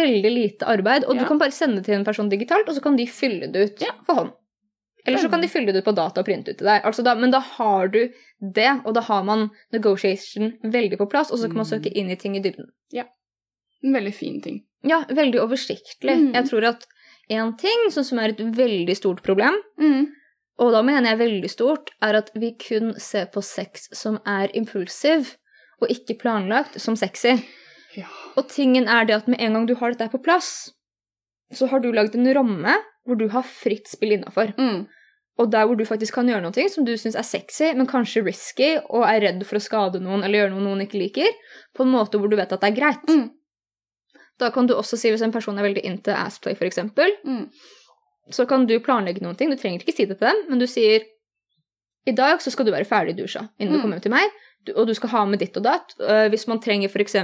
veldig 0.00 0.32
lite 0.34 0.66
arbeid, 0.70 1.04
og 1.06 1.14
Ja. 1.14 1.20
du 1.22 1.26
kan 1.28 1.38
bare 1.38 1.54
sende 1.54 1.76
det 1.80 1.86
til 1.86 1.94
en 1.98 2.04
person 2.04 2.28
digitalt, 2.28 2.68
og 2.68 2.74
så 2.74 2.82
kan 2.82 2.96
de 2.98 3.06
fylle 3.06 3.50
det 3.52 3.62
ut 3.70 3.82
Ja. 3.86 3.92
for 4.06 4.14
hånd. 4.14 4.32
Eller 5.06 5.18
så 5.18 5.30
kan 5.30 5.40
de 5.40 5.48
fylle 5.48 5.72
det 5.72 5.80
ut 5.82 5.84
på 5.84 5.94
data 5.96 6.20
og 6.20 6.26
printe 6.26 6.50
ut 6.52 6.58
til 6.58 6.66
deg. 6.66 6.82
Altså 6.84 7.02
da, 7.04 7.14
men 7.14 7.30
da 7.32 7.38
har 7.40 7.88
du 7.88 8.00
det, 8.40 8.70
og 8.84 8.94
da 8.94 9.00
har 9.00 9.22
man 9.24 9.50
negotiation 9.72 10.52
veldig 10.62 10.98
på 11.00 11.08
plass, 11.10 11.30
og 11.32 11.38
så 11.38 11.48
kan 11.48 11.56
man 11.56 11.66
Mm. 11.66 11.70
søke 11.72 11.92
inn 11.96 12.10
i 12.10 12.16
ting 12.16 12.36
i 12.36 12.40
dybden. 12.40 12.68
Ja. 12.92 13.04
En 13.82 13.92
veldig 13.94 14.14
fin 14.14 14.40
ting. 14.42 14.64
Ja, 14.84 15.04
veldig 15.08 15.40
oversiktlig. 15.40 16.16
Mm. 16.16 16.32
Jeg 16.34 16.44
tror 16.50 16.64
at 16.68 16.86
en 17.30 17.56
ting 17.56 17.88
sånn 17.90 18.04
som 18.04 18.18
er 18.18 18.28
et 18.34 18.38
veldig 18.38 18.96
stort 18.96 19.22
problem, 19.22 19.56
Mm. 19.78 20.06
og 20.58 20.72
da 20.72 20.82
mener 20.82 21.10
jeg 21.10 21.18
veldig 21.18 21.50
stort, 21.50 21.90
er 22.02 22.14
at 22.16 22.30
vi 22.34 22.52
kun 22.52 22.94
ser 22.98 23.26
på 23.26 23.42
sex 23.42 23.88
som 23.92 24.18
er 24.26 24.48
impulsiv, 24.54 25.36
og 25.80 25.88
ikke 25.88 26.18
planlagt 26.18 26.78
som 26.80 26.94
sexy. 26.96 27.42
Ja. 27.96 28.06
Og 28.36 28.48
tingen 28.48 28.86
er 28.86 29.04
det 29.04 29.14
at 29.16 29.28
med 29.28 29.40
en 29.40 29.52
gang 29.54 29.66
du 29.66 29.74
har 29.74 29.92
dette 29.92 30.10
på 30.10 30.22
plass, 30.22 30.72
så 31.52 31.66
har 31.68 31.80
du 31.80 31.90
lagd 31.92 32.14
en 32.14 32.26
ramme 32.34 32.76
hvor 33.06 33.18
du 33.18 33.28
har 33.32 33.42
fritt 33.42 33.88
spill 33.88 34.12
innafor. 34.18 34.52
Mm. 34.58 34.86
Og 35.40 35.50
der 35.50 35.64
hvor 35.66 35.76
du 35.78 35.84
faktisk 35.88 36.14
kan 36.18 36.28
gjøre 36.28 36.42
noe 36.44 36.68
som 36.68 36.84
du 36.84 36.92
syns 37.00 37.16
er 37.16 37.24
sexy, 37.24 37.72
men 37.74 37.86
kanskje 37.88 38.22
risky, 38.26 38.74
og 38.90 39.06
er 39.08 39.20
redd 39.24 39.44
for 39.48 39.56
å 39.56 39.62
skade 39.64 40.00
noen 40.02 40.22
eller 40.24 40.42
gjøre 40.44 40.52
noe 40.52 40.66
noen 40.66 40.82
ikke 40.84 40.98
liker, 41.00 41.30
på 41.74 41.82
en 41.86 41.92
måte 41.94 42.18
hvor 42.20 42.28
du 42.28 42.36
vet 42.36 42.52
at 42.52 42.60
det 42.60 42.72
er 42.72 42.76
greit. 42.76 43.06
Mm. 43.08 43.30
Da 44.40 44.50
kan 44.50 44.66
du 44.66 44.74
også 44.74 44.96
si 45.00 45.10
hvis 45.12 45.22
en 45.24 45.32
person 45.32 45.58
er 45.58 45.62
veldig 45.68 45.82
into 45.84 46.12
assplay, 46.12 46.54
eksempel, 46.54 47.10
Mm. 47.24 47.48
så 48.30 48.46
kan 48.48 48.66
du 48.66 48.78
planlegge 48.80 49.22
noen 49.22 49.36
ting. 49.36 49.50
Du 49.50 49.56
trenger 49.56 49.80
ikke 49.80 49.94
si 49.96 50.04
det 50.04 50.18
til 50.18 50.28
dem, 50.28 50.44
men 50.48 50.58
du 50.58 50.66
sier 50.66 51.02
i 52.06 52.12
dag 52.12 52.38
så 52.40 52.50
skal 52.50 52.64
du 52.64 52.72
være 52.72 52.86
ferdig 52.88 53.16
dusja 53.16 53.48
innen 53.58 53.72
du 53.74 53.78
Mm. 53.78 53.82
kommer 53.82 53.96
hjem 53.98 54.02
til 54.02 54.10
meg, 54.12 54.30
du- 54.30 54.36
og 54.76 54.86
du 54.86 54.92
skal 54.94 55.08
ha 55.14 55.24
med 55.26 55.40
ditt 55.40 55.56
og 55.56 55.64
datt. 55.64 55.94
Øh, 56.00 56.28
hvis 56.32 56.46
man 56.50 56.60
trenger 56.60 56.88
f.eks. 56.92 57.14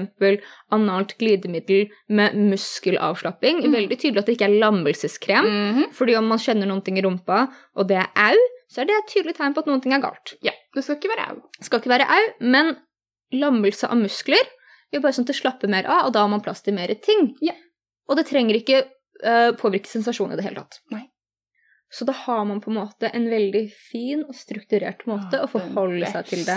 analt 0.73 1.17
glidemiddel 1.19 1.89
med 2.09 2.35
muskelavslapping, 2.35 3.63
Mm. 3.65 3.73
veldig 3.73 3.99
tydelig 3.99 4.19
at 4.23 4.27
det 4.27 4.37
ikke 4.39 4.49
er 4.49 4.59
lammelseskrem. 4.61 5.45
Mhm. 5.45 5.93
Fordi 5.93 6.15
om 6.17 6.25
man 6.29 6.39
kjenner 6.39 6.67
noen 6.67 6.83
ting 6.85 6.99
i 6.99 7.03
rumpa, 7.03 7.47
og 7.77 7.89
det 7.89 7.97
er 7.97 8.09
au, 8.17 8.37
så 8.69 8.81
er 8.83 8.85
det 8.87 8.95
et 8.97 9.13
tydelig 9.15 9.37
tegn 9.37 9.55
på 9.55 9.61
at 9.63 9.67
noen 9.67 9.81
ting 9.83 9.93
er 9.93 10.01
galt. 10.01 10.35
Ja. 10.43 10.53
Det 10.75 10.83
skal 10.85 10.97
ikke 10.97 11.13
være 11.17 11.29
au. 11.31 11.37
Skal 11.63 11.79
ikke 11.81 11.93
være 11.93 12.09
au, 12.09 12.25
men 12.41 12.77
lammelse 13.33 13.89
av 13.89 13.97
muskler 13.99 14.43
gjør 14.93 15.03
bare 15.03 15.13
sånn 15.13 15.27
at 15.27 15.33
det 15.33 15.37
slapper 15.37 15.69
mer 15.69 15.87
av, 15.87 16.07
og 16.07 16.13
da 16.13 16.21
har 16.25 16.29
man 16.29 16.41
plass 16.41 16.63
til 16.63 16.75
mer 16.75 16.89
ting. 17.03 17.35
Ja. 17.43 17.53
Og 18.09 18.17
det 18.17 18.27
trenger 18.27 18.55
ikke 18.55 18.85
uh, 19.25 19.53
påvirke 19.59 19.87
sensasjonen 19.91 20.33
i 20.35 20.37
det 20.37 20.45
hele 20.45 20.63
tatt. 20.63 20.81
Nei. 20.95 21.09
Så 21.93 22.05
da 22.05 22.13
har 22.13 22.45
man 22.45 22.61
på 22.61 22.71
en 22.71 22.81
måte 22.81 23.09
en 23.15 23.29
veldig 23.31 23.63
fin 23.71 24.25
og 24.27 24.35
strukturert 24.35 25.05
måte 25.07 25.39
å 25.43 25.47
forholde 25.51 26.03
Den 26.03 26.13
seg 26.13 26.31
til 26.33 26.43
det. 26.47 26.57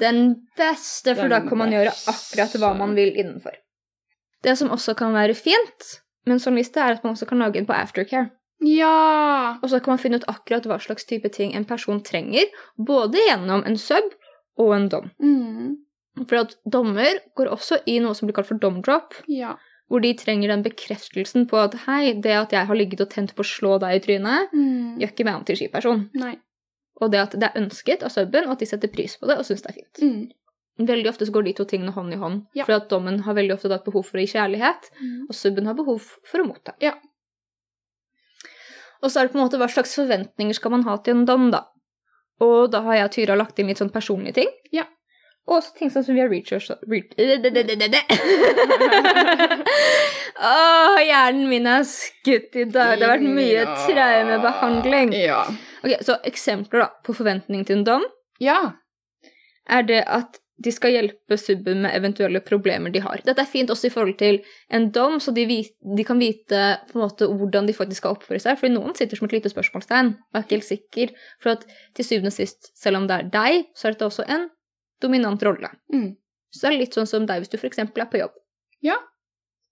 Den 0.00 0.22
beste, 0.58 1.14
for 1.18 1.28
da 1.32 1.42
kan 1.44 1.60
man 1.60 1.74
gjøre 1.74 1.92
akkurat 2.12 2.56
hva 2.62 2.72
man 2.78 2.96
vil 2.96 3.12
innenfor. 3.12 3.58
Det 4.42 4.56
som 4.58 4.72
også 4.74 4.96
kan 4.98 5.12
være 5.14 5.36
fint 5.38 5.90
med 6.26 6.38
en 6.38 6.42
sånn 6.42 6.56
liste, 6.58 6.80
er 6.80 6.96
at 6.96 7.04
man 7.04 7.14
også 7.14 7.28
kan 7.28 7.42
lage 7.42 7.60
en 7.60 7.68
på 7.68 7.76
aftercare. 7.76 8.30
Ja! 8.62 9.58
Og 9.60 9.70
så 9.70 9.80
kan 9.82 9.94
man 9.94 10.02
finne 10.02 10.22
ut 10.22 10.28
akkurat 10.30 10.66
hva 10.70 10.78
slags 10.82 11.06
type 11.06 11.28
ting 11.34 11.52
en 11.54 11.66
person 11.68 12.00
trenger, 12.02 12.48
både 12.78 13.20
gjennom 13.26 13.64
en 13.68 13.78
sub 13.78 14.14
og 14.62 14.74
en 14.76 14.88
dom. 14.92 15.10
Mm. 15.22 15.76
For 16.22 16.42
at 16.44 16.56
dommer 16.68 17.20
går 17.38 17.50
også 17.52 17.82
i 17.88 17.98
noe 18.02 18.16
som 18.16 18.28
blir 18.28 18.36
kalt 18.38 18.50
for 18.50 18.62
domdrop, 18.62 19.20
Ja. 19.30 19.56
Hvor 19.92 20.00
de 20.00 20.14
trenger 20.16 20.48
den 20.48 20.62
bekreftelsen 20.64 21.44
på 21.50 21.58
at 21.60 21.74
hei, 21.84 22.14
det 22.24 22.32
at 22.32 22.52
jeg 22.56 22.64
har 22.66 22.78
ligget 22.78 23.02
og 23.04 23.10
tent 23.12 23.34
på 23.36 23.44
å 23.44 23.48
slå 23.48 23.74
deg 23.82 23.98
i 23.98 24.00
trynet, 24.06 24.48
Mm. 24.56 24.96
gjør 25.02 25.10
ikke 25.12 25.24
meg 25.28 25.34
om 25.36 25.44
til 25.44 25.56
skiperson. 25.60 26.06
Nei. 26.16 26.38
Og 27.02 27.10
det 27.12 27.20
at 27.20 27.32
det 27.36 27.50
er 27.50 27.60
ønsket 27.60 28.02
av 28.02 28.08
subben, 28.14 28.46
og 28.46 28.52
at 28.56 28.58
de 28.64 28.66
setter 28.70 28.88
pris 28.88 29.16
på 29.20 29.26
det 29.28 29.36
og 29.36 29.44
syns 29.44 29.60
det 29.66 29.70
er 29.74 29.78
fint. 29.82 30.00
Mm. 30.00 30.86
Veldig 30.88 31.08
ofte 31.12 31.26
så 31.28 31.32
går 31.36 31.44
de 31.44 31.52
to 31.52 31.64
tingene 31.68 31.92
hånd 31.92 32.14
i 32.14 32.16
hånd. 32.16 32.46
Ja. 32.56 32.64
For 32.64 32.72
at 32.72 32.88
dommen 32.88 33.20
har 33.26 33.34
veldig 33.34 33.52
ofte 33.58 33.68
hatt 33.70 33.84
behov 33.84 34.06
for 34.08 34.16
å 34.16 34.24
gi 34.24 34.32
kjærlighet, 34.32 34.88
Mm. 35.02 35.26
og 35.28 35.34
subben 35.36 35.66
har 35.66 35.74
behov 35.74 36.00
for 36.24 36.38
å 36.40 36.46
motta. 36.48 36.72
Ja. 36.80 36.94
Og 39.02 39.10
så 39.10 39.20
er 39.20 39.26
det 39.26 39.32
på 39.34 39.38
en 39.40 39.44
måte 39.48 39.58
hva 39.60 39.68
slags 39.68 39.94
forventninger 39.98 40.54
skal 40.54 40.70
man 40.70 40.84
ha 40.86 40.96
til 41.02 41.16
en 41.16 41.24
dom, 41.26 41.50
da. 41.50 41.64
Og 42.40 42.70
da 42.70 42.80
har 42.86 42.94
jeg 42.94 43.04
og 43.04 43.12
Tyra 43.12 43.36
lagt 43.38 43.58
inn 43.58 43.66
litt 43.70 43.78
sånn 43.82 43.92
personlige 43.92 44.34
ting. 44.40 44.48
Ja. 44.72 44.84
Og 45.50 45.56
også 45.58 45.72
ting 45.78 45.90
sånn 45.90 46.04
som 46.06 46.14
vi 46.14 46.22
har 46.22 46.30
researchet 46.30 46.84
Åh, 50.42 50.98
hjernen 51.02 51.48
min 51.50 51.66
er 51.66 51.82
skutt 51.88 52.54
i 52.58 52.64
dag. 52.64 52.98
Det 52.98 53.06
har 53.08 53.16
vært 53.16 53.26
mye 53.26 53.64
traumebehandling. 53.86 55.12
Ja. 55.18 55.42
Ok, 55.82 55.96
Så 56.06 56.16
eksempler 56.28 56.84
da 56.84 56.88
på 57.04 57.14
forventning 57.16 57.66
til 57.66 57.80
en 57.80 57.84
dom 57.88 58.06
Ja. 58.42 58.60
er 59.68 59.82
det 59.86 60.04
at 60.06 60.38
de 60.62 60.70
skal 60.70 60.92
hjelpe 60.94 61.36
subben 61.40 61.82
med 61.82 61.94
eventuelle 61.96 62.38
problemer 62.44 62.92
de 62.94 63.00
har. 63.02 63.18
Dette 63.26 63.42
er 63.42 63.50
fint 63.50 63.70
også 63.72 63.88
i 63.88 63.90
forhold 63.94 64.18
til 64.20 64.38
en 64.70 64.90
dom, 64.94 65.18
så 65.18 65.34
de, 65.34 65.46
vit, 65.48 65.72
de 65.82 66.04
kan 66.06 66.20
vite 66.22 66.60
på 66.90 66.98
en 66.98 67.02
måte 67.02 67.26
hvordan 67.26 67.66
de 67.66 67.74
faktisk 67.74 68.02
skal 68.04 68.14
oppføre 68.14 68.38
seg. 68.42 68.58
Fordi 68.60 68.74
noen 68.76 68.94
sitter 68.94 69.18
som 69.18 69.26
et 69.26 69.34
lite 69.40 69.50
spørsmålstegn 69.50 70.12
og 70.14 70.38
er 70.38 70.44
ikke 70.44 70.56
helt 70.60 70.68
sikker. 70.68 71.14
For 71.42 71.56
at 71.56 71.66
til 71.98 72.06
syvende 72.06 72.30
og 72.30 72.36
sist, 72.36 72.70
selv 72.78 73.00
om 73.00 73.08
det 73.10 73.16
er 73.18 73.30
deg, 73.34 73.52
så 73.74 73.88
er 73.88 73.96
dette 73.96 74.06
også 74.06 74.26
en 74.30 74.46
dominant 75.02 75.42
rolle. 75.46 75.70
Mm. 75.92 76.10
Så 76.52 76.66
det 76.66 76.70
er 76.72 76.78
litt 76.82 76.94
sånn 76.96 77.08
som 77.08 77.26
deg 77.28 77.42
hvis 77.42 77.52
du 77.52 77.58
f.eks. 77.58 77.78
er 77.82 77.90
på 78.12 78.20
jobb. 78.20 78.34
Ja. 78.84 78.96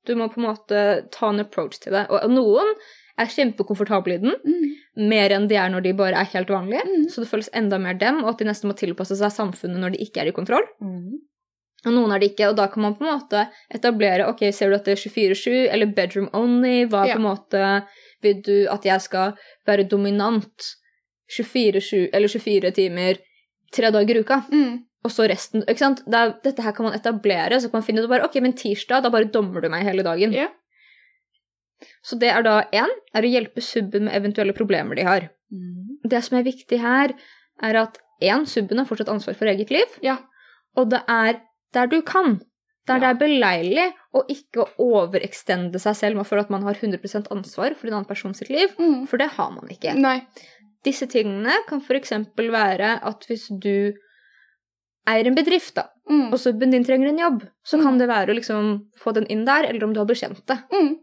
Du 0.08 0.14
må 0.16 0.30
på 0.32 0.40
en 0.40 0.46
måte 0.48 0.82
ta 1.12 1.28
en 1.28 1.40
approach 1.42 1.78
til 1.82 1.92
det. 1.92 2.06
Og 2.10 2.30
noen 2.32 2.74
er 3.20 3.28
kjempekomfortable 3.28 4.14
i 4.16 4.20
den, 4.22 4.32
Mm. 4.44 5.08
mer 5.10 5.30
enn 5.36 5.46
de 5.48 5.56
er 5.60 5.68
når 5.68 5.82
de 5.84 5.92
bare 5.92 6.16
er 6.16 6.24
helt 6.32 6.48
vanlige. 6.48 6.84
Mm. 6.88 7.08
Så 7.12 7.20
det 7.20 7.28
føles 7.28 7.50
enda 7.52 7.78
mer 7.78 7.94
dem, 8.00 8.22
og 8.24 8.30
at 8.30 8.38
de 8.38 8.46
nesten 8.48 8.70
må 8.70 8.76
tilpasse 8.78 9.16
seg 9.18 9.30
samfunnet 9.34 9.76
når 9.78 9.92
de 9.92 10.04
ikke 10.06 10.22
er 10.22 10.28
i 10.30 10.32
kontroll. 10.32 10.64
Mm. 10.80 11.18
Og 11.86 11.92
noen 11.92 12.12
er 12.12 12.18
det 12.20 12.30
ikke, 12.34 12.48
og 12.50 12.56
da 12.56 12.66
kan 12.68 12.82
man 12.82 12.94
på 12.96 13.04
en 13.04 13.12
måte 13.18 13.42
etablere 13.72 14.26
ok, 14.28 14.40
ser 14.52 14.70
du 14.70 14.76
at 14.76 14.84
det 14.88 14.96
er 14.96 15.02
24-7 15.04 15.68
eller 15.72 15.86
bedroom 15.96 16.28
only, 16.32 16.86
hva 16.88 17.06
Ja. 17.08 17.14
på 17.16 17.20
en 17.20 17.28
måte 17.28 17.86
vil 18.22 18.40
du 18.42 18.66
at 18.70 18.82
jeg 18.84 19.00
skal 19.00 19.34
være 19.66 19.88
dominant 19.88 20.74
24-7 21.30 22.08
eller 22.12 22.28
24 22.28 22.72
timer 22.74 23.18
tre 23.72 23.90
dager 23.90 24.16
i 24.16 24.20
uka, 24.24 24.40
Mm. 24.52 24.84
Og 25.04 25.10
så 25.14 25.26
resten, 25.30 25.62
ikke 25.64 25.78
sant? 25.80 26.02
Det 26.06 26.18
er, 26.18 26.32
dette 26.44 26.62
her 26.64 26.72
kan 26.76 26.84
man 26.88 26.96
etablere, 26.96 27.60
så 27.60 27.70
kan 27.70 27.80
man 27.80 27.86
finne 27.86 28.02
ut 28.04 28.10
bare 28.10 28.26
ok, 28.26 28.40
men 28.44 28.52
tirsdag, 28.58 29.02
da 29.02 29.10
bare 29.12 29.30
dommer 29.32 29.64
du 29.64 29.68
meg 29.72 29.86
hele 29.86 30.02
dagen. 30.04 30.34
Ja. 30.36 30.48
Så 32.04 32.18
det 32.20 32.28
er 32.32 32.44
da 32.44 32.58
én 32.76 32.90
er 33.16 33.24
å 33.24 33.30
hjelpe 33.30 33.62
subben 33.64 34.04
med 34.08 34.16
eventuelle 34.18 34.52
problemer 34.56 34.98
de 34.98 35.06
har. 35.06 35.28
Mm. 35.52 36.00
Det 36.04 36.20
som 36.26 36.36
er 36.38 36.44
viktig 36.46 36.78
her, 36.82 37.14
er 37.64 37.78
at 37.80 37.96
én, 38.20 38.44
subben 38.48 38.80
har 38.80 38.88
fortsatt 38.88 39.08
ansvar 39.12 39.36
for 39.38 39.48
eget 39.48 39.72
liv, 39.72 39.96
Ja. 40.04 40.18
og 40.76 40.90
det 40.90 41.02
er 41.08 41.40
der 41.72 41.86
du 41.86 42.00
kan. 42.02 42.40
Der 42.88 42.98
det 42.98 43.08
er 43.08 43.14
beleilig 43.20 43.88
å 44.16 44.24
ikke 44.28 44.64
overekstende 44.80 45.78
seg 45.78 45.94
selv 45.96 46.16
med 46.16 46.24
å 46.24 46.28
føle 46.28 46.42
at 46.42 46.50
man 46.50 46.62
har 46.62 46.74
100% 46.74 47.28
ansvar 47.30 47.76
for 47.76 47.86
en 47.86 47.94
annen 47.94 48.08
person 48.08 48.34
sitt 48.34 48.50
liv, 48.50 48.74
Mm. 48.78 49.06
for 49.08 49.16
det 49.16 49.28
har 49.36 49.50
man 49.50 49.68
ikke. 49.68 49.94
Nei. 49.96 50.26
Disse 50.82 51.06
tingene 51.06 51.52
kan 51.68 51.80
f.eks. 51.80 52.10
være 52.36 53.00
at 53.04 53.26
hvis 53.28 53.48
du 53.60 53.92
eier 55.08 55.26
en 55.26 55.34
bedrift, 55.34 55.74
da, 55.74 55.88
Mm. 56.10 56.32
og 56.32 56.38
subben 56.38 56.70
din 56.70 56.84
trenger 56.84 57.08
en 57.08 57.18
jobb, 57.18 57.42
så 57.64 57.78
Mm. 57.78 57.82
kan 57.84 57.98
det 57.98 58.08
være 58.08 58.30
å 58.30 58.34
liksom 58.34 58.86
få 58.98 59.14
den 59.14 59.26
inn 59.26 59.44
der, 59.44 59.64
eller 59.64 59.84
om 59.84 59.92
du 59.92 60.00
har 60.00 60.06
bekjente. 60.06 60.44
det. 60.46 60.58
Mm. 60.72 60.96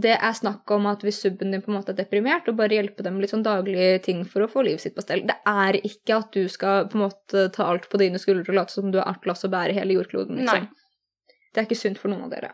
Det 0.00 0.18
er 0.20 0.32
snakk 0.32 0.70
om 0.70 0.86
at 0.86 1.00
hvis 1.00 1.20
subben 1.22 1.50
din 1.50 1.62
på 1.62 1.68
en 1.68 1.80
måte 1.82 1.88
er 1.90 1.94
deprimert, 2.04 2.46
og 2.48 2.56
bare 2.56 2.68
hjelpe 2.76 3.02
dem 3.02 3.14
med 3.14 3.22
litt 3.22 3.30
sånn 3.30 3.42
daglige 3.44 4.02
ting 4.02 4.24
for 4.24 4.40
å 4.42 4.50
få 4.50 4.62
livet 4.64 4.80
sitt 4.80 4.94
på 4.94 5.02
stell. 5.02 5.26
Det 5.26 5.36
er 5.46 5.72
ikke 5.80 6.18
at 6.18 6.32
du 6.32 6.46
skal 6.48 6.86
på 6.88 6.94
en 6.96 7.08
måte 7.10 7.50
ta 7.52 7.64
alt 7.64 7.88
på 7.88 7.98
dine 7.98 8.18
skuldre 8.18 8.48
og 8.50 8.54
late 8.54 8.70
som 8.70 8.90
du 8.90 8.98
er 8.98 9.08
atlas 9.08 9.44
og 9.44 9.50
bære 9.50 9.72
hele 9.74 9.94
jordkloden, 9.94 10.36
liksom. 10.36 10.60
Nei. 10.60 10.68
Det 11.54 11.62
er 11.62 11.66
ikke 11.66 11.80
sunt 11.80 11.98
for 11.98 12.08
noen 12.08 12.24
av 12.24 12.30
dere. 12.30 12.52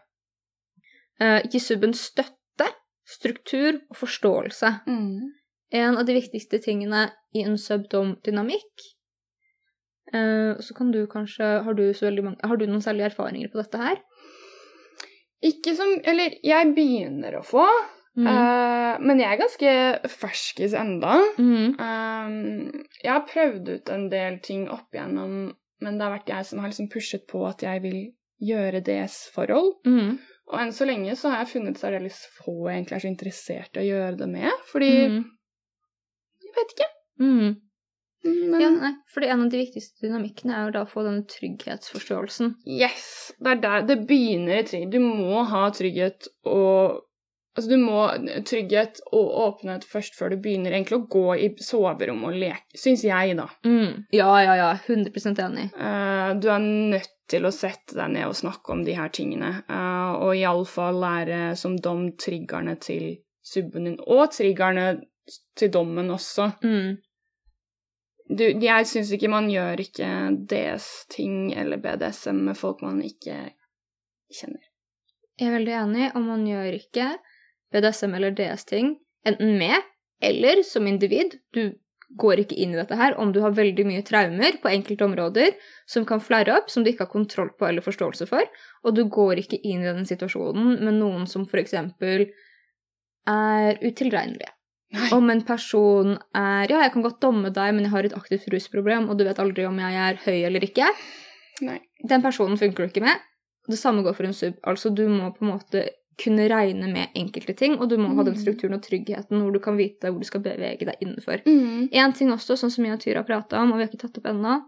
Uh, 1.21 1.41
gi 1.49 1.59
subben 1.59 1.93
støtte, 1.95 2.69
struktur 3.07 3.81
og 3.91 3.97
forståelse. 3.97 4.87
Mm. 4.87 5.33
En 5.73 5.97
av 5.99 6.07
de 6.07 6.15
viktigste 6.15 6.63
tingene 6.63 7.11
i 7.35 7.43
en 7.43 7.57
subdom-dynamikk. 7.57 8.94
Eh, 10.15 10.61
så 10.63 10.77
kan 10.77 10.93
du 10.95 11.01
kanskje 11.11 11.49
Har 11.65 11.75
du, 11.75 11.89
så 11.97 12.13
mange, 12.23 12.39
har 12.43 12.57
du 12.57 12.67
noen 12.69 12.85
særlige 12.85 13.11
erfaringer 13.11 13.51
på 13.51 13.59
dette 13.63 13.81
her? 13.81 13.99
Ikke 15.45 15.75
som 15.77 15.91
Eller 16.07 16.39
jeg 16.45 16.75
begynner 16.77 17.41
å 17.41 17.45
få, 17.45 17.67
Mm. 18.15 18.29
Uh, 18.31 19.01
men 19.03 19.19
jeg 19.19 19.27
er 19.27 19.41
ganske 19.41 19.71
ferskis 20.07 20.75
enda. 20.79 21.17
Mm. 21.35 21.73
Uh, 21.75 22.85
jeg 23.03 23.11
har 23.11 23.25
prøvd 23.27 23.71
ut 23.73 23.91
en 23.91 24.05
del 24.13 24.37
ting 24.45 24.69
opp 24.71 24.95
igjennom, 24.95 25.49
men 25.83 25.99
det 25.99 26.07
har 26.07 26.15
vært 26.15 26.31
jeg 26.31 26.47
som 26.47 26.63
har 26.63 26.71
liksom 26.71 26.91
pushet 26.93 27.27
på 27.31 27.43
at 27.49 27.65
jeg 27.67 27.83
vil 27.83 27.99
gjøre 28.45 28.85
DS 28.87 29.17
forhold. 29.35 29.73
Mm. 29.89 30.15
Og 30.53 30.57
enn 30.61 30.73
så 30.77 30.87
lenge 30.87 31.17
så 31.19 31.33
har 31.33 31.43
jeg 31.43 31.55
funnet 31.57 31.81
særdeles 31.81 32.21
få 32.37 32.55
jeg 32.69 32.77
egentlig 32.77 32.99
er 32.99 33.05
så 33.05 33.11
interessert 33.11 33.79
i 33.79 33.83
å 33.83 33.89
gjøre 33.89 34.17
det 34.23 34.31
med, 34.31 34.65
fordi 34.71 34.93
Mhm. 35.09 35.23
Jeg 36.45 36.53
vet 36.55 36.75
ikke. 36.77 36.91
Mhm. 37.19 37.55
Men 38.25 38.61
Ja, 38.61 38.71
nei, 38.73 38.93
fordi 39.13 39.31
en 39.33 39.45
av 39.45 39.51
de 39.53 39.61
viktigste 39.61 40.07
dynamikkene 40.07 40.55
er 40.57 40.69
jo 40.69 40.75
da 40.77 40.85
å 40.85 40.91
få 40.91 41.05
denne 41.07 41.27
trygghetsforståelsen. 41.29 42.55
yes, 42.67 43.33
det 43.39 43.57
er 43.57 43.65
der 43.65 43.89
det 43.91 43.99
begynner 44.09 44.63
i 44.63 44.69
trygghet. 44.69 44.95
Du 44.95 45.01
må 45.05 45.43
ha 45.51 45.67
trygghet 45.71 46.31
og 46.45 47.03
Altså, 47.55 47.71
du 47.71 47.77
må 47.79 48.01
trygghet 48.49 48.97
og 49.15 49.29
åpenhet 49.45 49.85
først 49.87 50.17
før 50.19 50.33
du 50.33 50.41
begynner 50.43 50.75
egentlig 50.75 50.97
å 50.99 51.05
gå 51.07 51.27
i 51.39 51.51
soverommet 51.63 52.33
og 52.33 52.39
leke, 52.43 52.79
syns 52.79 53.05
jeg, 53.07 53.37
da. 53.39 53.47
Mm. 53.63 54.09
Ja, 54.11 54.31
ja, 54.43 54.57
ja. 54.59 54.71
100 54.75 55.39
enig. 55.45 55.69
Uh, 55.79 56.35
du 56.43 56.49
er 56.51 56.65
nødt 56.65 57.13
til 57.31 57.47
å 57.47 57.55
sette 57.55 57.95
deg 57.95 58.11
ned 58.17 58.27
og 58.27 58.35
snakke 58.41 58.75
om 58.75 58.83
de 58.83 58.99
her 58.99 59.15
tingene, 59.15 59.53
uh, 59.71 60.19
og 60.19 60.35
iallfall 60.35 60.99
lære 60.99 61.55
som 61.61 61.79
dom 61.79 62.09
triggerne 62.19 62.75
til 62.83 63.21
subben 63.47 63.87
din, 63.87 64.01
og 64.03 64.35
triggerne 64.35 64.89
til 65.55 65.71
dommen 65.73 66.11
også. 66.11 66.51
Mm. 66.65 66.97
Du, 68.25 68.45
jeg 68.45 68.89
syns 68.89 69.11
ikke 69.13 69.29
man 69.29 69.51
gjør 69.53 69.83
ikke 69.85 70.09
DS-ting 70.49 71.53
eller 71.61 71.81
BDSM 71.83 72.41
med 72.49 72.57
folk 72.57 72.81
man 72.85 73.03
ikke 73.05 73.37
kjenner. 74.33 74.63
Jeg 75.37 75.51
er 75.51 75.57
veldig 75.59 75.75
enig, 75.77 76.11
og 76.15 76.23
man 76.25 76.45
gjør 76.49 76.77
ikke 76.79 77.09
BDSM 77.75 78.15
eller 78.17 78.37
DS-ting 78.39 78.95
enten 79.29 79.59
med 79.61 79.77
eller 80.25 80.63
som 80.65 80.87
individ. 80.89 81.37
Du 81.53 81.75
går 82.17 82.45
ikke 82.45 82.57
inn 82.63 82.73
i 82.75 82.79
dette 82.79 82.97
her 82.97 83.17
om 83.21 83.33
du 83.35 83.41
har 83.43 83.57
veldig 83.57 83.87
mye 83.89 84.05
traumer 84.07 84.57
på 84.63 84.71
enkelte 84.71 85.05
områder 85.05 85.55
som 85.91 86.07
kan 86.09 86.23
flerre 86.23 86.57
opp, 86.61 86.71
som 86.71 86.85
du 86.85 86.93
ikke 86.93 87.05
har 87.07 87.13
kontroll 87.13 87.51
på 87.59 87.69
eller 87.69 87.85
forståelse 87.85 88.29
for, 88.31 88.45
og 88.85 88.97
du 88.97 89.05
går 89.11 89.43
ikke 89.43 89.61
inn 89.61 89.83
i 89.83 89.91
den 89.91 90.09
situasjonen 90.09 90.79
med 90.85 91.01
noen 91.01 91.27
som 91.31 91.47
eksempel 91.61 92.29
er 93.29 93.81
utilregnelige. 93.83 94.53
Nei. 94.95 95.09
Om 95.17 95.31
en 95.33 95.43
person 95.43 96.15
er 96.39 96.69
Ja, 96.71 96.81
jeg 96.85 96.93
kan 96.95 97.03
godt 97.03 97.21
domme 97.21 97.51
deg, 97.53 97.75
men 97.75 97.83
jeg 97.87 97.91
har 97.91 98.05
et 98.07 98.15
aktivt 98.17 98.47
rusproblem, 98.53 99.09
og 99.11 99.19
du 99.19 99.25
vet 99.27 99.41
aldri 99.43 99.67
om 99.67 99.79
jeg 99.83 99.95
er 100.07 100.21
høy 100.25 100.45
eller 100.47 100.61
ikke. 100.67 100.87
Nei. 101.67 101.81
Den 102.07 102.23
personen 102.23 102.57
funker 102.61 102.85
du 102.85 102.93
ikke 102.93 103.03
med. 103.05 103.19
Det 103.69 103.79
samme 103.81 104.03
går 104.05 104.15
for 104.15 104.25
en 104.29 104.35
sub. 104.37 104.55
Altså, 104.69 104.93
du 104.95 105.07
må 105.09 105.31
på 105.35 105.45
en 105.47 105.53
måte 105.55 105.87
kunne 106.21 106.45
regne 106.49 106.87
med 106.93 107.09
enkelte 107.19 107.57
ting, 107.59 107.79
og 107.81 107.89
du 107.91 107.97
må 107.99 108.13
ha 108.15 108.23
den 108.23 108.35
Mm. 108.37 108.41
strukturen 108.45 108.75
og 108.77 108.83
tryggheten 108.83 109.41
hvor 109.43 109.53
du 109.53 109.59
kan 109.59 109.77
vite 109.77 110.11
hvor 110.13 110.21
du 110.21 110.25
skal 110.29 110.41
bevege 110.45 110.85
deg 110.87 110.95
innenfor. 111.03 111.43
Mm. 111.47 111.89
En 111.93 112.13
ting 112.13 112.31
også, 112.31 112.55
sånn 112.57 112.71
som 112.71 112.85
jeg 112.85 112.93
og 112.95 113.01
Tyra 113.01 113.17
har 113.25 113.25
prata 113.27 113.59
om, 113.63 113.73
og 113.73 113.79
vi 113.79 113.85
har 113.85 113.91
ikke 113.91 114.03
tatt 114.07 114.19
opp 114.19 114.29
ennå, 114.31 114.61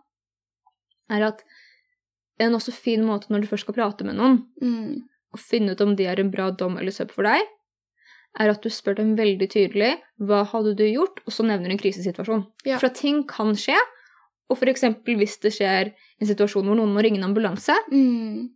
er 1.11 1.23
at 1.29 1.45
en 2.41 2.53
også 2.59 2.73
fin 2.75 3.05
måte 3.07 3.31
når 3.31 3.43
du 3.45 3.47
først 3.47 3.63
skal 3.69 3.75
prate 3.79 4.05
med 4.05 4.17
noen, 4.19 4.41
Mm. 4.63 5.03
å 5.35 5.39
finne 5.39 5.71
ut 5.73 5.81
om 5.81 5.95
de 5.95 6.05
er 6.07 6.19
en 6.21 6.31
bra 6.31 6.51
dom 6.51 6.77
eller 6.79 6.91
sub 6.91 7.11
for 7.13 7.23
deg, 7.23 7.43
er 8.39 8.51
at 8.53 8.63
du 8.63 8.69
spør 8.69 8.97
dem 8.97 9.15
veldig 9.17 9.49
tydelig 9.53 9.95
hva 10.21 10.45
hadde 10.47 10.75
du 10.77 10.85
gjort, 10.85 11.21
og 11.27 11.33
så 11.33 11.45
nevner 11.47 11.69
du 11.69 11.77
en 11.77 11.79
krisesituasjon. 11.83 12.47
Ja. 12.65 12.79
For 12.79 12.87
at 12.91 12.95
ting 13.01 13.25
kan 13.29 13.55
skje, 13.55 13.77
og 14.51 14.59
eksempel 14.71 15.17
hvis 15.19 15.39
det 15.43 15.53
skjer 15.57 15.93
en 16.21 16.27
situasjon 16.29 16.65
hvor 16.69 16.77
noen 16.79 16.93
må 16.95 17.03
ringe 17.03 17.19
en 17.19 17.25
ambulanse, 17.33 17.75
Mm. 17.91 18.51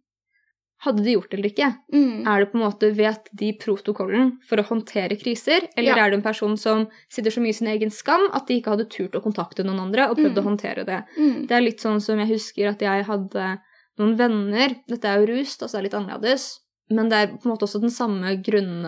hadde 0.85 1.03
de 1.05 1.12
gjort 1.16 1.31
det 1.31 1.38
eller 1.38 1.51
ikke? 1.51 1.69
Mm. 1.93 2.27
Er 2.27 2.38
det 2.40 2.53
på 2.53 2.57
en 2.59 2.64
måte, 2.64 2.90
Vet 2.97 3.29
de 3.37 3.53
protokollen 3.53 4.38
for 4.49 4.57
å 4.57 4.64
håndtere 4.64 5.19
kriser, 5.21 5.66
eller 5.77 5.97
Ja. 5.97 6.07
er 6.07 6.11
det 6.11 6.16
en 6.19 6.23
person 6.23 6.57
som 6.57 6.87
sitter 7.09 7.31
så 7.31 7.40
mye 7.43 7.51
i 7.51 7.53
sin 7.59 7.69
egen 7.69 7.90
skam 7.90 8.31
at 8.33 8.47
de 8.47 8.61
ikke 8.61 8.71
hadde 8.77 8.88
turt 8.88 9.12
å 9.12 9.23
kontakte 9.23 9.62
noen 9.64 9.81
andre 9.81 10.09
og 10.09 10.16
prøvd 10.16 10.37
Mm. 10.37 10.43
å 10.45 10.49
håndtere 10.49 10.87
det? 10.87 11.05
Mm. 11.19 11.47
Det 11.49 11.51
er 11.57 11.61
litt 11.61 11.81
sånn 11.81 12.01
som 12.01 12.19
jeg 12.19 12.29
husker 12.29 12.69
at 12.71 12.79
jeg 12.81 13.05
hadde 13.05 13.61
noen 13.99 14.16
venner 14.16 14.77
Dette 14.88 15.05
er 15.05 15.19
jo 15.27 15.35
rus, 15.37 15.59
altså 15.61 15.73
det 15.73 15.79
er 15.81 15.83
litt 15.99 16.01
annerledes, 16.09 16.61
men 16.90 17.11
det 17.11 17.18
er 17.22 17.33
på 17.33 17.46
en 17.46 17.55
måte 17.55 17.66
også 17.66 17.81
den 17.83 17.94
samme 17.94 18.37
grunn, 18.44 18.85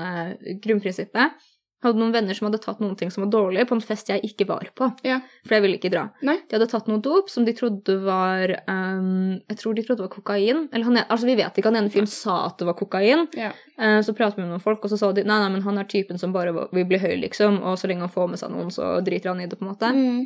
grunnprinsippet. 0.63 1.49
Jeg 1.83 1.89
hadde 1.91 1.99
noen 1.99 2.13
venner 2.15 2.37
som 2.39 2.47
hadde 2.47 2.61
tatt 2.63 2.79
noen 2.79 2.95
ting 2.95 3.11
som 3.11 3.25
var 3.25 3.31
dårlige, 3.35 3.67
på 3.67 3.75
en 3.75 3.81
fest 3.83 4.11
jeg 4.13 4.23
ikke 4.29 4.45
var 4.47 4.69
på. 4.79 4.87
Ja. 5.03 5.17
For 5.43 5.57
jeg 5.57 5.65
ville 5.65 5.81
ikke 5.81 5.91
dra. 5.91 6.05
Nei. 6.23 6.37
De 6.47 6.55
hadde 6.55 6.69
tatt 6.71 6.87
noe 6.87 7.03
dop 7.03 7.31
som 7.33 7.43
de 7.43 7.55
trodde 7.59 7.97
var 8.05 8.53
um, 8.71 9.41
Jeg 9.51 9.59
tror 9.59 9.75
de 9.75 9.83
trodde 9.89 10.05
var 10.05 10.13
kokain. 10.13 10.69
Eller 10.71 10.87
han, 10.87 11.01
altså 11.03 11.27
vi 11.27 11.35
vet 11.41 11.59
ikke, 11.59 11.73
han 11.73 11.81
ene 11.81 11.91
fyren 11.91 12.07
sa 12.07 12.37
at 12.53 12.63
det 12.63 12.69
var 12.69 12.77
kokain. 12.79 13.27
Ja. 13.35 13.51
Uh, 13.75 13.99
Så 13.99 14.15
pratet 14.15 14.39
vi 14.39 14.45
med 14.45 14.53
noen 14.53 14.63
folk, 14.63 14.87
og 14.87 14.95
så 14.95 15.01
sa 15.01 15.11
de 15.11 15.27
nei, 15.27 15.41
nei, 15.43 15.51
men 15.57 15.67
han 15.67 15.83
er 15.83 15.91
typen 15.91 16.23
som 16.23 16.31
bare 16.37 16.55
vil 16.55 16.87
bli 16.87 17.03
høy, 17.03 17.17
liksom, 17.25 17.59
og 17.67 17.75
så 17.83 17.91
lenge 17.91 18.07
han 18.07 18.15
får 18.15 18.31
med 18.31 18.43
seg 18.45 18.55
noen, 18.55 18.71
så 18.71 18.93
driter 19.03 19.33
han 19.33 19.43
i 19.43 19.51
det, 19.51 19.59
på 19.59 19.67
en 19.67 19.73
måte. 19.73 19.91
Mm. 19.91 20.23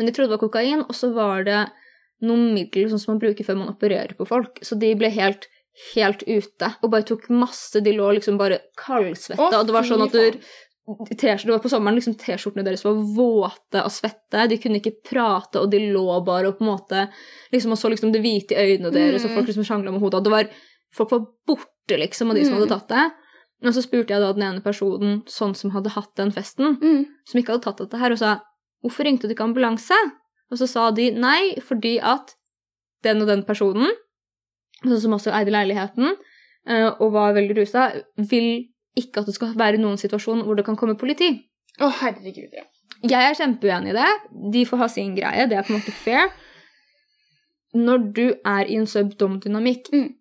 Men 0.00 0.08
de 0.08 0.16
trodde 0.16 0.32
det 0.32 0.38
var 0.38 0.44
kokain, 0.46 0.86
og 0.86 0.96
så 0.96 1.12
var 1.12 1.44
det 1.44 1.60
noen 2.24 2.54
middel 2.56 2.88
sånn 2.88 3.02
som 3.02 3.12
man 3.18 3.20
bruker 3.20 3.44
før 3.44 3.60
man 3.60 3.74
opererer 3.74 4.16
på 4.16 4.24
folk. 4.32 4.64
Så 4.64 4.80
de 4.80 4.94
ble 4.96 5.12
helt, 5.12 5.44
helt 5.94 6.22
ute, 6.26 6.68
og 6.82 6.90
bare 6.92 7.06
tok 7.08 7.28
masse. 7.30 7.80
De 7.82 7.92
lå 7.96 8.10
liksom 8.18 8.36
bare 8.38 8.58
kaldsvetta, 8.76 9.60
og 9.60 9.66
det 9.66 9.72
var 9.76 9.82
sånn 9.88 10.04
at 10.06 10.12
du 10.12 10.40
det 10.84 11.46
var 11.46 11.60
på 11.62 11.70
sommeren, 11.70 11.94
liksom 11.94 12.16
T-skjortene 12.18 12.64
deres 12.66 12.82
var 12.84 12.96
våte 13.16 13.78
av 13.84 13.88
svette. 13.94 14.48
De 14.50 14.56
kunne 14.58 14.80
ikke 14.80 14.96
prate, 15.06 15.60
og 15.62 15.70
de 15.70 15.78
lå 15.92 16.24
bare 16.26 16.48
og 16.50 16.58
på 16.58 16.64
en 16.66 16.72
måte 16.72 17.04
liksom, 17.52 17.70
og 17.72 17.78
så 17.78 17.88
liksom 17.92 18.10
det 18.12 18.20
hvite 18.20 18.56
i 18.58 18.74
øynene 18.74 18.90
deres, 18.92 19.22
og 19.24 19.30
Mm. 19.30 19.36
folk 19.36 19.46
liksom 19.46 19.64
sjangla 19.64 19.92
med 19.92 20.00
hodet. 20.02 20.24
Det 20.24 20.32
var, 20.32 20.48
folk 20.92 21.10
var 21.12 21.26
borte, 21.46 21.96
liksom, 21.96 22.30
av 22.30 22.34
de 22.36 22.44
som 22.44 22.54
Mm. 22.54 22.60
hadde 22.60 22.68
tatt 22.80 22.88
det. 22.88 23.12
Og 23.64 23.72
så 23.74 23.82
spurte 23.82 24.08
jeg 24.10 24.20
da 24.20 24.32
den 24.32 24.42
ene 24.42 24.60
personen, 24.60 25.22
sånn 25.24 25.54
som 25.54 25.70
hadde 25.70 25.90
hatt 25.90 26.14
den 26.16 26.32
festen, 26.32 26.76
Mm. 26.82 27.06
som 27.26 27.40
ikke 27.40 27.52
hadde 27.52 27.62
tatt 27.62 27.76
dette 27.78 27.98
her, 27.98 28.10
og 28.10 28.18
sa 28.18 28.40
hvorfor 28.84 29.04
ringte 29.04 29.28
du 29.28 29.34
ikke 29.34 29.44
ambulanse? 29.54 29.94
Og 30.50 30.58
så 30.58 30.66
sa 30.68 30.90
de 30.90 31.12
nei, 31.12 31.54
fordi 31.60 32.00
at 32.02 32.34
den 33.04 33.22
og 33.22 33.28
den 33.28 33.44
personen, 33.44 33.88
som 35.00 35.12
også 35.16 35.32
eide 35.38 35.50
leiligheten, 35.54 36.16
eh, 36.66 36.88
og 37.00 37.12
var 37.12 37.34
veldig 37.36 37.56
rusa, 37.60 37.88
vil 38.18 38.68
ikke 38.98 39.20
at 39.22 39.26
det 39.26 39.34
skal 39.34 39.54
være 39.56 39.78
noen 39.80 39.96
situasjon 40.00 40.42
hvor 40.44 40.56
det 40.58 40.64
kan 40.66 40.76
komme 40.76 40.96
politi. 40.98 41.30
Å, 41.80 41.88
herregud, 42.02 42.52
ja. 42.52 42.64
Jeg 43.02 43.30
er 43.30 43.34
kjempeuenig 43.34 43.90
i 43.90 43.96
det. 43.98 44.08
De 44.52 44.64
får 44.68 44.78
ha 44.78 44.88
sin 44.88 45.14
greie, 45.16 45.46
det 45.48 45.56
er 45.58 45.62
på 45.66 45.72
en 45.74 45.80
måte 45.80 45.94
fair. 46.04 46.28
Når 47.74 48.02
du 48.14 48.26
er 48.44 48.68
i 48.68 48.76
en 48.76 48.86
subdom-dynamikk, 48.86 49.88
Mm. 49.92 50.14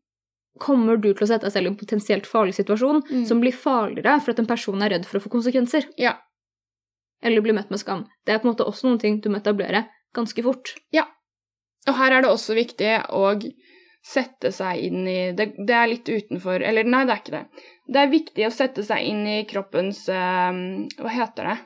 kommer 0.60 0.98
du 1.02 1.14
til 1.14 1.26
å 1.26 1.28
sette 1.28 1.44
deg 1.48 1.52
selv 1.52 1.66
i 1.66 1.70
en 1.72 1.76
potensielt 1.78 2.26
farlig 2.26 2.54
situasjon 2.56 3.02
Mm. 3.10 3.26
som 3.28 3.42
blir 3.42 3.52
farligere 3.54 4.22
for 4.22 4.32
at 4.32 4.40
en 4.40 4.46
person 4.48 4.82
er 4.82 4.90
redd 4.90 5.06
for 5.06 5.20
å 5.20 5.24
få 5.24 5.30
konsekvenser. 5.30 5.86
Ja. 5.98 6.16
Eller 7.24 7.42
bli 7.42 7.52
møtt 7.54 7.70
med 7.70 7.80
skam. 7.80 8.08
Det 8.26 8.34
er 8.34 8.40
på 8.40 8.48
en 8.48 8.54
måte 8.56 8.66
også 8.68 8.84
noen 8.88 9.00
ting 9.00 9.20
du 9.22 9.30
må 9.30 9.38
etablere 9.42 9.88
ganske 10.14 10.42
fort. 10.44 10.76
Ja. 10.92 11.06
Og 11.88 11.96
her 11.96 12.12
er 12.12 12.22
det 12.22 12.30
også 12.32 12.54
viktig 12.56 13.06
å 13.10 13.34
sette 14.04 14.52
seg 14.52 14.80
inn 14.88 15.08
i 15.08 15.32
det, 15.38 15.52
det 15.68 15.76
er 15.78 15.88
litt 15.92 16.10
utenfor 16.10 16.62
Eller 16.66 16.84
nei, 16.84 17.04
det 17.06 17.14
er 17.14 17.20
ikke 17.22 17.36
det. 17.36 17.46
Det 17.92 18.00
er 18.02 18.08
viktig 18.10 18.46
å 18.48 18.52
sette 18.52 18.84
seg 18.84 19.04
inn 19.06 19.28
i 19.28 19.44
kroppens 19.46 20.08
eh, 20.10 20.52
Hva 20.98 21.12
heter 21.14 21.44
det? 21.52 21.58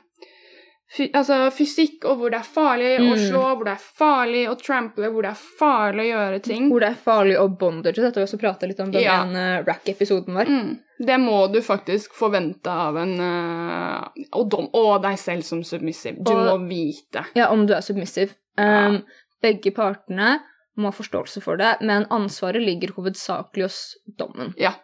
fy, 0.96 1.08
altså, 1.18 1.50
fysikk, 1.50 2.04
og 2.06 2.20
hvor 2.20 2.30
det 2.30 2.38
er 2.38 2.46
farlig 2.46 2.90
å 3.00 3.06
Mm. 3.16 3.18
slå, 3.28 3.40
hvor 3.56 3.64
det 3.66 3.72
er 3.72 3.86
farlig 3.98 4.42
å 4.48 4.54
trample, 4.60 5.08
hvor 5.10 5.22
det 5.26 5.30
er 5.32 5.40
farlig 5.58 6.04
å 6.04 6.12
gjøre 6.12 6.42
ting. 6.44 6.68
Hvor 6.70 6.80
det 6.84 6.90
er 6.92 7.00
farlig 7.08 7.34
å 7.40 7.48
bondage. 7.58 7.96
Dette 7.96 8.20
har 8.20 8.22
vi 8.22 8.26
også 8.28 8.38
prata 8.38 8.66
litt 8.70 8.78
om 8.80 8.92
da 8.92 9.00
Ja. 9.02 9.16
ene 9.24 9.64
rack-episoden 9.66 10.32
vår. 10.38 10.46
Mm. 10.46 10.78
Det 11.10 11.18
må 11.20 11.52
du 11.52 11.58
faktisk 11.60 12.14
forvente 12.14 12.70
av 12.70 12.96
en 13.02 13.18
uh, 13.20 14.08
og, 14.32 14.48
dom, 14.48 14.68
og 14.72 15.02
deg 15.02 15.18
selv 15.18 15.42
som 15.42 15.64
submissive. 15.64 16.22
Du 16.22 16.30
Og- 16.32 16.60
må 16.60 16.68
vite. 16.68 17.26
Ja, 17.34 17.48
om 17.50 17.66
du 17.66 17.74
er 17.74 17.80
submissive. 17.82 18.30
Ja. 18.56 18.86
Um, 18.88 19.02
begge 19.42 19.74
partene 19.74 20.38
må 20.76 20.90
ha 20.90 20.96
forståelse 20.96 21.42
for 21.44 21.60
det, 21.60 21.76
men 21.80 22.06
ansvaret 22.12 22.62
ligger 22.62 22.94
hovedsakelig 22.96 23.66
hos 23.68 23.80
dommen. 24.18 24.52
Ja. 24.60 24.74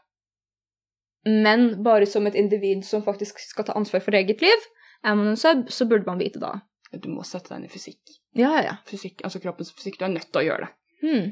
Men 1.28 1.82
bare 1.84 2.08
som 2.08 2.26
et 2.26 2.38
individ 2.38 2.86
som 2.86 3.04
faktisk 3.04 3.38
skal 3.44 3.68
ta 3.68 3.76
ansvar 3.78 4.02
for 4.04 4.16
eget 4.16 4.42
liv, 4.42 4.66
er 5.04 5.14
man 5.18 5.32
en 5.32 5.38
sub, 5.38 5.68
så 5.70 5.86
burde 5.86 6.08
man 6.08 6.22
vite 6.22 6.42
da. 6.42 6.56
Du 6.92 7.08
må 7.12 7.24
sette 7.24 7.52
deg 7.52 7.60
inn 7.60 7.68
i 7.68 7.72
fysikk. 7.72 8.00
Ja, 8.36 8.50
ja, 8.56 8.64
ja. 8.66 8.74
fysikk. 8.88 9.22
Altså 9.24 9.40
kroppens 9.40 9.72
fysikk. 9.72 9.98
Du 10.00 10.04
er 10.06 10.12
nødt 10.12 10.28
til 10.28 10.42
å 10.42 10.46
gjøre 10.46 10.66
det. 10.66 10.72
Hmm. 11.02 11.30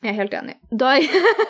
Jeg 0.00 0.12
er 0.12 0.20
helt 0.20 0.36
enig. 0.36 0.54
Da 0.70 0.94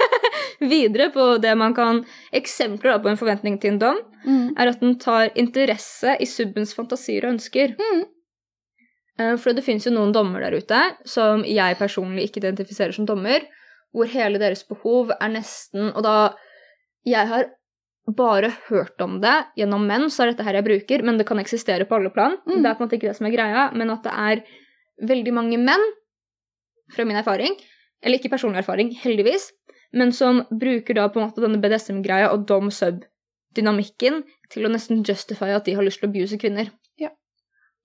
videre 0.72 1.10
på 1.14 1.26
det 1.42 1.52
man 1.58 1.74
kan 1.76 2.02
Eksempler 2.36 2.98
på 3.02 3.12
en 3.12 3.20
forventning 3.20 3.58
til 3.60 3.74
en 3.74 3.82
dom, 3.82 4.00
er 4.56 4.72
at 4.72 4.80
den 4.82 4.96
tar 5.00 5.30
interesse 5.38 6.16
i 6.20 6.28
subbens 6.28 6.74
fantasier 6.76 7.26
og 7.26 7.36
ønsker. 7.36 7.76
Mm. 7.78 8.02
Eh, 9.20 9.36
For 9.36 9.56
det 9.56 9.64
finnes 9.66 9.86
jo 9.86 9.94
noen 9.94 10.14
dommer 10.16 10.44
der 10.46 10.56
ute 10.56 10.80
som 11.08 11.44
jeg 11.46 11.78
personlig 11.80 12.28
ikke 12.28 12.42
identifiserer 12.42 12.96
som 12.96 13.08
dommer, 13.08 13.44
hvor 13.94 14.08
hele 14.10 14.38
deres 14.38 14.62
behov 14.68 15.10
er 15.16 15.32
nesten 15.32 15.90
Og 15.90 16.04
da 16.06 16.36
Jeg 17.06 17.26
har 17.26 17.48
bare 18.16 18.50
hørt 18.68 19.00
om 19.00 19.20
det 19.22 19.34
gjennom 19.56 19.86
menn, 19.86 20.08
så 20.10 20.24
er 20.24 20.32
dette 20.32 20.44
her 20.44 20.58
jeg 20.58 20.66
bruker, 20.66 21.02
men 21.06 21.18
det 21.18 21.26
kan 21.28 21.38
eksistere 21.38 21.86
på 21.86 21.96
alle 21.96 22.10
plan. 22.10 22.36
Mm. 22.44 22.62
Det 22.62 22.68
er 22.68 22.74
på 22.74 22.82
en 22.82 22.88
måte 22.88 22.96
ikke 22.98 23.08
det 23.08 23.16
som 23.16 23.28
er 23.28 23.34
greia, 23.34 23.62
men 23.72 23.92
at 23.94 24.02
det 24.04 24.12
er 24.12 24.42
veldig 25.08 25.34
mange 25.36 25.60
menn, 25.60 25.84
fra 26.90 27.06
min 27.06 27.20
erfaring, 27.20 27.54
eller 28.02 28.18
ikke 28.18 28.32
personlig 28.32 28.64
erfaring, 28.64 28.90
heldigvis, 29.04 29.50
men 29.96 30.12
som 30.12 30.42
bruker 30.50 30.98
da 30.98 31.06
på 31.08 31.20
en 31.20 31.28
måte 31.28 31.44
denne 31.44 31.60
BDSM-greia 31.62 32.32
og 32.34 32.48
dom-sub-dynamikken 32.50 34.24
til 34.50 34.66
å 34.66 34.72
nesten 34.72 35.04
justify 35.06 35.54
at 35.54 35.68
de 35.68 35.76
har 35.78 35.86
lyst 35.86 36.02
til 36.02 36.10
å 36.10 36.12
abuse 36.12 36.40
kvinner. 36.40 36.72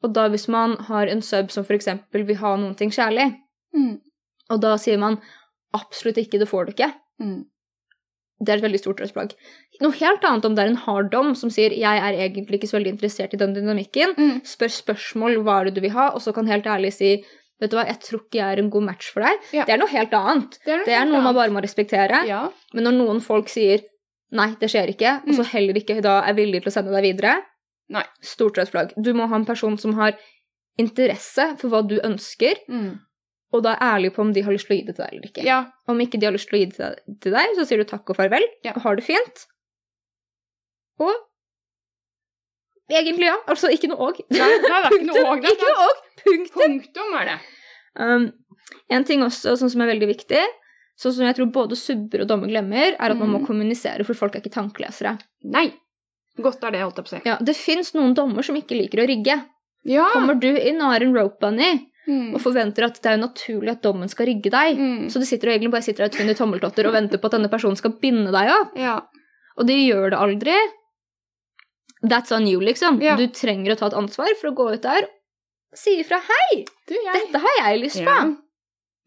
Og 0.06 0.14
da 0.14 0.28
hvis 0.30 0.46
man 0.54 0.76
har 0.90 1.10
en 1.12 1.24
sub 1.26 1.50
som 1.54 1.66
eksempel 1.74 2.26
vil 2.28 2.38
ha 2.44 2.54
noen 2.62 2.76
ting 2.78 2.92
kjærlig, 2.94 3.32
Mm. 3.76 3.98
og 4.54 4.62
da 4.62 4.76
sier 4.80 5.00
man 5.02 5.18
absolutt 5.76 6.18
ikke, 6.22 6.40
det 6.40 6.48
får 6.48 6.68
du 6.68 6.72
ikke, 6.76 6.94
Mm. 7.20 7.46
det 8.46 8.50
er 8.54 8.58
et 8.60 8.64
veldig 8.66 8.80
stort 8.80 9.02
rødsplagg. 9.02 9.34
Noe 9.82 9.92
helt 9.98 10.24
annet 10.24 10.46
om 10.46 10.56
det 10.56 10.64
er 10.64 10.70
en 10.72 10.84
hard 10.86 11.10
dom 11.12 11.34
som 11.36 11.50
sier 11.50 11.72
'jeg 11.72 11.98
er 12.00 12.14
egentlig 12.30 12.60
ikke 12.60 12.70
så 12.70 12.78
veldig 12.80 12.94
interessert 12.94 13.34
i 13.34 13.38
den 13.38 13.54
dynamikken', 13.56 14.16
Mm. 14.18 14.42
spør 14.46 14.72
spørsmål 14.84 15.42
'hva 15.44 15.62
er 15.62 15.66
det 15.66 15.74
du 15.76 15.82
vil 15.82 15.92
ha', 15.92 16.12
og 16.14 16.22
så 16.22 16.34
kan 16.34 16.48
helt 16.48 16.66
ærlig 16.66 16.94
si 16.94 17.24
'vet 17.60 17.70
du 17.72 17.78
hva, 17.78 17.86
jeg 17.88 18.00
tror 18.00 18.20
ikke 18.20 18.36
jeg 18.40 18.58
er 18.58 18.60
en 18.64 18.70
god 18.70 18.84
match 18.84 19.12
for 19.12 19.22
deg'. 19.22 19.40
Ja. 19.54 19.66
Det 19.66 19.74
er 19.74 19.78
noe 19.78 19.88
helt 19.90 20.12
annet. 20.14 20.60
Det 20.66 20.74
er, 20.74 20.86
Det 20.86 20.94
er 20.94 21.06
noe 21.06 21.22
man 21.22 21.34
bare 21.36 21.50
må 21.50 21.62
respektere. 21.62 22.26
Ja. 22.28 22.50
Men 22.74 22.84
når 22.84 22.94
noen 23.06 23.22
folk 23.22 23.48
sier 23.48 23.82
'nei, 24.32 24.56
det 24.60 24.70
skjer 24.70 24.88
ikke', 24.96 25.22
og 25.28 25.34
så 25.36 25.44
Mm. 25.44 25.52
heller 25.52 25.74
ikke 25.74 26.02
da 26.02 26.22
er 26.22 26.34
villig 26.34 26.62
til 26.64 26.70
å 26.72 26.74
sende 26.74 26.92
deg 26.92 27.04
videre, 27.18 27.42
Nei. 27.90 28.04
stort 28.22 28.58
rødt 28.58 28.72
flagg. 28.74 28.94
Du 29.02 29.14
må 29.14 29.28
ha 29.30 29.36
en 29.36 29.46
person 29.46 29.78
som 29.78 29.94
har 29.94 30.18
interesse 30.78 31.58
for 31.60 31.70
hva 31.70 31.88
du 31.88 32.00
ønsker, 32.02 32.56
Mm. 32.70 33.00
og 33.54 33.64
da 33.64 33.76
er 33.76 34.00
ærlig 34.00 34.14
på 34.16 34.20
om 34.22 34.34
de 34.34 34.42
har 34.42 34.52
lyst 34.52 34.68
til 34.68 34.76
å 34.76 34.80
gi 34.80 34.86
det 34.88 34.96
til 34.96 35.06
deg 35.06 35.14
eller 35.14 35.28
ikke. 35.30 35.44
ja. 35.46 35.66
Om 35.88 36.00
ikke 36.02 36.20
de 36.20 36.26
har 36.26 36.34
lyst 36.34 36.50
til 36.50 36.58
å 36.58 36.60
gi 36.60 36.66
det 36.66 37.22
til- 37.22 37.32
deg, 37.32 37.56
så 37.56 37.66
sier 37.66 37.78
du 37.78 37.84
takk 37.86 38.10
og 38.10 38.16
farvel, 38.18 38.44
Ja. 38.64 38.74
og 38.76 38.82
har 38.82 38.96
det 38.96 39.04
fint. 39.06 39.46
Og 41.00 41.14
egentlig 42.92 43.26
ja. 43.30 43.38
Altså 43.48 43.70
ikke 43.74 43.90
noe 43.92 44.10
og. 44.10 44.20
Nei, 44.30 44.40
nei, 44.40 44.82
det 44.82 44.92
er 44.92 44.98
ikke 44.98 45.08
noe 45.10 45.24
òg. 45.32 45.46
Ikke 45.52 45.70
noe 45.72 45.88
og. 45.88 46.04
Punktum. 46.26 46.62
Punktum 46.62 47.16
er 47.22 47.26
det. 47.26 47.40
Um, 48.02 48.28
en 48.90 49.04
ting 49.08 49.22
også 49.24 49.56
sånn 49.60 49.70
som 49.72 49.82
er 49.86 49.92
veldig 49.94 50.08
viktig, 50.10 50.42
sånn 51.00 51.14
som 51.14 51.26
jeg 51.28 51.36
tror 51.38 51.52
både 51.54 51.78
subber 51.78 52.24
og 52.24 52.28
dommer 52.32 52.50
glemmer, 52.52 52.96
er 52.98 53.12
at 53.12 53.18
man 53.18 53.30
må 53.30 53.40
Mm. 53.42 53.48
kommunisere, 53.48 54.06
for 54.06 54.14
folk 54.18 54.36
er 54.36 54.42
ikke 54.42 54.54
tankelesere. 54.56 55.20
Nei. 55.44 55.68
Godt 56.42 56.64
er 56.64 56.72
det, 56.72 56.82
holdt 56.82 56.98
jeg 56.98 57.06
på 57.06 57.10
å 57.10 57.16
si. 57.16 57.22
Ja, 57.30 57.38
Det 57.40 57.56
fins 57.56 57.94
noen 57.96 58.14
dommer 58.14 58.44
som 58.44 58.56
ikke 58.56 58.76
liker 58.76 59.00
å 59.04 59.08
rigge. 59.08 59.38
Ja. 59.86 60.10
Kommer 60.14 60.36
du 60.40 60.50
inn 60.58 60.82
og 60.82 60.92
har 60.92 61.02
en 61.06 61.14
rope 61.16 61.40
bunny 61.40 61.88
Mm. 62.08 62.36
og 62.36 62.42
forventer 62.42 62.84
at 62.86 63.02
det 63.02 63.06
er 63.10 63.18
jo 63.18 63.24
naturlig 63.26 63.72
at 63.72 63.82
dommen 63.82 64.08
skal 64.08 64.28
rigge 64.28 64.52
deg, 64.52 64.78
Mm. 64.78 65.06
så 65.10 65.18
du 65.18 65.26
sitter 65.26 65.48
og 65.50 65.54
egentlig 65.56 65.72
bare 65.72 65.82
sitter 65.82 66.04
der 66.04 66.10
og 66.12 66.12
tvinner 66.14 66.36
tommeltotter 66.38 66.86
og 66.86 66.94
venter 66.94 67.18
på 67.18 67.26
at 67.26 67.32
denne 67.32 67.50
personen 67.50 67.76
skal 67.78 67.92
binde 68.00 68.32
deg 68.32 68.50
opp, 68.52 68.78
Ja. 68.78 69.02
og 69.58 69.66
de 69.66 69.74
gjør 69.90 70.12
det 70.12 70.20
aldri. 70.20 70.54
That's 72.04 72.32
on 72.32 72.46
you, 72.48 72.60
liksom. 72.62 73.02
Ja. 73.02 73.16
Du 73.16 73.26
trenger 73.28 73.74
å 73.74 73.78
ta 73.80 73.88
et 73.88 73.94
ansvar 73.98 74.28
for 74.40 74.52
å 74.52 74.56
gå 74.56 74.74
ut 74.76 74.82
der 74.84 75.04
og 75.08 75.78
si 75.80 75.98
ifra 76.04 76.20
'hei, 76.22 76.66
Du, 76.88 76.94
dette 77.14 77.40
har 77.42 77.56
jeg 77.72 77.82
lyst 77.82 77.98
på'. 78.06 78.38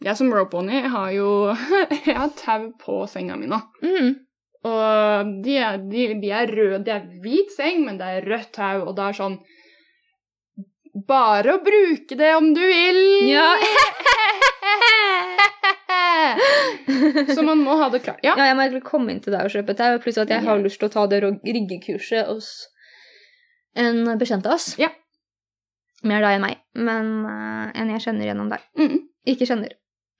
Jeg 0.02 0.16
som 0.16 0.32
rope 0.32 0.50
bunny 0.50 0.80
har 0.82 1.10
jo 1.12 1.54
Jeg 2.06 2.16
har 2.16 2.28
tau 2.30 2.72
på 2.78 3.08
senga 3.08 3.36
mi 3.36 3.46
nå. 3.46 3.62
Mm. 3.82 4.16
Og 4.66 5.30
de 5.44 5.54
er, 5.62 5.76
de, 5.90 6.02
de 6.22 6.30
er 6.34 6.46
røde. 6.50 6.84
Det 6.86 6.92
er 6.94 7.04
hvit 7.22 7.50
seng, 7.54 7.76
men 7.86 7.94
det 8.00 8.06
er 8.08 8.26
rødt 8.26 8.52
tau, 8.56 8.78
og 8.88 8.92
det 8.98 9.04
er 9.06 9.14
sånn 9.22 9.36
Bare 11.08 11.50
å 11.54 11.62
bruke 11.62 12.14
det 12.18 12.32
om 12.34 12.46
du 12.56 12.62
vil! 12.64 13.00
Ja. 13.30 13.50
Så 17.36 17.42
man 17.46 17.60
må 17.62 17.76
ha 17.78 17.86
det 17.92 18.00
klart. 18.02 18.18
Ja. 18.24 18.34
Ja, 18.34 18.44
jeg 18.48 18.56
må 18.56 18.62
egentlig 18.64 18.88
komme 18.88 19.12
inn 19.12 19.22
til 19.22 19.32
deg 19.34 19.42
og 19.46 19.54
kjøpe 19.54 19.78
tau, 19.78 20.00
pluss 20.02 20.18
at 20.18 20.32
jeg 20.32 20.42
har 20.42 20.58
lyst 20.58 20.78
til 20.82 20.88
å 20.88 20.94
ta 20.96 21.02
det 21.10 21.18
riggekurset 21.22 22.26
hos 22.26 22.48
en 23.78 24.18
bekjent 24.18 24.46
av 24.48 24.52
oss. 24.56 24.66
Ja. 24.80 24.90
Mer 26.06 26.24
deg 26.24 26.38
enn 26.38 26.44
meg, 26.44 26.60
men 26.78 27.12
uh, 27.26 27.68
en 27.74 27.92
jeg 27.94 28.04
kjenner 28.06 28.30
gjennom 28.30 28.50
deg. 28.52 28.64
Mm. 28.78 28.98
Ikke 29.34 29.48
kjenner. 29.48 29.74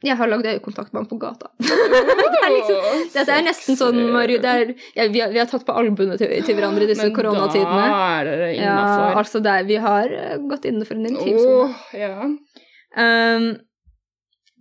Jeg 0.07 0.15
har 0.15 0.31
lagd 0.31 0.47
øyekontakt 0.47 0.93
med 0.95 1.01
ham 1.01 1.07
på 1.11 1.17
gata. 1.19 1.49
er 1.59 2.53
liksom- 2.55 3.15
Dette 3.17 3.35
er 3.35 3.43
nesten 3.43 3.79
sånn 3.79 3.99
Mario, 4.15 4.39
det 4.39 4.51
er, 4.51 4.69
ja, 4.95 5.07
vi, 5.11 5.23
har, 5.25 5.33
vi 5.35 5.41
har 5.43 5.49
tatt 5.51 5.65
på 5.67 5.75
albuene 5.75 6.19
til, 6.21 6.31
til 6.47 6.55
hverandre 6.55 6.87
i 6.87 6.91
disse 6.93 7.03
Men 7.09 7.17
koronatidene. 7.17 7.87
da 7.91 7.97
er 8.21 8.29
dere 8.31 8.51
Ja, 8.55 8.77
altså 9.19 9.43
det 9.43 9.57
er, 9.57 9.67
vi 9.67 9.81
har 9.83 10.15
eh, 10.15 10.37
gått 10.51 10.69
innenfor 10.71 10.95
en 11.01 11.09
intimsone. 11.11 11.75
ja. 11.99 12.29
Um, 12.99 13.49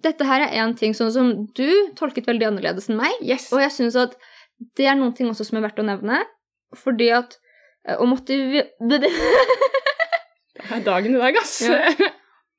dette 0.03 0.25
her 0.27 0.43
er 0.45 0.57
en 0.61 0.75
ting 0.77 0.93
sånn 0.93 1.11
som 1.13 1.29
du 1.57 1.69
tolket 1.97 2.27
veldig 2.29 2.49
annerledes 2.51 2.89
enn 2.89 2.99
meg. 2.99 3.13
Yes. 3.25 3.47
Og 3.53 3.61
jeg 3.63 3.73
syns 3.73 3.95
at 3.97 4.13
det 4.77 4.85
er 4.89 4.97
noen 4.97 5.13
ting 5.17 5.29
også 5.31 5.45
som 5.47 5.57
er 5.59 5.65
verdt 5.67 5.81
å 5.81 5.85
nevne. 5.87 6.19
Fordi 6.77 7.07
at 7.15 7.37
eh, 7.87 7.97
å 7.97 8.05
motivere 8.09 8.67
Det 10.57 10.73
er 10.73 10.83
dagen 10.85 11.15
i 11.15 11.19
dag, 11.21 11.37
ass. 11.39 11.59
Ja. 11.65 12.11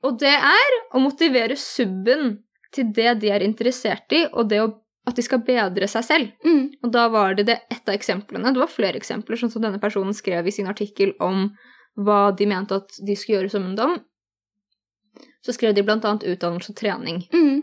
Og 0.07 0.19
det 0.23 0.31
er 0.35 0.77
å 0.95 1.01
motivere 1.03 1.57
subben 1.59 2.38
til 2.75 2.93
det 2.95 3.15
de 3.23 3.31
er 3.33 3.45
interessert 3.47 4.13
i, 4.13 4.25
og 4.33 4.51
det 4.51 4.61
å, 4.63 4.69
at 5.09 5.17
de 5.17 5.25
skal 5.25 5.41
bedre 5.47 5.89
seg 5.89 6.05
selv. 6.05 6.33
Mm. 6.45 6.65
Og 6.85 6.93
da 6.93 7.07
var 7.13 7.39
det, 7.39 7.47
det 7.49 7.59
ett 7.73 7.89
av 7.89 7.97
eksemplene. 7.97 8.53
Det 8.53 8.61
var 8.61 8.73
flere 8.73 9.01
eksempler, 9.01 9.41
sånn 9.41 9.53
som 9.53 9.65
denne 9.65 9.81
personen 9.83 10.17
skrev 10.17 10.47
i 10.47 10.55
sin 10.55 10.69
artikkel 10.69 11.15
om 11.25 11.49
hva 11.99 12.29
de 12.37 12.47
mente 12.47 12.77
at 12.79 12.99
de 13.03 13.17
skulle 13.19 13.41
gjøre 13.41 13.55
som 13.57 13.65
en 13.67 13.79
dom. 13.79 13.97
Så 15.45 15.55
skrev 15.57 15.75
de 15.75 15.85
annet 15.87 16.27
utdannelse 16.29 16.75
og 16.75 16.79
trening. 16.79 17.23
Mm. 17.33 17.63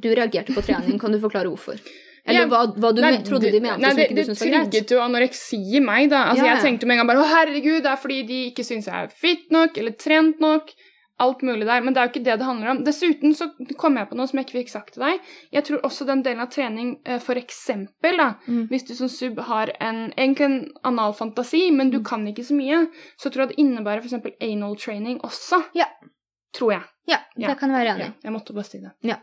Du 0.00 0.08
reagerte 0.10 0.54
på 0.56 0.64
trening, 0.64 0.98
kan 1.00 1.12
du 1.12 1.20
forklare 1.22 1.52
hvorfor? 1.52 1.78
Eller 2.24 2.46
Ja, 2.46 2.48
hva, 2.48 2.62
hva 2.80 2.90
du 2.96 3.02
Nei, 3.04 3.18
trodde 3.24 3.50
de 3.52 3.60
mente 3.60 3.82
nei, 3.82 3.90
som 3.90 3.98
det, 4.00 4.04
ikke 4.08 4.14
du 4.16 4.20
det 4.20 4.24
syntes 4.30 4.40
var 4.40 4.48
greit? 4.54 4.70
trigget 4.72 4.92
jo 4.94 5.00
anoreksi 5.04 5.58
i 5.76 5.80
meg, 5.84 6.06
da. 6.08 6.22
Altså, 6.30 6.46
Ja, 6.46 6.48
ja. 6.48 6.54
Jeg 6.56 6.64
tenkte 6.64 6.88
med 6.88 6.96
en 6.96 7.02
gang 7.02 7.10
bare 7.10 7.20
å 7.20 7.28
herregud, 7.28 7.82
det 7.84 7.90
er 7.92 8.00
fordi 8.00 8.20
de 8.30 8.38
ikke 8.48 8.64
syns 8.64 8.88
jeg 8.88 8.96
er 8.96 9.10
fit 9.12 9.50
nok 9.52 9.76
eller 9.82 9.96
trent 10.00 10.40
nok. 10.40 10.72
Alt 11.20 11.42
mulig 11.46 11.66
der. 11.66 11.80
Men 11.80 11.94
det 11.94 12.00
er 12.00 12.06
jo 12.08 12.10
ikke 12.12 12.24
det 12.24 12.38
det 12.40 12.46
handler 12.46 12.70
om. 12.72 12.84
Dessuten 12.84 13.34
så 13.38 13.46
kom 13.78 13.96
jeg 13.96 14.08
på 14.10 14.16
noe 14.18 14.26
som 14.26 14.38
jeg 14.40 14.46
ikke 14.48 14.56
fikk 14.64 14.70
sagt 14.72 14.94
til 14.94 15.02
deg. 15.04 15.20
Jeg 15.54 15.64
tror 15.64 15.84
også 15.86 16.06
den 16.08 16.22
delen 16.26 16.40
av 16.42 16.50
trening, 16.50 16.96
eh, 17.06 17.18
for 17.22 17.34
da, 18.18 18.34
Mm. 18.48 18.66
hvis 18.68 18.86
du 18.88 18.94
som 18.94 19.08
sub 19.08 19.38
har 19.38 19.70
en, 19.80 20.12
egentlig 20.18 20.40
en 20.44 20.72
anal 20.84 21.12
fantasi, 21.12 21.70
men 21.70 21.90
du 21.90 21.98
Mm. 22.00 22.04
kan 22.04 22.26
ikke 22.26 22.42
så 22.44 22.54
mye, 22.54 22.88
så 23.16 23.30
tror 23.30 23.46
jeg 23.46 23.48
det 23.48 23.58
innebærer 23.58 24.02
eksempel 24.02 24.32
anal 24.40 24.74
training 24.76 25.20
også. 25.20 25.64
Ja. 25.74 25.86
Tror 26.52 26.72
jeg. 26.72 26.82
Ja, 27.06 27.18
Ja. 27.36 27.48
det 27.48 27.58
kan 27.58 27.70
jeg 27.70 27.78
være 27.86 27.94
enig 27.94 28.00
i. 28.06 28.08
Ja, 28.08 28.12
jeg 28.24 28.32
måtte 28.32 28.52
bare 28.54 28.64
si 28.64 28.78
det. 28.78 28.90
Ja. 29.02 29.16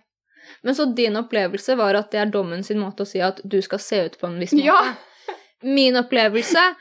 Men 0.63 0.73
så 0.75 0.86
din 0.95 1.13
opplevelse 1.15 1.75
var 1.77 1.93
at 1.95 2.12
det 2.12 2.19
er 2.21 2.32
dommen 2.32 2.63
sin 2.63 2.80
måte 2.80 3.01
å 3.01 3.08
si 3.08 3.19
at 3.19 3.41
du 3.47 3.62
skal 3.62 3.80
se 3.80 4.06
ut 4.06 4.17
på 4.19 4.27
en 4.27 4.39
viss 4.39 4.54
måte. 4.54 4.63
Ja! 4.65 4.95
Min 5.63 5.93
opplevelse 5.95 6.75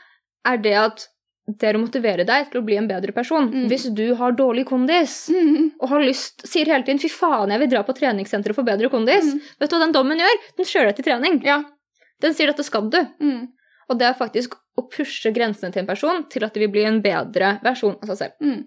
er 0.45 0.57
det 0.57 0.73
at 0.73 1.07
det 1.47 1.63
er 1.69 1.73
å 1.75 1.81
motivere 1.81 2.23
deg 2.25 2.51
til 2.51 2.61
å 2.61 2.65
bli 2.65 2.77
en 2.77 2.87
bedre 2.87 3.11
person. 3.11 3.49
Mm. 3.51 3.67
Hvis 3.67 3.87
du 3.93 4.13
har 4.15 4.31
dårlig 4.31 4.65
kondis 4.65 5.29
Mm. 5.29 5.71
og 5.81 5.89
har 5.89 5.99
lyst, 6.01 6.45
sier 6.47 6.65
hele 6.65 6.83
tiden 6.83 6.99
'fy 6.99 7.09
faen, 7.09 7.49
jeg 7.49 7.59
vil 7.59 7.67
dra 7.69 7.83
på 7.83 7.93
treningssenteret 7.97 8.55
for 8.55 8.63
bedre 8.63 8.89
kondis', 8.89 9.33
Mm. 9.33 9.41
vet 9.59 9.69
du 9.69 9.75
hva 9.75 9.79
den 9.85 9.91
dommen 9.91 10.17
gjør? 10.19 10.37
Den 10.57 10.65
kjører 10.65 10.85
deg 10.87 10.95
til 10.95 11.05
trening. 11.05 11.43
Ja. 11.43 11.63
Den 12.21 12.33
sier 12.33 12.47
'dette 12.47 12.63
skal 12.63 12.89
du'. 12.89 13.07
Mm. 13.19 13.47
Og 13.89 13.97
det 13.99 14.07
er 14.07 14.13
faktisk 14.13 14.53
å 14.77 14.89
pushe 14.89 15.33
grensene 15.33 15.71
til 15.73 15.81
en 15.81 15.87
person 15.87 16.23
til 16.29 16.43
at 16.43 16.53
de 16.53 16.59
vil 16.61 16.69
bli 16.71 16.83
en 16.85 17.01
bedre 17.01 17.59
versjon 17.61 17.97
av 18.01 18.07
seg 18.09 18.17
selv. 18.17 18.31
Mm. 18.41 18.65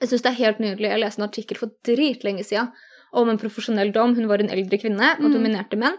Jeg 0.00 0.08
syns 0.08 0.22
det 0.22 0.30
er 0.32 0.44
helt 0.44 0.58
nydelig. 0.58 0.88
Jeg 0.90 1.00
leste 1.00 1.18
en 1.22 1.28
artikkel 1.28 1.56
for 1.58 1.70
dritlenge 1.84 2.44
siden 2.44 2.70
om 3.12 3.28
en 3.28 3.38
profesjonell 3.38 3.92
dom. 3.92 4.14
Hun 4.14 4.28
var 4.28 4.38
en 4.40 4.48
eldre 4.50 4.78
kvinne 4.78 5.16
og 5.18 5.30
Mm. 5.30 5.32
dominerte 5.34 5.76
menn. 5.76 5.96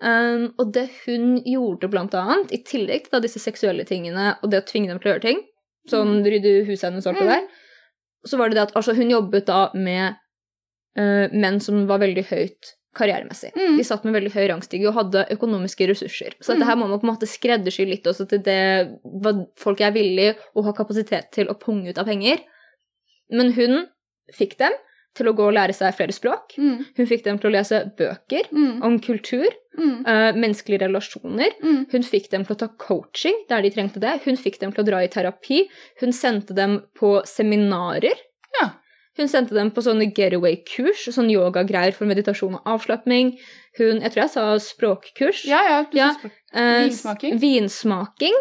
Um, 0.00 0.54
og 0.58 0.72
det 0.72 0.84
hun 1.06 1.40
gjorde, 1.42 1.88
blant 1.90 2.12
annet, 2.14 2.52
i 2.54 2.60
tillegg 2.62 3.08
til 3.10 3.20
disse 3.24 3.40
seksuelle 3.42 3.84
tingene 3.88 4.36
og 4.42 4.50
det 4.52 4.60
å 4.62 4.66
tvinge 4.68 4.88
dem 4.92 5.00
til 5.02 5.10
å 5.10 5.14
gjøre 5.16 5.26
ting, 5.28 5.40
Sånn 5.88 6.18
rydde 6.22 6.66
huset 6.68 6.90
hennes 6.90 7.06
og 7.06 7.14
alt 7.14 7.18
det 7.22 7.26
Mm. 7.26 7.30
der. 7.32 7.46
Så 8.28 8.36
var 8.36 8.48
det 8.50 8.56
det 8.58 8.62
at 8.68 8.74
altså, 8.76 8.92
hun 8.94 9.08
jobbet 9.10 9.46
da 9.46 9.70
med 9.74 10.16
uh, 10.98 11.28
menn 11.32 11.60
som 11.60 11.86
var 11.88 11.98
veldig 12.02 12.24
høyt 12.28 12.74
karrieremessig. 12.94 13.52
Mm. 13.56 13.76
De 13.78 13.84
satt 13.84 14.04
med 14.04 14.12
veldig 14.12 14.32
høy 14.34 14.48
rangstige 14.50 14.88
og 14.90 14.94
hadde 14.98 15.22
økonomiske 15.32 15.88
ressurser. 15.88 16.34
Så 16.42 16.52
dette 16.52 16.64
Mm. 16.64 16.68
her 16.68 16.76
må 16.76 16.88
man 16.88 17.00
på 17.00 17.06
en 17.08 17.14
måte 17.14 17.26
skreddersy 17.30 17.86
litt 17.88 18.04
også 18.04 18.28
til 18.28 18.42
det 18.42 18.98
hva 19.04 19.32
folk 19.56 19.80
er 19.80 19.92
villige 19.92 20.36
og 20.54 20.64
har 20.64 20.72
kapasitet 20.74 21.30
til 21.32 21.46
å 21.48 21.58
punge 21.58 21.88
ut 21.88 21.98
av 21.98 22.04
penger. 22.06 22.38
Men 23.30 23.52
hun 23.52 23.86
fikk 24.34 24.58
dem 24.58 24.72
til 25.16 25.26
å 25.26 25.34
gå 25.34 25.46
og 25.48 25.54
lære 25.56 25.74
seg 25.74 25.94
flere 25.96 26.12
språk. 26.14 26.54
Mm. 26.58 26.84
Hun 26.96 27.06
fikk 27.10 27.24
dem 27.24 27.38
til 27.38 27.50
å 27.50 27.52
lese 27.56 27.80
bøker 27.98 28.48
Mm. 28.52 28.82
om 28.84 28.98
kultur, 29.00 29.48
Mm. 29.78 30.00
uh, 30.06 30.32
menneskelige 30.34 30.80
relasjoner. 30.88 31.52
Mm. 31.62 31.86
Hun 31.90 32.02
fikk 32.02 32.28
dem 32.30 32.44
til 32.44 32.54
å 32.56 32.58
ta 32.58 32.68
coaching 32.78 33.34
der 33.48 33.62
de 33.62 33.70
trengte 33.70 34.00
det. 34.00 34.20
Hun 34.24 34.36
fikk 34.36 34.58
dem 34.58 34.72
til 34.72 34.82
å 34.84 34.86
dra 34.86 34.98
i 35.02 35.08
terapi. 35.08 35.68
Hun 36.00 36.10
sendte 36.12 36.54
dem 36.54 36.82
på 36.98 37.22
seminarer. 37.26 38.14
Ja. 38.60 38.70
Hun 39.16 39.26
sendte 39.28 39.54
dem 39.54 39.70
på 39.70 39.82
sånne 39.82 40.12
getaway-kurs, 40.14 41.08
sånn 41.14 41.30
yogagreier 41.30 41.92
for 41.94 42.06
meditasjon 42.06 42.54
og 42.54 42.62
avslapning. 42.64 43.36
Hun, 43.78 44.00
jeg 44.00 44.12
tror 44.12 44.22
jeg 44.22 44.30
sa 44.30 44.44
språkkurs. 44.58 45.44
Ja, 45.46 45.62
ja. 45.66 45.86
Ja. 45.92 46.10
Eh, 46.54 46.84
Vinsmaking. 46.88 47.38
Vinsmaking. 47.40 48.34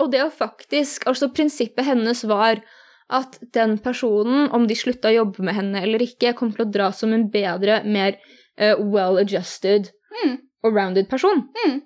Og 0.00 0.10
det 0.12 0.20
å 0.24 0.30
faktisk 0.32 1.04
Altså, 1.06 1.28
prinsippet 1.32 1.84
hennes 1.84 2.24
var 2.24 2.62
at 3.10 3.38
den 3.54 3.76
personen, 3.82 4.48
om 4.54 4.66
de 4.70 4.74
slutta 4.78 5.10
å 5.10 5.16
jobbe 5.16 5.42
med 5.42 5.54
henne 5.56 5.82
eller 5.82 6.02
ikke, 6.04 6.34
kom 6.38 6.52
til 6.54 6.64
å 6.66 6.70
dra 6.70 6.90
som 6.94 7.12
en 7.12 7.28
bedre, 7.32 7.80
mer 7.84 8.16
uh, 8.60 8.76
well-adjusted 8.78 9.90
Mm. 10.24 10.38
og 10.66 10.74
rounded 10.74 11.06
person. 11.08 11.44
Mm. 11.66 11.76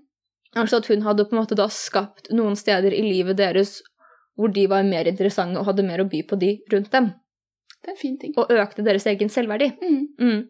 Altså 0.56 0.78
at 0.80 0.86
hun 0.88 1.02
hadde 1.04 1.26
på 1.28 1.34
en 1.36 1.42
måte 1.42 1.56
da 1.58 1.66
skapt 1.68 2.30
noen 2.32 2.56
steder 2.56 2.94
i 2.96 3.02
livet 3.04 3.36
deres 3.36 3.82
hvor 4.38 4.48
de 4.50 4.64
var 4.66 4.82
mer 4.88 5.04
interessante 5.06 5.60
og 5.60 5.66
hadde 5.68 5.84
mer 5.86 6.00
å 6.02 6.08
by 6.10 6.22
på 6.26 6.38
de 6.40 6.54
rundt 6.72 6.88
dem, 6.90 7.10
Det 7.84 7.90
er 7.90 7.92
en 7.92 8.00
fin 8.00 8.16
ting. 8.18 8.32
og 8.36 8.48
økte 8.50 8.82
deres 8.82 9.04
egen 9.06 9.28
selvverdi. 9.28 9.68
Mm. 9.82 10.08
Mm. 10.18 10.40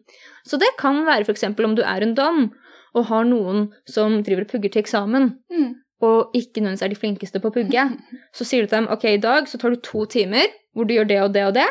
Så 0.47 0.57
det 0.57 0.71
kan 0.79 1.03
være 1.05 1.25
f.eks. 1.27 1.43
om 1.43 1.75
du 1.75 1.83
er 1.83 2.01
en 2.01 2.15
dom 2.15 2.51
og 2.95 3.05
har 3.11 3.25
noen 3.27 3.67
som 3.85 4.21
driver 4.23 4.45
og 4.47 4.51
pugger 4.55 4.71
til 4.71 4.81
eksamen, 4.81 5.33
Mm. 5.51 5.75
og 6.01 6.31
ikke 6.33 6.61
nødvendigvis 6.63 6.81
er 6.83 6.89
de 6.89 6.95
flinkeste 6.95 7.39
på 7.41 7.51
å 7.51 7.53
pugge, 7.53 7.83
så 8.35 8.45
sier 8.45 8.61
du 8.63 8.67
til 8.67 8.77
dem 8.79 8.87
ok, 8.89 9.03
i 9.05 9.17
dag 9.17 9.47
så 9.51 9.59
tar 9.59 9.69
du 9.75 9.81
to 9.83 10.05
timer 10.05 10.47
hvor 10.75 10.85
du 10.87 10.93
gjør 10.93 11.07
det 11.07 11.21
og 11.23 11.33
det 11.33 11.43
og 11.47 11.53
det. 11.55 11.67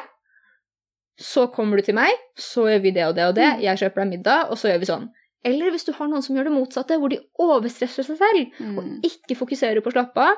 Så 1.20 1.46
kommer 1.54 1.78
du 1.78 1.82
til 1.86 1.94
meg, 1.94 2.10
så 2.40 2.64
gjør 2.66 2.80
vi 2.82 2.90
det 2.96 3.04
og 3.06 3.14
det 3.14 3.26
og 3.28 3.34
det. 3.36 3.50
Mm. 3.54 3.60
Jeg 3.62 3.78
kjøper 3.84 4.02
deg 4.02 4.08
middag, 4.16 4.48
og 4.50 4.58
så 4.58 4.70
gjør 4.72 4.80
vi 4.82 4.88
sånn. 4.90 5.04
Eller 5.44 5.70
hvis 5.70 5.84
du 5.86 5.92
har 5.92 6.08
noen 6.08 6.22
som 6.24 6.34
gjør 6.34 6.48
det 6.48 6.54
motsatte, 6.56 6.96
hvor 6.98 7.12
de 7.12 7.20
overstresser 7.38 8.02
seg 8.08 8.16
selv 8.18 8.60
Mm. 8.64 8.78
og 8.78 9.04
ikke 9.06 9.36
fokuserer 9.38 9.80
på 9.84 9.92
å 9.92 9.94
slappe 9.94 10.16
av, 10.24 10.36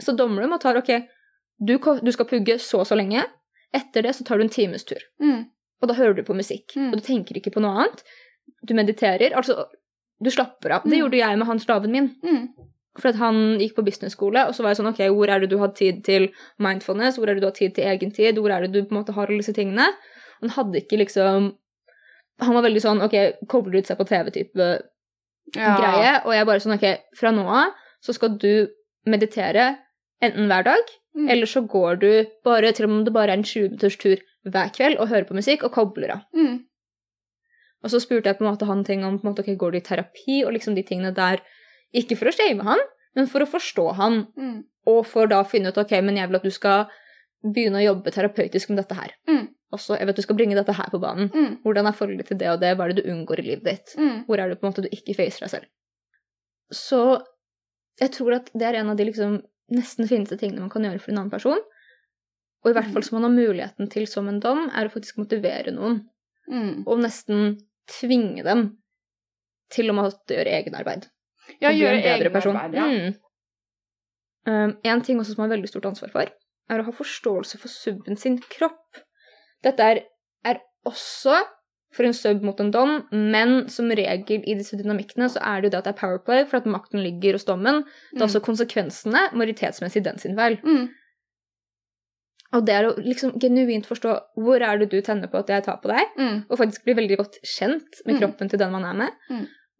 så 0.00 0.14
dommer 0.16 0.42
de 0.46 0.52
og 0.54 0.60
tar 0.62 0.78
ok, 0.78 0.90
du, 1.60 1.76
du 1.78 2.12
skal 2.14 2.26
pugge 2.30 2.56
så 2.62 2.80
og 2.80 2.86
så 2.88 2.96
lenge. 2.96 3.24
Etter 3.74 4.02
det 4.06 4.14
så 4.16 4.24
tar 4.24 4.38
du 4.38 4.44
en 4.46 4.48
times 4.52 4.84
tur. 4.84 5.00
Mm. 5.20 5.44
Og 5.82 5.88
da 5.88 5.94
hører 5.98 6.14
du 6.16 6.22
på 6.22 6.34
musikk, 6.38 6.72
Mm. 6.76 6.92
og 6.92 7.00
du 7.00 7.04
tenker 7.06 7.36
ikke 7.36 7.52
på 7.52 7.60
noe 7.60 7.74
annet. 7.82 8.02
Du 8.64 8.72
mediterer. 8.74 9.34
Altså, 9.34 9.66
du 10.22 10.30
slapper 10.30 10.70
av. 10.78 10.82
Det 10.84 10.92
Mm. 10.96 10.98
gjorde 11.02 11.18
jeg 11.18 11.38
med 11.38 11.46
han 11.46 11.58
slaven 11.58 11.90
min. 11.90 12.08
For 13.00 13.08
at 13.08 13.16
han 13.16 13.58
gikk 13.58 13.74
på 13.78 13.84
business-skole, 13.86 14.42
og 14.48 14.52
så 14.54 14.62
var 14.62 14.74
jeg 14.74 14.82
sånn 14.82 14.90
Ok, 14.90 14.98
hvor 15.16 15.30
er 15.32 15.40
det 15.40 15.48
du 15.48 15.56
har 15.58 15.70
tid 15.72 16.02
til 16.04 16.26
mindfulness? 16.60 17.16
Hvor 17.16 17.28
er 17.30 17.34
det 17.38 17.40
du 17.40 17.46
har 17.48 17.56
tid 17.56 17.74
til 17.74 17.84
egen 17.88 18.10
tid? 18.12 18.36
Hvor 18.36 18.52
er 18.52 18.66
det 18.66 18.72
du 18.74 18.82
på 18.84 18.92
en 18.92 18.98
måte 19.00 19.14
har 19.16 19.26
alle 19.30 19.40
disse 19.40 19.54
tingene? 19.56 19.86
Han 20.42 20.50
hadde 20.50 20.82
ikke 20.82 20.98
liksom 21.00 21.52
Han 22.42 22.54
var 22.56 22.62
veldig 22.66 22.82
sånn 22.82 23.00
Ok, 23.04 23.14
kobler 23.48 23.78
ut 23.80 23.86
seg 23.86 23.96
på 24.00 24.04
TV-type 24.08 24.66
Ja. 25.56 25.76
greie. 25.78 26.12
Og 26.26 26.32
jeg 26.34 26.46
bare 26.46 26.60
sånn 26.60 26.74
Ok, 26.76 26.84
fra 27.16 27.30
nå 27.32 27.46
av 27.48 27.72
så 28.02 28.12
skal 28.16 28.36
du 28.36 28.68
meditere 29.06 29.78
enten 30.22 30.48
hver 30.48 30.64
dag, 30.64 30.82
Mm. 31.14 31.28
eller 31.30 31.46
så 31.46 31.60
går 31.68 31.98
du 32.00 32.26
bare, 32.42 32.72
til 32.72 32.86
og 32.86 32.90
med 32.90 33.04
det 33.04 33.12
bare 33.12 33.28
er 33.32 33.36
en 33.36 33.42
20 33.44 33.68
minutters 33.68 33.96
tur 33.98 34.16
hver 34.48 34.70
kveld, 34.72 34.98
og 34.98 35.08
hører 35.08 35.26
på 35.28 35.34
musikk 35.36 35.62
og 35.64 35.72
kobler 35.72 36.10
av. 36.14 36.20
Mm. 36.34 36.64
Og 37.84 37.90
så 37.90 38.00
spurte 38.00 38.30
jeg 38.30 38.38
på 38.38 38.44
en 38.46 38.50
måte 38.54 38.66
han 38.66 38.82
ting 38.84 39.04
om 39.04 39.18
på 39.18 39.26
en 39.26 39.34
måte, 39.34 39.42
ok, 39.44 39.56
går 39.58 39.72
du 39.72 39.76
i 39.76 39.80
terapi, 39.80 40.44
og 40.46 40.52
liksom 40.54 40.74
de 40.74 40.82
tingene 40.82 41.12
der. 41.14 41.42
Ikke 41.94 42.16
for 42.18 42.30
å 42.30 42.34
shame 42.34 42.64
han, 42.66 42.78
men 43.16 43.26
for 43.28 43.44
å 43.44 43.48
forstå 43.48 43.86
han, 43.98 44.26
Mm. 44.36 44.64
og 44.86 45.06
for 45.06 45.26
da 45.26 45.42
å 45.42 45.48
finne 45.48 45.68
ut 45.68 45.78
ok, 45.78 46.00
men 46.02 46.16
jeg 46.16 46.28
vil 46.28 46.36
at 46.36 46.42
du 46.46 46.50
skal 46.50 46.86
begynne 47.44 47.80
å 47.80 47.84
jobbe 47.84 48.12
terapeutisk 48.14 48.70
med 48.70 48.78
dette 48.78 48.94
her. 48.94 49.12
Mm. 49.28 49.48
Også, 49.72 49.96
jeg 49.98 50.06
vet 50.06 50.16
du 50.16 50.22
skal 50.22 50.36
bringe 50.36 50.54
dette 50.54 50.72
her 50.76 50.88
på 50.92 51.00
banen. 51.00 51.28
Mm. 51.32 51.62
Hvordan 51.64 51.86
er 51.88 51.96
forholdet 51.96 52.26
til 52.28 52.38
det 52.38 52.48
og 52.52 52.60
det? 52.60 52.76
Hva 52.76 52.84
er 52.86 52.92
det 52.92 53.04
du 53.04 53.10
unngår 53.10 53.40
i 53.40 53.46
livet 53.46 53.64
ditt? 53.64 53.94
Mm. 53.98 54.24
Hvor 54.26 54.38
er 54.38 54.48
det 54.48 54.60
på 54.60 54.66
en 54.66 54.72
måte 54.72 54.84
du 54.84 54.88
ikke 54.92 55.16
facer 55.16 55.46
deg 55.46 55.50
selv? 55.50 55.66
Så 56.72 57.00
jeg 58.00 58.12
tror 58.12 58.36
at 58.36 58.50
det 58.54 58.66
er 58.68 58.80
en 58.80 58.90
av 58.92 58.96
de 58.96 59.04
liksom 59.08 59.40
nesten 59.72 60.08
fineste 60.08 60.38
tingene 60.40 60.60
man 60.60 60.70
kan 60.72 60.84
gjøre 60.84 61.00
for 61.00 61.12
en 61.12 61.22
annen 61.22 61.32
person. 61.32 61.60
Og 62.62 62.70
i 62.70 62.74
hvert 62.76 62.92
fall 62.94 63.02
som 63.02 63.18
man 63.18 63.26
har 63.30 63.34
muligheten 63.34 63.88
til 63.90 64.06
som 64.06 64.28
en 64.30 64.38
dom, 64.40 64.68
er 64.70 64.86
å 64.86 64.92
faktisk 64.92 65.18
motivere 65.18 65.72
noen. 65.74 66.02
Mm. 66.50 66.84
Og 66.86 67.00
nesten 67.02 67.56
tvinge 67.90 68.44
dem 68.46 68.68
til 69.72 69.90
å 69.90 69.96
måtte 69.96 70.36
gjøre 70.36 70.52
egenarbeid. 70.60 71.08
Ja, 71.60 71.68
og 71.70 71.76
bli 71.76 71.86
en 71.86 72.02
bedre 72.02 72.30
person. 72.30 72.56
Arbeid, 72.56 72.74
ja. 72.74 72.86
Mm. 72.86 73.14
Um, 74.44 74.76
en 74.84 75.02
ting 75.02 75.18
også 75.20 75.34
som 75.34 75.42
man 75.42 75.50
har 75.50 75.56
veldig 75.56 75.68
stort 75.70 75.86
ansvar 75.86 76.10
for, 76.10 76.30
er 76.70 76.80
å 76.80 76.84
ha 76.84 76.92
forståelse 76.92 77.58
for 77.58 77.68
subben 77.68 78.16
sin 78.18 78.38
kropp. 78.50 79.02
Dette 79.62 79.80
er, 79.80 80.00
er 80.44 80.60
også 80.86 81.36
for 81.92 82.04
en 82.08 82.14
sub 82.16 82.42
mot 82.42 82.58
en 82.60 82.70
dom, 82.72 82.94
men 83.12 83.68
som 83.68 83.90
regel 83.92 84.42
i 84.48 84.54
disse 84.56 84.78
dynamikkene 84.80 85.28
så 85.28 85.38
er 85.44 85.60
det 85.60 85.68
jo 85.68 85.70
det 85.74 85.78
at 85.82 85.84
det 85.84 85.92
er 85.94 86.00
powerplay, 86.00 86.44
for 86.48 86.56
at 86.56 86.64
makten 86.66 87.02
ligger 87.04 87.36
hos 87.36 87.44
dommen. 87.44 87.82
Det 88.10 88.16
er 88.16 88.24
Mm. 88.24 88.28
også 88.30 88.40
konsekvensene 88.40 89.26
majoritetsmessig 89.36 90.02
den 90.02 90.18
sin 90.18 90.34
feil. 90.36 90.56
Mm. 90.64 90.88
Og 92.52 92.66
det 92.66 92.74
er 92.74 92.84
å 92.90 92.96
liksom 93.00 93.38
genuint 93.40 93.86
forstå 93.88 94.14
hvor 94.40 94.60
er 94.64 94.78
det 94.80 94.90
du 94.92 94.98
tenner 95.04 95.28
på 95.32 95.38
at 95.40 95.48
jeg 95.48 95.64
tar 95.64 95.78
på 95.80 95.88
deg, 95.92 96.08
Mm. 96.18 96.44
og 96.50 96.58
faktisk 96.58 96.84
bli 96.84 96.94
veldig 96.94 97.16
godt 97.18 97.38
kjent 97.44 98.02
med 98.06 98.16
Mm. 98.16 98.20
kroppen 98.20 98.48
til 98.50 98.58
den 98.58 98.72
man 98.72 98.84
er 98.84 98.94
med. 98.94 99.10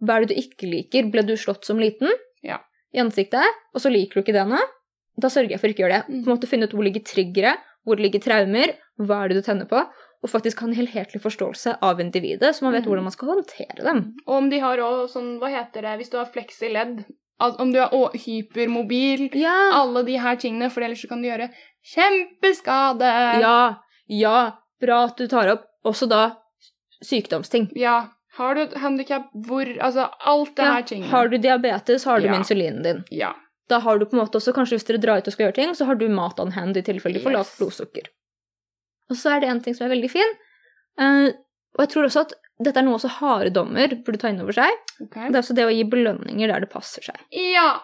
Mm. 0.02 0.06
Hva 0.08 0.16
er 0.16 0.26
det 0.26 0.34
du 0.34 0.40
ikke 0.42 0.68
liker? 0.68 1.10
Ble 1.12 1.22
du 1.22 1.34
slått 1.36 1.64
som 1.64 1.78
liten 1.78 2.10
Ja. 2.42 2.58
i 2.92 2.98
ansiktet, 2.98 3.44
og 3.74 3.80
så 3.80 3.88
liker 3.90 4.14
du 4.14 4.20
ikke 4.22 4.32
det 4.34 4.46
nå? 4.48 4.58
Da 5.18 5.28
sørger 5.28 5.50
jeg 5.50 5.60
for 5.60 5.68
ikke 5.68 5.84
å 5.84 5.88
gjøre 5.88 5.98
det. 6.02 6.08
Mm. 6.08 6.24
På 6.24 6.30
en 6.30 6.36
måte 6.38 6.48
Finne 6.48 6.64
ut 6.64 6.72
hvor 6.72 6.82
ligger 6.84 7.04
triggere, 7.04 7.56
hvor 7.86 7.96
ligger 7.96 8.20
traumer, 8.20 8.74
hva 8.98 9.24
er 9.24 9.28
det 9.28 9.36
du 9.36 9.42
tenner 9.42 9.66
på, 9.68 9.78
og 10.22 10.30
faktisk 10.30 10.60
ha 10.60 10.66
en 10.68 10.74
helhetlig 10.74 11.20
forståelse 11.20 11.78
av 11.82 11.98
individet, 12.00 12.54
så 12.54 12.62
man 12.62 12.72
vet 12.74 12.84
Mm. 12.84 12.88
hvordan 12.90 13.02
man 13.04 13.12
skal 13.12 13.28
håndtere 13.28 13.82
dem. 13.84 14.14
Og 14.26 14.34
om 14.36 14.50
de 14.50 14.58
har 14.60 14.78
òg 14.78 15.08
sånn, 15.10 15.38
hva 15.40 15.48
heter 15.50 15.82
det, 15.82 15.98
hvis 15.98 16.10
du 16.10 16.16
har 16.18 16.26
fleksi 16.26 16.72
ledd, 16.72 17.04
om 17.40 17.72
du 17.72 17.78
er 17.80 17.88
hypermobil, 18.14 19.30
Ja, 19.34 19.72
alle 19.74 20.04
de 20.04 20.16
her 20.16 20.36
tingene, 20.36 20.70
for 20.70 20.80
ellers 20.80 21.04
kan 21.08 21.20
du 21.22 21.28
gjøre 21.28 21.50
kjempeskade. 21.84 23.40
ja, 23.40 23.76
ja, 24.08 24.52
bra 24.80 25.04
at 25.04 25.16
du 25.16 25.26
tar 25.28 25.48
opp 25.48 25.64
også 25.84 26.08
da 26.08 26.36
sykdomsting. 27.02 27.70
Ja. 27.76 28.08
Har 28.38 28.54
du 28.56 28.62
et 28.62 28.74
handikap 28.80 29.28
hvor 29.46 29.68
Altså, 29.68 30.08
alt 30.24 30.54
det 30.56 30.64
Ja, 30.64 30.74
her 30.78 30.82
tingene. 30.88 31.10
Har 31.10 31.28
du 31.28 31.36
diabetes, 31.38 32.04
har 32.08 32.20
du 32.20 32.26
Ja. 32.26 32.34
insulinen 32.38 32.82
din. 32.82 33.04
Ja. 33.10 33.34
Da 33.68 33.78
har 33.78 33.98
du 33.98 34.06
på 34.06 34.16
en 34.16 34.24
måte 34.24 34.40
også, 34.40 34.52
kanskje 34.56 34.78
hvis 34.78 34.86
dere 34.88 35.00
drar 35.00 35.18
ut 35.18 35.28
og 35.28 35.32
skal 35.32 35.46
gjøre 35.46 35.54
ting, 35.54 35.74
så 35.74 35.86
har 35.86 35.94
du 35.94 36.08
mat 36.08 36.40
on 36.40 36.52
hand 36.52 36.76
i 36.76 36.82
tilfelle 36.82 37.18
du 37.20 37.24
får 37.24 37.32
lavt 37.36 37.58
blodsukker. 37.58 38.08
Og 39.10 39.16
så 39.16 39.36
er 39.36 39.40
det 39.40 39.48
en 39.50 39.60
ting 39.60 39.74
som 39.76 39.86
er 39.86 39.94
veldig 39.94 40.10
fin, 40.10 40.32
uh, 41.00 41.28
og 41.76 41.80
jeg 41.84 41.88
tror 41.92 42.04
også 42.08 42.20
at 42.26 42.32
dette 42.62 42.78
er 42.78 42.84
noe 42.86 42.94
også 42.98 43.08
harde 43.18 43.50
dommer 43.52 43.88
burde 44.04 44.18
ta 44.18 44.28
inn 44.28 44.40
over 44.40 44.52
seg. 44.52 44.70
Ok. 45.00 45.14
Det 45.14 45.34
er 45.34 45.40
også 45.42 45.54
det 45.56 45.64
å 45.66 45.72
gi 45.72 45.84
belønninger 45.88 46.48
der 46.52 46.60
det 46.60 46.70
passer 46.70 47.02
seg. 47.02 47.16
Ja. 47.32 47.80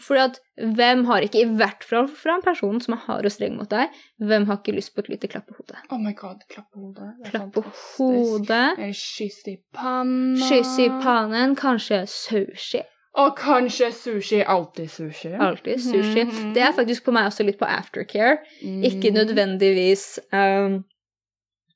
Fordi 0.00 0.20
at 0.20 0.36
hvem 0.78 1.04
har 1.08 1.20
ikke, 1.26 1.40
i 1.42 1.56
hvert 1.58 1.82
fall 1.84 2.06
fra 2.08 2.36
en 2.36 2.42
person 2.44 2.80
som 2.80 2.94
er 2.94 3.00
hard 3.06 3.24
og 3.26 3.32
streng 3.34 3.56
mot 3.58 3.68
deg, 3.70 3.88
hvem 4.22 4.44
har 4.46 4.60
ikke 4.60 4.74
lyst 4.76 4.94
på 4.94 5.00
et 5.02 5.08
lite 5.10 5.26
klapp 5.32 5.48
på 5.50 5.56
hodet? 5.58 5.80
Oh 5.90 5.98
my 5.98 6.12
god, 6.14 6.44
klapp 6.48 6.68
på 6.74 6.80
hodet. 6.84 7.08
Det 7.24 7.30
Klapp 7.32 7.50
på 7.56 7.64
hodet, 7.96 8.78
Eller 8.78 8.92
kyss 8.94 9.40
i 9.50 9.56
panna. 9.74 10.38
kyss 10.48 10.76
i 10.78 10.88
pannen, 11.02 11.56
kanskje 11.58 12.04
sushi. 12.06 12.84
Og 13.18 13.32
kanskje 13.40 13.88
sushi. 13.92 14.42
Alltid 14.46 14.86
sushi. 14.94 15.32
Alltid 15.34 15.80
sushi. 15.82 16.24
Mhm. 16.24 16.52
Det 16.54 16.62
er 16.62 16.72
faktisk 16.76 17.04
på 17.04 17.10
meg 17.16 17.26
også 17.26 17.42
litt 17.48 17.58
på 17.58 17.66
aftercare. 17.66 18.38
Ikke 18.62 19.10
Mm. 19.10 19.14
nødvendigvis 19.18 20.18
um, 20.32 20.84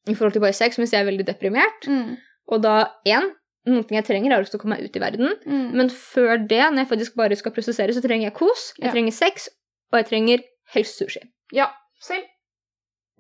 i 0.06 0.14
forhold 0.14 0.32
til 0.32 0.40
bare 0.40 0.52
sex, 0.52 0.78
mens 0.78 0.92
jeg 0.92 1.00
er 1.00 1.04
veldig 1.10 1.26
deprimert. 1.26 1.86
Mm. 1.88 2.16
Og 2.48 2.62
da, 2.62 2.84
én, 3.08 3.32
noen 3.66 3.84
ting 3.86 3.96
jeg 3.98 4.04
trenger, 4.08 4.32
er 4.32 4.42
å 4.42 4.58
komme 4.58 4.76
meg 4.76 4.84
ut 4.88 4.96
i 4.96 5.02
verden. 5.02 5.34
Mm. 5.46 5.72
Men 5.78 5.88
før 5.88 6.36
det, 6.48 6.60
når 6.72 6.82
jeg 6.84 6.88
faktisk 6.88 7.14
bare 7.16 7.36
skal 7.38 7.52
prosessere, 7.52 7.94
så 7.94 8.02
trenger 8.02 8.30
jeg 8.30 8.34
kos, 8.34 8.72
jeg 8.78 8.86
Ja. 8.88 8.92
trenger 8.92 9.12
sex, 9.12 9.48
og 9.92 9.98
jeg 10.00 10.06
trenger 10.10 10.42
helst 10.74 10.98
sushi. 10.98 11.20
Ja, 11.52 11.68
selv. 12.00 12.24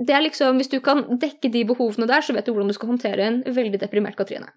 Det 0.00 0.10
er 0.10 0.22
liksom, 0.22 0.56
Hvis 0.58 0.70
du 0.70 0.80
kan 0.80 1.04
dekke 1.18 1.50
de 1.52 1.64
behovene 1.64 2.06
der, 2.08 2.20
så 2.22 2.34
vet 2.34 2.44
du 2.46 2.52
hvordan 2.52 2.66
du 2.68 2.72
skal 2.74 2.88
håndtere 2.88 3.20
en 3.20 3.42
veldig 3.44 3.78
deprimert 3.78 4.16
Katrine. 4.16 4.48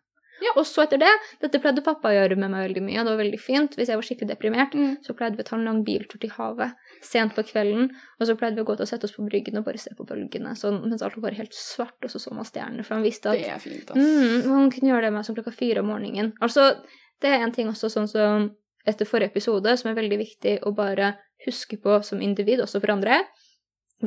Ja. 0.42 0.52
Og 0.58 0.66
så 0.66 0.84
etter 0.84 0.98
det 1.00 1.12
Dette 1.42 1.62
pleide 1.62 1.84
pappa 1.84 2.10
å 2.10 2.16
gjøre 2.16 2.38
med 2.38 2.52
meg 2.52 2.70
veldig 2.74 2.82
mye. 2.84 3.04
Det 3.04 3.06
var 3.06 3.18
veldig 3.24 3.40
fint. 3.40 3.76
Hvis 3.76 3.88
jeg 3.88 3.96
var 3.96 4.04
skikkelig 4.04 4.30
deprimert, 4.34 4.74
Mm. 4.74 4.98
så 5.06 5.16
pleide 5.16 5.38
vi 5.38 5.44
å 5.44 5.46
ta 5.46 5.56
en 5.56 5.66
lang 5.66 5.84
biltur 5.86 6.20
til 6.20 6.30
havet 6.32 6.74
sent 7.06 7.36
på 7.38 7.44
kvelden. 7.48 7.90
Og 8.20 8.28
så 8.28 8.36
pleide 8.40 8.58
vi 8.60 8.66
å 8.66 8.68
gå 8.68 8.76
til 8.78 8.86
å 8.88 8.90
sette 8.90 9.08
oss 9.08 9.16
på 9.16 9.26
bryggen 9.28 9.60
og 9.60 9.66
bare 9.68 9.82
se 9.82 9.94
på 9.98 10.06
bølgene 10.08 10.56
sånn, 10.60 10.82
mens 10.84 11.04
alt 11.06 11.16
var 11.18 11.30
bare 11.30 11.40
helt 11.40 11.56
svart, 11.56 11.98
og 12.04 12.12
så 12.12 12.22
så 12.22 12.34
man 12.36 12.48
stjernene. 12.48 12.86
For 12.86 12.98
han 12.98 13.06
visste 13.06 13.32
at 13.32 13.40
Det 13.40 13.50
er 13.54 13.62
fint, 13.64 13.90
ass. 13.92 13.98
mm, 13.98 14.50
man 14.50 14.72
kunne 14.74 14.92
gjøre 14.92 15.08
det 15.08 15.14
med 15.16 15.28
som 15.28 15.38
klokka 15.38 15.54
fire 15.56 15.84
om 15.84 15.92
morgenen. 15.94 16.34
Altså, 16.42 16.68
det 17.22 17.32
er 17.32 17.46
en 17.46 17.54
ting 17.56 17.70
også 17.72 17.92
sånn 17.94 18.10
som 18.12 18.50
etter 18.86 19.08
forrige 19.10 19.34
episode 19.34 19.72
som 19.80 19.90
er 19.90 19.98
veldig 19.98 20.18
viktig 20.22 20.60
å 20.66 20.74
bare 20.76 21.16
huske 21.46 21.78
på 21.82 22.02
som 22.06 22.22
individ, 22.22 22.62
også 22.62 22.82
for 22.84 22.94
andre. 22.94 23.24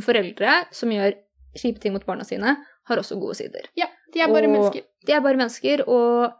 Foreldre 0.04 0.60
som 0.74 0.92
gjør 0.92 1.16
kjipe 1.58 1.80
ting 1.82 1.94
mot 1.94 2.04
barna 2.06 2.26
sine, 2.26 2.56
har 2.88 3.00
også 3.00 3.18
gode 3.20 3.36
sider. 3.40 3.66
Ja, 3.76 3.88
de 4.14 4.22
er 4.22 4.30
bare 4.32 4.46
Og 4.48 4.54
mennesker. 4.54 4.84
De 5.06 5.12
er 5.12 5.24
bare 5.24 5.40
mennesker, 5.40 5.82
og 5.88 6.32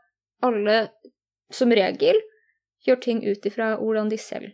alle 0.45 0.77
som 1.51 1.73
regel 1.73 2.21
gjør 2.87 3.01
ting 3.03 3.23
ut 3.27 3.47
ifra 3.49 3.73
hvordan 3.81 4.11
de 4.13 4.19
selv 4.21 4.53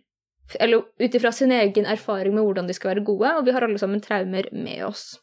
Eller 0.61 0.84
ut 1.01 1.14
ifra 1.14 1.32
sin 1.32 1.53
egen 1.53 1.86
erfaring 1.88 2.34
med 2.34 2.45
hvordan 2.45 2.66
de 2.68 2.74
skal 2.76 2.95
være 2.95 3.05
gode, 3.05 3.30
og 3.38 3.45
vi 3.47 3.53
har 3.57 3.64
alle 3.64 3.78
sammen 3.80 4.01
traumer 4.05 4.49
med 4.53 4.84
oss. 4.86 5.18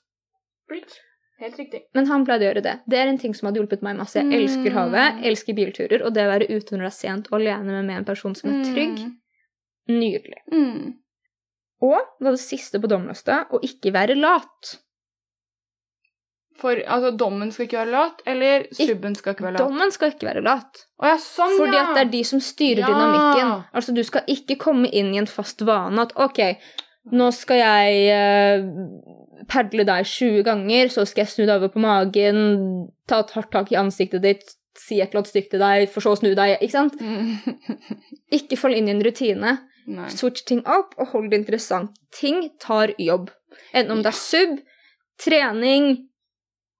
Helt 1.41 1.57
riktig. 1.57 1.81
Men 1.97 2.05
han 2.09 2.23
pleide 2.25 2.45
å 2.45 2.49
gjøre 2.51 2.61
det. 2.63 2.73
Det 2.89 2.99
er 3.01 3.09
en 3.09 3.17
ting 3.17 3.33
som 3.33 3.47
hadde 3.49 3.57
hjulpet 3.61 3.81
meg 3.85 3.97
masse. 3.97 4.15
Jeg 4.19 4.27
Mm. 4.29 4.35
elsker 4.37 4.71
havet, 4.75 5.23
elsker 5.25 5.53
bilturer, 5.57 6.03
og 6.05 6.13
det 6.13 6.23
å 6.27 6.29
være 6.31 6.49
ute 6.49 6.75
når 6.77 6.85
det 6.85 6.91
er 6.91 6.99
sent 6.99 7.27
og 7.31 7.39
alene 7.39 7.81
med 7.83 7.97
en 7.97 8.05
person 8.05 8.35
som 8.35 8.49
er 8.51 8.63
trygg, 8.73 8.99
nydelig. 9.89 10.41
Mm. 10.51 10.93
Og 11.81 11.97
det 12.19 12.25
var 12.27 12.31
det 12.37 12.39
siste 12.45 12.79
på 12.79 12.87
domløsta, 12.87 13.47
å 13.49 13.59
ikke 13.65 13.91
være 13.91 14.15
lat. 14.15 14.77
For 16.59 16.77
altså, 16.85 17.11
dommen 17.17 17.49
skal 17.51 17.65
ikke 17.65 17.79
være 17.79 17.91
lat, 17.93 18.19
eller 18.27 18.65
subben 18.75 19.15
skal 19.17 19.33
ikke 19.33 19.43
være 19.47 19.55
lat? 19.55 19.63
Dommen 19.63 19.91
skal 19.95 20.11
ikke 20.11 20.27
være 20.27 20.43
lat. 20.45 20.83
Å 21.01 21.07
ja, 21.09 21.17
sånn, 21.23 21.55
Fordi 21.57 21.77
ja! 21.77 21.85
at 21.87 21.95
det 21.97 22.03
er 22.03 22.11
de 22.13 22.21
som 22.27 22.41
styrer 22.43 22.83
Ja. 22.83 22.89
dynamikken. 22.91 23.53
Altså, 23.73 23.95
du 23.97 24.03
skal 24.05 24.27
ikke 24.29 24.57
komme 24.61 24.91
inn 24.91 25.13
i 25.15 25.21
en 25.21 25.29
fast 25.31 25.63
vane 25.65 26.01
at 26.05 26.13
OK, 26.21 26.41
nå 27.17 27.31
skal 27.33 27.57
jeg 27.63 28.11
uh, 28.13 29.45
padle 29.49 29.87
deg 29.89 30.05
20 30.05 30.43
ganger, 30.45 30.91
så 30.93 31.05
skal 31.09 31.23
jeg 31.25 31.31
snu 31.33 31.45
deg 31.47 31.55
over 31.55 31.71
på 31.73 31.81
magen, 31.81 32.43
ta 33.09 33.23
et 33.23 33.33
hardt 33.33 33.49
tak 33.55 33.71
i 33.73 33.79
ansiktet 33.81 34.21
ditt, 34.21 34.53
si 34.77 34.99
et 35.01 35.09
eller 35.09 35.23
annet 35.23 35.31
stygt 35.33 35.49
til 35.55 35.59
deg, 35.63 35.87
for 35.89 36.05
så 36.05 36.13
å 36.13 36.19
snu 36.19 36.29
deg, 36.37 36.59
ikke 36.61 36.75
sant? 36.77 36.99
Mm. 37.01 37.41
Ikke 38.37 38.55
fall 38.59 38.77
inn 38.77 38.87
i 38.87 38.93
en 38.93 39.01
rutine. 39.03 39.57
Nei. 39.91 40.07
Switch 40.13 40.45
ting 40.47 40.61
opp 40.69 40.93
og 41.01 41.09
hold 41.15 41.31
det 41.33 41.41
interessant. 41.41 41.97
Ting 42.13 42.51
tar 42.61 42.93
jobb. 43.01 43.31
Enten 43.73 43.97
om 43.97 44.03
det 44.05 44.13
er 44.13 44.19
sub, 44.21 44.59
trening, 45.19 45.89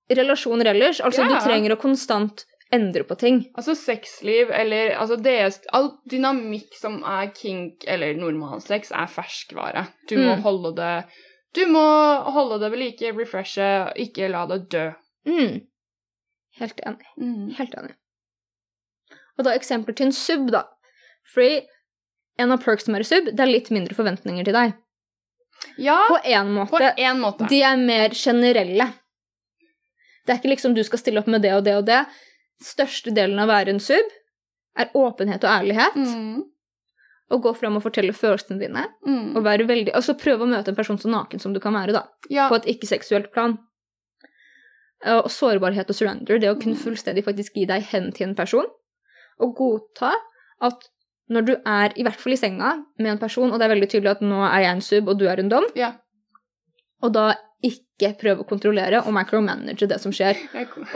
relasjoner 0.10 0.66
ellers. 0.66 0.99
Altså, 1.02 1.24
Ja. 1.24 1.28
du 1.39 1.45
trenger 1.45 1.72
å 1.76 1.80
konstant 1.80 2.45
endre 2.72 3.04
på 3.04 3.18
ting. 3.18 3.45
Altså 3.58 3.76
sexliv 3.76 4.49
eller 4.49 4.91
altså 4.95 5.18
DS 5.22 5.60
All 5.74 5.97
dynamikk 6.10 6.74
som 6.74 7.04
er 7.04 7.28
kink 7.36 7.84
eller 7.88 8.14
normalsex, 8.16 8.91
er 8.91 9.08
ferskvare. 9.08 9.88
Du 10.08 10.16
må 10.18 10.36
Mm. 10.38 10.41
holde 10.41 10.76
det 10.76 11.06
Du 11.54 11.66
må 11.68 12.24
holde 12.32 12.60
det 12.62 12.72
ved 12.72 12.80
like, 12.80 13.12
refreshe, 13.14 13.91
ikke 13.97 14.30
la 14.32 14.45
det 14.47 14.70
dø. 14.70 14.93
Mm. 15.28 15.62
Helt 16.56 16.80
enig. 16.86 17.56
Helt 17.58 17.74
enig. 17.76 17.91
Og 19.38 19.43
da 19.43 19.52
eksempler 19.58 19.93
til 19.93 20.06
en 20.06 20.12
sub, 20.14 20.49
da. 20.49 20.64
Fordi 21.34 21.66
en 22.39 22.52
av 22.54 22.64
perks 22.64 22.86
som 22.86 22.95
er 22.95 22.99
i 23.02 23.04
sub, 23.04 23.26
det 23.26 23.39
er 23.39 23.52
litt 23.52 23.70
mindre 23.70 23.93
forventninger 23.93 24.45
til 24.45 24.54
deg. 24.54 24.74
Ja, 25.78 26.08
På 26.08 26.22
én 26.24 26.47
måte. 26.56 26.95
måte. 27.20 27.49
De 27.49 27.62
er 27.62 27.76
mer 27.76 28.10
generelle. 28.10 28.93
Det 30.26 30.34
er 30.34 30.39
ikke 30.41 30.53
liksom 30.53 30.76
du 30.78 30.84
skal 30.86 31.01
stille 31.01 31.22
opp 31.22 31.30
med 31.32 31.43
det 31.45 31.53
og 31.57 31.63
det 31.65 31.76
og 31.80 31.86
det. 31.88 32.01
Største 32.61 33.13
delen 33.15 33.39
av 33.41 33.49
å 33.49 33.53
være 33.55 33.76
en 33.76 33.82
sub 33.82 34.17
er 34.80 34.91
åpenhet 34.97 35.43
og 35.43 35.51
ærlighet. 35.51 35.97
Mm. 35.97 36.43
Å 37.32 37.39
gå 37.41 37.53
fram 37.55 37.80
og 37.80 37.84
fortelle 37.86 38.13
følelsene 38.15 38.59
dine. 38.61 38.86
Mm. 39.07 39.34
Og 39.39 39.43
være 39.45 39.67
veldig, 39.69 39.95
altså 39.97 40.17
prøve 40.19 40.45
å 40.45 40.51
møte 40.51 40.74
en 40.74 40.78
person 40.78 40.99
så 41.01 41.11
naken 41.11 41.41
som 41.41 41.55
du 41.55 41.61
kan 41.63 41.76
være, 41.76 41.95
da. 41.95 42.05
Ja. 42.30 42.47
På 42.51 42.59
et 42.59 42.67
ikke-seksuelt 42.76 43.32
plan. 43.34 43.57
Eh, 45.05 45.17
Og 45.17 45.32
sårbarhet 45.34 45.89
og 45.89 45.97
surrender, 45.97 46.41
det 46.41 46.51
å 46.51 46.57
kunne 46.59 46.80
fullstendig 46.80 47.26
faktisk 47.26 47.57
gi 47.57 47.65
deg 47.69 47.88
hen 47.91 48.11
til 48.15 48.30
en 48.30 48.38
person. 48.38 48.67
Og 49.41 49.55
godta 49.57 50.13
at 50.61 50.89
når 51.32 51.47
du 51.47 51.53
er, 51.55 51.93
i 51.95 52.03
hvert 52.03 52.19
fall 52.19 52.36
i 52.36 52.39
senga, 52.39 52.74
med 52.99 53.13
en 53.13 53.22
person, 53.22 53.49
og 53.51 53.59
det 53.59 53.65
er 53.65 53.74
veldig 53.74 53.89
tydelig 53.89 54.11
at 54.17 54.24
nå 54.26 54.41
er 54.45 54.65
jeg 54.65 54.76
en 54.76 54.84
sub, 54.84 55.07
og 55.07 55.19
du 55.19 55.30
er 55.32 55.39
en 55.39 55.51
dom, 55.51 55.67
ja. 55.80 55.93
og 57.01 57.13
da 57.15 57.30
ikke 57.66 58.14
prøve 58.22 58.43
å 58.43 58.49
kontrollere 58.49 59.03
og 59.05 59.14
micromanage 59.16 59.88
det 59.89 59.99
som 60.01 60.14
skjer. 60.16 60.39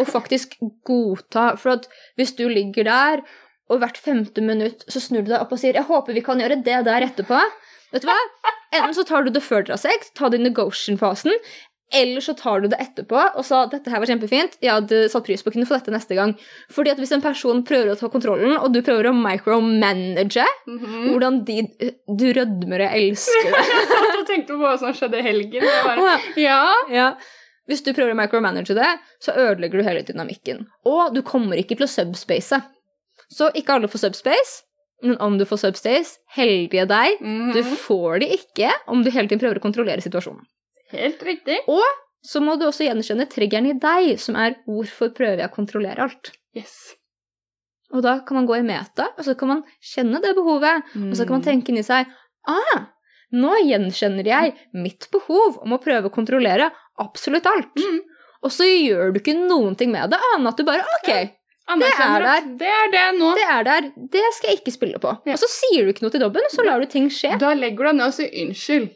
Og 0.01 0.07
faktisk 0.09 0.57
godta. 0.87 1.53
For 1.61 1.75
at 1.77 1.89
hvis 2.19 2.35
du 2.39 2.47
ligger 2.49 2.87
der, 2.87 3.25
og 3.69 3.81
hvert 3.81 3.97
femte 3.97 4.43
minutt 4.45 4.83
så 4.91 5.01
snur 5.01 5.25
du 5.25 5.31
deg 5.31 5.41
opp 5.41 5.53
og 5.55 5.61
sier 5.61 5.73
'Jeg 5.73 5.89
håper 5.89 6.13
vi 6.13 6.21
kan 6.25 6.39
gjøre 6.41 6.61
det 6.63 6.85
der 6.85 7.05
etterpå', 7.07 7.41
vet 7.91 8.01
du 8.01 8.07
hva? 8.09 8.17
Enten 8.75 8.93
så 8.93 9.05
tar 9.07 9.23
du 9.23 9.31
det 9.31 9.41
før 9.41 9.63
dere 9.63 9.77
har 9.77 9.81
sex, 9.81 10.11
ta 10.13 10.29
det 10.29 10.39
i 10.39 10.43
negotiation-fasen, 10.43 11.33
eller 11.95 12.21
så 12.21 12.33
tar 12.37 12.61
du 12.61 12.67
det 12.71 12.79
etterpå 12.83 13.21
og 13.37 13.45
sa 13.47 13.65
'dette 13.67 13.89
her 13.91 13.99
var 14.03 14.07
kjempefint, 14.11 14.57
jeg 14.61 14.71
hadde 14.71 15.09
satt 15.09 15.23
pris 15.25 15.41
på 15.43 15.49
å 15.49 15.53
kunne 15.55 15.65
få 15.69 15.77
dette 15.79 15.91
neste 15.95 16.15
gang'. 16.17 16.35
Fordi 16.71 16.91
at 16.91 16.97
hvis 16.99 17.11
en 17.15 17.21
person 17.23 17.63
prøver 17.63 17.91
å 17.93 17.99
ta 17.99 18.07
kontrollen, 18.09 18.57
og 18.57 18.73
du 18.73 18.81
prøver 18.81 19.09
å 19.09 19.15
micromanage 19.15 20.45
Mhm. 20.67 21.09
hvordan 21.11 21.45
de 21.45 21.61
Du 22.07 22.25
rødmer, 22.33 22.79
jeg 22.79 23.09
elsker 23.09 23.51
det. 23.51 23.65
Jeg 24.15 24.27
tenkte 24.27 24.53
på 24.53 24.59
hva 24.61 24.77
som 24.79 24.93
skjedde 24.93 25.19
i 25.19 25.21
helgen. 25.21 25.61
bare, 25.85 26.19
ja. 26.37 26.73
Ja. 26.89 27.13
Hvis 27.67 27.81
du 27.83 27.93
prøver 27.93 28.13
å 28.13 28.15
micromanage 28.19 28.73
det, 28.75 28.99
så 29.21 29.33
ødelegger 29.35 29.77
du 29.81 29.83
hele 29.83 30.03
dynamikken. 30.03 30.65
Og 30.85 31.13
du 31.13 31.21
kommer 31.21 31.57
ikke 31.57 31.75
til 31.77 31.85
å 31.85 31.89
subspace. 31.89 32.61
Så 33.31 33.49
ikke 33.55 33.73
alle 33.73 33.87
får 33.87 33.99
subspace, 34.05 34.63
men 35.03 35.17
om 35.19 35.37
du 35.37 35.45
får 35.45 35.57
subspace, 35.63 36.17
heldige 36.35 36.85
deg. 36.87 37.19
Mhm. 37.21 37.53
Du 37.53 37.63
får 37.63 38.19
det 38.19 38.29
ikke 38.39 38.71
om 38.87 39.03
du 39.03 39.09
hele 39.11 39.27
tiden 39.27 39.39
prøver 39.39 39.57
å 39.59 39.61
kontrollere 39.65 40.01
situasjonen. 40.01 40.45
Helt 40.93 41.23
riktig. 41.25 41.61
Og 41.71 42.01
Så 42.25 42.39
må 42.41 42.55
du 42.57 42.63
også 42.65 42.87
gjenkjenne 42.87 43.27
triggeren 43.29 43.67
i 43.69 43.75
deg, 43.77 44.15
som 44.17 44.33
er 44.35 44.55
'hvorfor 44.65 45.11
prøver 45.13 45.43
jeg 45.43 45.49
å 45.51 45.53
kontrollere 45.53 46.01
alt'? 46.01 46.31
Yes. 46.57 46.95
Og 47.93 48.01
da 48.01 48.19
kan 48.25 48.39
man 48.39 48.47
gå 48.47 48.57
i 48.57 48.65
meta, 48.65 49.11
og 49.13 49.23
så 49.27 49.37
kan 49.37 49.47
man 49.47 49.63
kjenne 49.77 50.21
det 50.23 50.33
behovet. 50.33 50.81
Og 50.95 51.13
så 51.15 51.27
kan 51.27 51.37
man 51.37 51.45
tenke 51.45 51.69
inni 51.69 51.83
seg 51.83 52.09
ah, 52.49 52.87
nå 53.35 53.53
gjenkjenner 53.65 54.27
jeg 54.27 54.53
mitt 54.73 55.07
behov 55.13 55.59
om 55.63 55.75
å 55.75 55.81
prøve 55.81 56.09
å 56.09 56.13
kontrollere 56.13 56.69
absolutt 57.01 57.47
alt. 57.49 57.73
Mm. 57.77 58.01
Og 58.45 58.53
så 58.53 58.67
gjør 58.67 59.13
du 59.13 59.21
ikke 59.21 59.37
noen 59.37 59.77
ting 59.79 59.91
med 59.93 60.13
det, 60.13 60.19
annet 60.35 60.53
at 60.53 60.59
du 60.61 60.67
bare 60.67 60.85
OK, 60.99 61.09
ja. 61.09 61.77
det 61.81 61.91
er 61.91 62.25
der. 62.27 62.49
Det 62.59 62.73
er 62.79 62.91
det 62.93 63.05
nå. 63.17 63.31
det 63.37 63.47
er 63.49 63.65
der, 63.65 63.87
det 64.13 64.25
skal 64.37 64.51
jeg 64.51 64.61
ikke 64.61 64.75
spille 64.75 65.01
på. 65.01 65.15
Ja. 65.25 65.37
Og 65.37 65.41
så 65.41 65.49
sier 65.49 65.85
du 65.85 65.93
ikke 65.93 66.05
noe 66.05 66.13
til 66.13 66.21
dobben, 66.21 66.45
og 66.45 66.53
så 66.53 66.65
lar 66.67 66.83
du 66.83 66.89
ting 66.91 67.09
skje. 67.13 67.33
Da 67.41 67.55
legger 67.57 67.87
du 67.87 67.89
deg 67.89 67.97
ned 68.01 68.11
og 68.11 68.17
sier 68.19 68.35
unnskyld. 68.45 68.91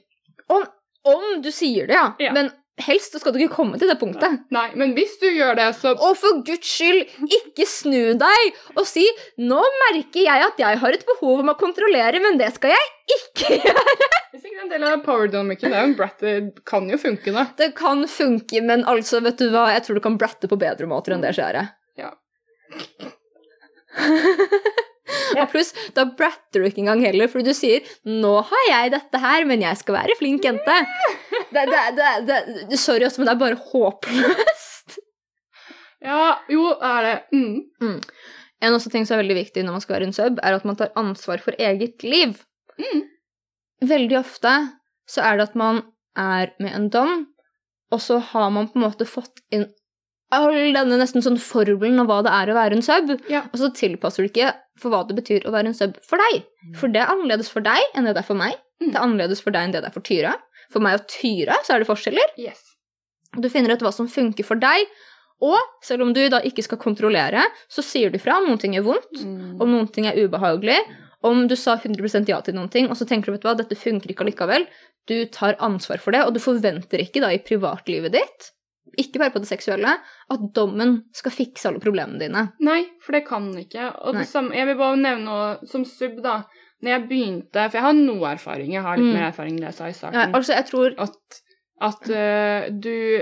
Om 1.07 1.41
du 1.43 1.51
sier 1.53 1.87
det, 1.87 1.95
ja. 1.95 2.09
Ja. 2.19 2.33
Men 2.35 2.51
helst 2.79 3.11
så 3.11 3.19
skal 3.19 3.33
du 3.35 3.39
ikke 3.41 3.55
komme 3.57 3.79
til 3.79 3.89
det 3.91 3.97
punktet. 3.99 4.39
Nei, 4.55 4.69
men 4.79 4.93
hvis 4.95 5.17
du 5.21 5.27
gjør 5.27 5.57
det, 5.59 5.67
så 5.79 5.93
Og 5.95 6.15
for 6.19 6.41
guds 6.47 6.67
skyld, 6.67 7.01
ikke 7.27 7.65
snu 7.67 8.13
deg 8.19 8.59
og 8.75 8.85
si 8.87 9.03
'Nå 9.39 9.59
merker 9.83 10.23
jeg 10.23 10.45
at 10.47 10.59
jeg 10.61 10.79
har 10.83 10.95
et 10.95 11.05
behov 11.07 11.43
om 11.43 11.51
å 11.51 11.57
kontrollere, 11.59 12.21
men 12.23 12.39
det 12.39 12.53
skal 12.55 12.75
jeg 12.75 12.85
ikke 13.17 13.47
gjøre'. 13.65 14.09
Hvis 14.31 14.45
ikke 14.45 14.61
en 14.63 14.71
del 14.71 14.83
av 14.87 15.03
power 15.03 15.27
dynamikken, 15.27 15.73
er 15.73 15.83
jo 15.83 15.91
en 15.91 15.97
bratt, 15.99 16.19
det 16.23 16.63
kan 16.65 16.89
jo 16.89 16.97
funke, 17.01 17.33
da. 17.35 17.47
Det 17.57 17.73
kan 17.75 18.05
funke, 18.07 18.61
men 18.63 18.85
altså, 18.85 19.19
vet 19.25 19.37
du 19.41 19.49
hva, 19.49 19.69
jeg 19.73 19.83
tror 19.83 19.99
du 19.99 20.05
kan 20.05 20.19
bratte 20.21 20.47
på 20.47 20.59
bedre 20.59 20.87
måter 20.87 21.15
enn 21.15 21.25
det 21.25 21.33
skjæret. 21.35 21.75
Ja. 21.99 22.13
Og 25.35 25.45
pluss, 25.51 25.73
da 25.95 26.05
bratter 26.05 26.61
du 26.61 26.69
ikke 26.69 26.83
engang 26.83 27.03
heller, 27.05 27.29
fordi 27.31 27.49
du 27.49 27.57
sier 27.57 27.85
'Nå 28.05 28.33
har 28.49 28.65
jeg 28.69 28.93
dette 28.95 29.21
her, 29.23 29.45
men 29.49 29.61
jeg 29.65 29.77
skal 29.81 29.99
være 29.99 30.17
flink 30.19 30.45
jente'. 30.45 30.79
Det, 31.49 31.63
det, 31.97 32.39
det, 32.69 32.77
sorry, 32.77 33.05
også, 33.07 33.21
men 33.21 33.29
det 33.29 33.33
er 33.33 33.43
bare 33.45 33.63
håpløst. 33.71 34.99
Ja, 36.05 36.37
jo, 36.51 36.67
det 36.69 36.89
er 36.89 37.07
det. 37.07 37.15
Mm. 37.33 38.01
En 38.61 38.75
også 38.75 38.91
ting 38.91 39.07
som 39.07 39.17
er 39.17 39.23
veldig 39.23 39.39
viktig 39.39 39.63
når 39.65 39.77
man 39.77 39.83
skal 39.83 39.97
være 39.97 40.09
en 40.09 40.15
sub, 40.15 40.39
er 40.43 40.55
at 40.55 40.67
man 40.67 40.77
tar 40.79 40.93
ansvar 40.99 41.41
for 41.43 41.57
eget 41.59 42.03
liv. 42.03 42.37
Mm. 42.79 43.01
Veldig 43.89 44.19
ofte 44.19 44.53
så 45.09 45.25
er 45.25 45.39
det 45.39 45.49
at 45.49 45.57
man 45.59 45.83
er 46.19 46.53
med 46.59 46.75
en 46.75 46.89
dom, 46.93 47.27
og 47.91 48.01
så 48.03 48.19
har 48.31 48.49
man 48.53 48.69
på 48.69 48.79
en 48.79 48.85
måte 48.85 49.07
fått 49.09 49.41
inn 49.51 49.69
denne 50.31 50.97
nesten 51.01 51.23
sånn 51.25 51.39
formelen 51.41 51.99
av 52.03 52.07
hva 52.07 52.19
det 52.23 52.31
er 52.31 52.51
å 52.51 52.57
være 52.57 52.73
en 52.77 52.81
sub, 52.85 53.19
Ja. 53.29 53.41
og 53.51 53.57
så 53.59 53.71
tilpasser 53.73 54.23
du 54.23 54.29
ikke 54.29 54.53
for 54.77 54.89
hva 54.91 55.07
det 55.07 55.15
betyr 55.17 55.45
å 55.45 55.51
være 55.51 55.67
en 55.67 55.73
sub 55.73 55.97
for 56.03 56.17
deg. 56.17 56.43
For 56.75 56.87
det 56.87 57.01
er 57.01 57.07
annerledes 57.13 57.49
for 57.49 57.61
deg 57.61 57.79
enn 57.95 58.05
det 58.05 58.13
det 58.15 58.23
er 58.23 58.27
for 58.27 58.35
meg. 58.35 58.55
Mm. 58.81 58.91
Det 58.91 58.95
er 58.95 59.01
annerledes 59.03 59.41
for 59.41 59.51
deg 59.51 59.61
enn 59.67 59.71
det 59.73 59.81
det 59.81 59.89
er 59.89 59.93
for 59.93 60.01
Tyra. 60.01 60.35
For 60.71 60.79
meg 60.79 60.99
og 60.99 61.07
Tyra 61.07 61.55
så 61.65 61.73
er 61.75 61.79
det 61.79 61.87
forskjeller. 61.89 62.35
Yes. 62.37 62.61
Du 63.39 63.49
finner 63.49 63.71
ut 63.73 63.79
hva 63.81 63.91
som 63.93 64.07
funker 64.07 64.45
for 64.45 64.55
deg, 64.55 64.85
og 65.41 65.57
selv 65.81 66.01
om 66.03 66.13
du 66.13 66.27
da 66.29 66.41
ikke 66.41 66.63
skal 66.63 66.77
kontrollere, 66.77 67.41
så 67.69 67.81
sier 67.83 68.11
du 68.11 68.17
fra 68.19 68.37
om 68.37 68.47
noen 68.47 68.59
ting 68.59 68.75
er 68.75 68.81
vondt, 68.83 69.23
Mm. 69.23 69.59
om 69.61 69.67
noen 69.69 69.91
ting 69.91 70.05
er 70.05 70.13
ubehagelig. 70.15 70.77
Om 71.23 71.47
du 71.47 71.55
sa 71.55 71.75
100% 71.75 72.27
ja 72.29 72.39
til 72.41 72.53
noen 72.53 72.69
ting, 72.69 72.89
og 72.89 72.95
så 72.95 73.05
tenker 73.07 73.25
du 73.25 73.31
vet 73.33 73.41
du 73.41 73.47
hva, 73.49 73.57
dette 73.57 73.75
funker 73.75 74.07
ikke 74.09 74.23
allikevel, 74.25 74.67
du 75.07 75.25
tar 75.25 75.55
ansvar 75.59 75.99
for 75.99 76.11
det, 76.11 76.21
og 76.25 76.33
du 76.33 76.39
forventer 76.39 76.99
ikke 76.99 77.19
da 77.21 77.27
i 77.33 77.39
privatlivet 77.39 78.11
ditt, 78.11 78.51
ikke 78.99 79.19
bare 79.21 79.31
på 79.33 79.39
det 79.43 79.47
seksuelle, 79.49 79.95
at 80.29 80.41
dommen 80.55 80.97
skal 81.15 81.31
fikse 81.31 81.65
alle 81.69 81.79
problemene 81.83 82.19
dine. 82.19 82.43
Nei, 82.59 82.81
for 83.01 83.15
det 83.15 83.23
kan 83.27 83.49
den 83.51 83.63
ikke. 83.65 83.89
Og 84.05 84.13
det 84.19 84.27
samme, 84.27 84.53
jeg 84.55 84.67
vil 84.69 84.77
bare 84.79 84.97
nevne 84.99 85.25
noe 85.25 85.67
som 85.71 85.85
sub, 85.87 86.21
da. 86.25 86.41
Når 86.81 86.93
jeg 86.93 87.07
begynte 87.09 87.63
For 87.67 87.75
jeg 87.75 87.83
har 87.83 87.93
noe 87.97 88.29
erfaring, 88.31 88.71
jeg 88.71 88.81
har 88.85 88.95
litt 88.97 89.09
Mm. 89.09 89.13
mer 89.17 89.27
erfaring 89.31 89.57
enn 89.57 89.65
det 89.65 89.75
jeg 89.77 89.95
sa 89.95 90.09
i 90.09 90.13
Ja, 90.15 90.27
altså, 90.31 90.53
jeg 90.55 90.65
tror 90.69 90.93
At, 90.97 91.41
at 91.81 92.09
uh, 92.09 92.69
du 92.71 93.21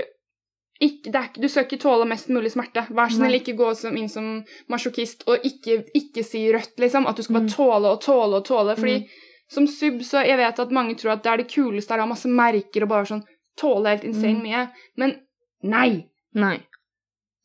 ikke, 0.80 1.10
det 1.10 1.14
er, 1.18 1.28
Du 1.42 1.48
skal 1.50 1.64
ikke 1.66 1.80
tåle 1.82 2.06
mest 2.06 2.28
mulig 2.30 2.52
smerte. 2.54 2.84
Vær 2.94 3.10
snill, 3.10 3.34
ikke 3.40 3.56
gå 3.58 3.72
som, 3.74 3.96
inn 3.98 4.08
som 4.08 4.44
masjokist, 4.70 5.24
og 5.26 5.42
ikke, 5.42 5.80
ikke 5.98 6.22
si 6.24 6.44
rødt, 6.54 6.76
liksom. 6.78 7.06
At 7.10 7.16
du 7.18 7.22
skal 7.26 7.34
bare 7.40 7.48
Mm. 7.48 7.54
tåle 7.56 7.86
og 7.96 8.00
tåle 8.00 8.36
og 8.36 8.44
tåle. 8.46 8.76
Fordi 8.76 9.00
Mm. 9.02 9.08
som 9.50 9.66
sub, 9.66 9.98
så 10.02 10.24
jeg 10.24 10.36
vet 10.38 10.58
at 10.60 10.70
mange 10.70 10.94
tror 10.94 11.12
at 11.14 11.22
det 11.24 11.32
er 11.32 11.36
det 11.38 11.48
kuleste 11.50 11.90
er 11.94 11.98
å 11.98 12.06
ha 12.06 12.06
masse 12.06 12.28
merker 12.28 12.82
og 12.84 12.88
bare 12.88 13.06
sånn 13.06 13.24
tåle 13.58 13.86
helt 13.88 14.04
insane 14.04 14.38
Mm. 14.38 14.42
mye. 14.42 14.70
Men 14.96 15.16
nei. 15.62 16.08
Nei. 16.38 16.58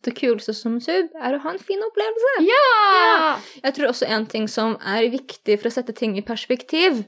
Det 0.04 0.12
kuleste 0.18 0.52
som 0.56 0.76
sub 0.84 1.14
er 1.16 1.36
å 1.36 1.42
ha 1.46 1.52
en 1.54 1.62
fin 1.64 1.82
opplevelse. 1.86 2.34
Ja! 2.44 3.36
Jeg 3.64 3.76
tror 3.78 3.94
også 3.94 4.10
en 4.12 4.28
ting 4.30 4.50
som 4.52 4.76
er 4.84 5.08
viktig 5.14 5.56
for 5.62 5.70
å 5.70 5.76
sette 5.78 5.96
ting 5.96 6.18
i 6.20 6.26
perspektiv, 6.26 7.06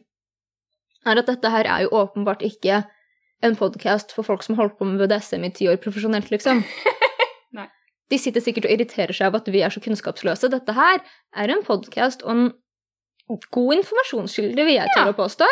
er 1.06 1.22
at 1.22 1.28
dette 1.30 1.52
her 1.52 1.68
er 1.70 1.86
jo 1.86 1.92
åpenbart 2.00 2.42
ikke 2.46 2.84
en 3.46 3.58
podkast 3.60 4.16
for 4.16 4.26
folk 4.26 4.46
som 4.46 4.56
holdt 4.58 4.78
på 4.80 4.88
med 4.88 5.04
BDSM 5.04 5.44
i 5.46 5.52
ti 5.54 5.68
år 5.70 5.78
profesjonelt, 5.84 6.32
liksom. 6.34 6.64
Nei. 7.58 7.68
De 8.10 8.20
sitter 8.22 8.44
sikkert 8.44 8.70
og 8.70 8.78
irriterer 8.78 9.14
seg 9.16 9.28
av 9.28 9.42
at 9.42 9.52
vi 9.52 9.62
er 9.66 9.74
så 9.74 9.84
kunnskapsløse. 9.84 10.50
Dette 10.54 10.76
her 10.78 11.04
er 11.36 11.52
en 11.52 11.66
podkast 11.68 12.24
og 12.26 12.32
en 12.32 12.46
god 13.52 13.80
informasjonskilde, 13.82 14.62
vil 14.64 14.78
jeg 14.78 14.96
tørre 14.96 15.14
å 15.14 15.20
påstå, 15.20 15.50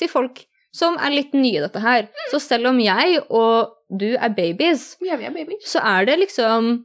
til 0.00 0.10
folk 0.10 0.42
som 0.72 0.96
er 1.02 1.10
litt 1.10 1.32
nye 1.34 1.58
i 1.58 1.64
dette 1.64 1.80
her. 1.82 2.08
Så 2.30 2.38
selv 2.42 2.70
om 2.70 2.78
jeg 2.82 3.18
og 3.28 3.72
du 3.90 4.12
er 4.14 4.30
babies, 4.30 4.96
Ja, 5.02 5.16
vi 5.18 5.26
er 5.26 5.34
babies. 5.34 5.64
så 5.66 5.80
er 5.82 6.04
det 6.06 6.18
liksom 6.20 6.84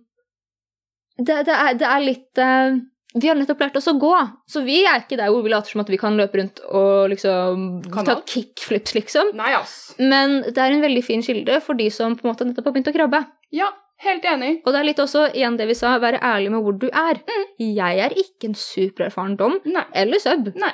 Det, 1.17 1.35
det, 1.45 1.53
er, 1.53 1.73
det 1.79 1.85
er 1.87 2.01
litt 2.03 2.39
uh, 2.41 2.73
Vi 3.21 3.29
har 3.29 3.37
nettopp 3.39 3.61
lært 3.61 3.77
oss 3.79 3.87
å 3.87 3.93
gå, 4.01 4.09
så 4.51 4.63
vi 4.65 4.81
er 4.83 5.03
ikke 5.03 5.15
der 5.21 5.29
hvor 5.31 5.45
vi 5.45 5.53
later 5.53 5.71
som 5.71 5.83
at 5.85 5.91
vi 5.93 5.99
kan 6.01 6.17
løpe 6.19 6.41
rundt 6.41 6.59
og 6.67 7.07
liksom 7.13 7.61
Kan 7.93 8.03
ta 8.09 8.17
alt. 8.17 8.25
kickflips, 8.27 8.95
liksom. 8.97 9.29
Nei, 9.37 9.53
ass. 9.55 9.93
Men 10.01 10.41
det 10.49 10.57
er 10.59 10.73
en 10.75 10.83
veldig 10.83 11.03
fin 11.05 11.23
kilde 11.23 11.61
for 11.63 11.77
de 11.79 11.87
som 11.93 12.17
på 12.17 12.25
en 12.25 12.33
måte 12.33 12.47
nettopp 12.49 12.65
har 12.67 12.75
begynt 12.75 12.89
å 12.91 12.95
krabbe. 12.97 13.21
Ja, 13.55 13.69
helt 14.03 14.25
enig. 14.27 14.57
Og 14.65 14.73
det 14.75 14.81
er 14.81 14.89
litt 14.89 14.99
også 14.99 15.29
igjen 15.31 15.55
det 15.61 15.69
vi 15.69 15.77
sa, 15.79 15.93
være 16.03 16.19
ærlig 16.19 16.51
med 16.51 16.65
hvor 16.65 16.75
du 16.81 16.89
er. 16.89 17.21
Mm. 17.23 17.45
Jeg 17.77 18.01
er 18.09 18.17
ikke 18.19 18.49
en 18.49 18.57
supererfaren 18.59 19.37
dom 19.39 19.61
Nei. 19.63 19.85
eller 19.95 20.19
sub. 20.19 20.49
Nei. 20.59 20.73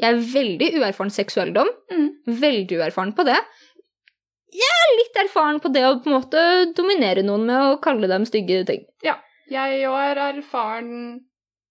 Jeg 0.00 0.08
er 0.10 0.16
veldig 0.32 0.68
uerfaren 0.80 1.12
seksuell 1.14 1.52
dom. 1.54 1.68
Mm. 1.92 2.08
Veldig 2.40 2.78
uerfaren 2.80 3.12
på 3.14 3.22
det. 3.28 3.36
Jeg 4.54 4.74
er 4.80 4.96
litt 4.98 5.16
erfaren 5.24 5.58
på 5.62 5.68
det 5.74 5.82
å 5.86 6.00
på 6.02 6.08
en 6.10 6.16
måte 6.16 6.40
dominere 6.78 7.22
noen 7.26 7.44
med 7.48 7.58
å 7.58 7.80
kalle 7.82 8.06
dem 8.10 8.24
stygge 8.28 8.56
ting. 8.68 8.82
Ja. 9.06 9.16
Jeg 9.50 9.70
er 9.84 10.16
erfaren 10.30 10.92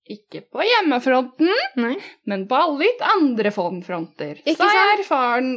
ikke 0.03 0.41
på 0.51 0.59
hjemmefronten, 0.67 1.51
Nei. 1.80 1.95
men 2.30 2.39
på 2.47 2.55
alle 2.59 2.80
litt 2.84 3.01
andre 3.07 3.51
fronter. 3.55 4.34
Ikke 4.43 4.59
Så 4.59 4.67
jeg 4.67 4.84
er 4.84 4.99
erfaren 4.99 5.49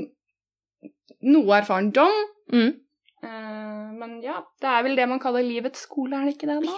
Noe 1.26 1.56
erfaren 1.56 1.90
dom. 1.96 2.14
Mm. 2.52 2.72
Uh, 3.24 3.86
men 3.98 4.10
ja, 4.22 4.36
det 4.62 4.68
er 4.70 4.82
vel 4.86 4.94
det 4.98 5.06
man 5.10 5.18
kaller 5.18 5.42
livets 5.42 5.80
skole, 5.88 6.14
er 6.14 6.22
det 6.28 6.34
ikke 6.36 6.46
det, 6.46 6.58
da? 6.62 6.74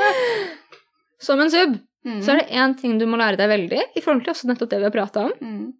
Som 1.24 1.40
en 1.40 1.52
sub 1.54 1.72
Mm. 2.06 2.22
så 2.24 2.32
er 2.32 2.38
det 2.40 2.48
én 2.56 2.72
ting 2.80 2.98
du 2.98 3.04
må 3.06 3.18
lære 3.20 3.36
deg 3.36 3.48
veldig, 3.50 3.82
i 3.96 4.00
forhold 4.00 4.24
til 4.24 4.32
også 4.32 4.48
nettopp 4.48 4.70
det 4.70 4.78
vi 4.80 4.84
har 4.88 4.94
prata 4.94 5.20
om, 5.26 5.32
mm. 5.40 5.72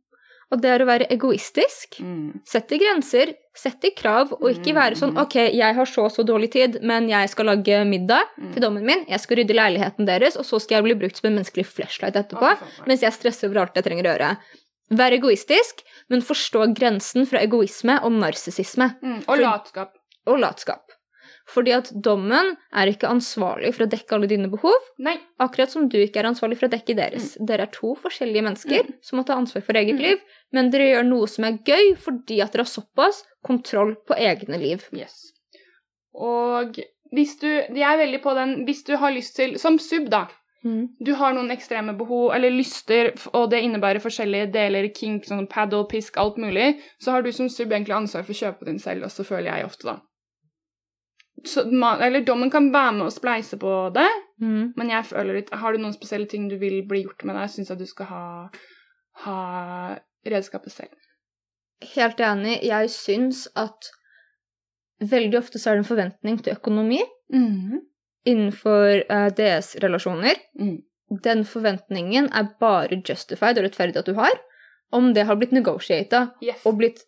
og 0.52 0.60
det 0.60 0.68
er 0.70 0.82
å 0.82 0.86
være 0.86 1.06
egoistisk. 1.14 2.00
Mm. 2.04 2.40
Sette 2.44 2.76
grenser, 2.78 3.32
sette 3.56 3.90
krav, 3.96 4.32
og 4.36 4.48
ikke 4.50 4.74
være 4.76 4.96
sånn 5.00 5.14
Mm. 5.14 5.22
OK, 5.22 5.36
jeg 5.54 5.74
har 5.74 5.86
så 5.86 6.04
og 6.04 6.12
så 6.12 6.24
dårlig 6.26 6.50
tid, 6.52 6.78
men 6.82 7.08
jeg 7.08 7.28
skal 7.30 7.46
lage 7.46 7.84
middag 7.88 8.22
Mm. 8.36 8.52
til 8.52 8.62
dommen 8.62 8.84
min, 8.84 9.04
jeg 9.08 9.20
skal 9.20 9.36
rydde 9.40 9.54
leiligheten 9.56 10.06
deres, 10.06 10.36
og 10.36 10.44
så 10.44 10.60
skal 10.60 10.76
jeg 10.82 10.84
bli 10.84 10.98
brukt 11.06 11.16
som 11.16 11.30
en 11.30 11.38
menneskelig 11.40 11.66
flashlight 11.66 12.16
etterpå, 12.16 12.52
mens 12.86 13.00
jeg 13.00 13.12
stresser 13.12 13.48
over 13.48 13.60
alt 13.62 13.74
jeg 13.74 13.84
trenger 13.84 14.04
å 14.04 14.12
gjøre. 14.18 14.36
Vær 14.90 15.12
egoistisk, 15.14 15.82
men 16.10 16.20
forstå 16.20 16.74
grensen 16.74 17.24
fra 17.26 17.38
egoisme 17.38 18.00
og 18.02 18.10
narsissisme 18.12 18.96
Mm. 19.02 19.22
Og 19.28 19.38
latskap. 19.38 19.92
og 20.26 20.38
latskap. 20.40 20.82
Fordi 21.50 21.72
at 21.74 21.88
dommen 22.04 22.52
er 22.72 22.86
ikke 22.92 23.08
ansvarlig 23.10 23.72
for 23.74 23.84
å 23.86 23.90
dekke 23.90 24.14
alle 24.14 24.28
dine 24.30 24.46
behov, 24.52 24.76
Nei. 25.02 25.16
Akkurat 25.40 25.70
som 25.72 25.88
du 25.90 25.96
ikke 25.98 26.20
er 26.22 26.28
ansvarlig 26.30 26.58
for 26.60 26.68
å 26.68 26.70
dekke 26.70 26.94
deres. 26.94 27.32
Dere 27.44 27.66
er 27.66 27.72
to 27.74 27.96
forskjellige 27.98 28.44
mennesker 28.46 28.84
Mm. 28.86 28.94
som 29.02 29.18
må 29.18 29.26
ta 29.26 29.34
ansvar 29.34 29.62
for 29.66 29.72
eget 29.74 29.96
Mm. 29.96 30.02
liv, 30.02 30.18
men 30.52 30.70
dere 30.70 30.90
gjør 30.92 31.08
noe 31.08 31.26
som 31.26 31.44
er 31.44 31.58
gøy 31.58 31.96
fordi 31.98 32.40
at 32.42 32.52
dere 32.52 32.62
har 32.62 32.70
såpass 32.70 33.24
kontroll 33.44 33.96
på 34.06 34.14
egne 34.16 34.58
liv. 34.60 34.86
Yes. 34.92 35.32
Og 36.14 36.78
hvis 37.12 37.36
du 37.40 37.46
De 37.74 37.82
er 37.82 37.96
veldig 37.98 38.22
på 38.22 38.34
den 38.34 38.64
Hvis 38.66 38.84
du 38.84 38.96
har 38.96 39.10
lyst 39.12 39.36
til 39.36 39.58
Som 39.58 39.78
sub, 39.78 40.08
da. 40.10 40.26
Du 41.02 41.14
har 41.14 41.32
noen 41.32 41.50
ekstreme 41.50 41.96
behov 41.96 42.34
eller 42.34 42.50
lyster, 42.50 43.14
og 43.32 43.48
det 43.50 43.62
innebærer 43.64 43.98
forskjellige 43.98 44.52
deler, 44.52 44.88
kink, 44.92 45.24
sånn 45.24 45.48
paddle, 45.48 45.86
pisk, 45.88 46.18
alt 46.18 46.36
mulig, 46.36 46.78
så 47.00 47.12
har 47.12 47.22
du 47.22 47.32
som 47.32 47.48
sub 47.48 47.70
egentlig 47.72 47.96
ansvar 47.96 48.26
for 48.26 48.34
å 48.34 48.40
kjøpe 48.42 48.66
din 48.66 48.78
selv, 48.78 49.04
og 49.04 49.10
så 49.10 49.24
føler 49.24 49.48
jeg 49.56 49.64
ofte, 49.64 49.84
da. 49.84 50.00
Så, 51.44 51.62
eller 51.64 52.20
dommen 52.24 52.50
kan 52.52 52.66
være 52.72 52.92
med 52.98 53.06
og 53.08 53.12
spleise 53.14 53.56
på 53.58 53.70
det, 53.94 54.08
Mm. 54.40 54.72
men 54.76 54.88
jeg 54.90 55.04
føler 55.04 55.34
litt 55.34 55.50
Har 55.52 55.72
du 55.72 55.78
noen 55.78 55.92
spesielle 55.92 56.26
ting 56.28 56.48
du 56.48 56.56
vil 56.58 56.82
bli 56.88 57.02
gjort 57.04 57.24
med 57.28 57.36
deg, 57.36 57.50
syns 57.52 57.68
jeg 57.68 57.78
du 57.78 57.86
skal 57.86 58.06
ha, 58.06 58.50
ha 59.24 59.96
redskapet 60.26 60.72
selv. 60.72 60.94
Helt 61.94 62.20
enig. 62.20 62.62
Jeg 62.64 62.88
syns 62.92 63.46
at 63.56 63.90
veldig 65.00 65.38
ofte 65.38 65.58
så 65.58 65.70
er 65.70 65.74
det 65.78 65.84
en 65.84 65.90
forventning 65.90 66.38
til 66.44 66.52
økonomi 66.56 67.00
innenfor 68.26 69.04
uh, 69.10 69.28
DS-relasjoner. 69.36 70.36
Mm. 70.60 70.78
Den 71.24 71.44
forventningen 71.48 72.28
er 72.36 72.50
bare 72.60 73.00
justified 73.08 73.58
og 73.58 73.64
rettferdig 73.64 73.96
at 73.98 74.06
du 74.06 74.14
har, 74.18 74.36
om 74.92 75.12
det 75.14 75.24
har 75.26 75.36
blitt 75.40 75.52
negotiata 75.56 76.30
Yes. 76.44 76.60
og 76.66 76.76
blitt 76.78 77.00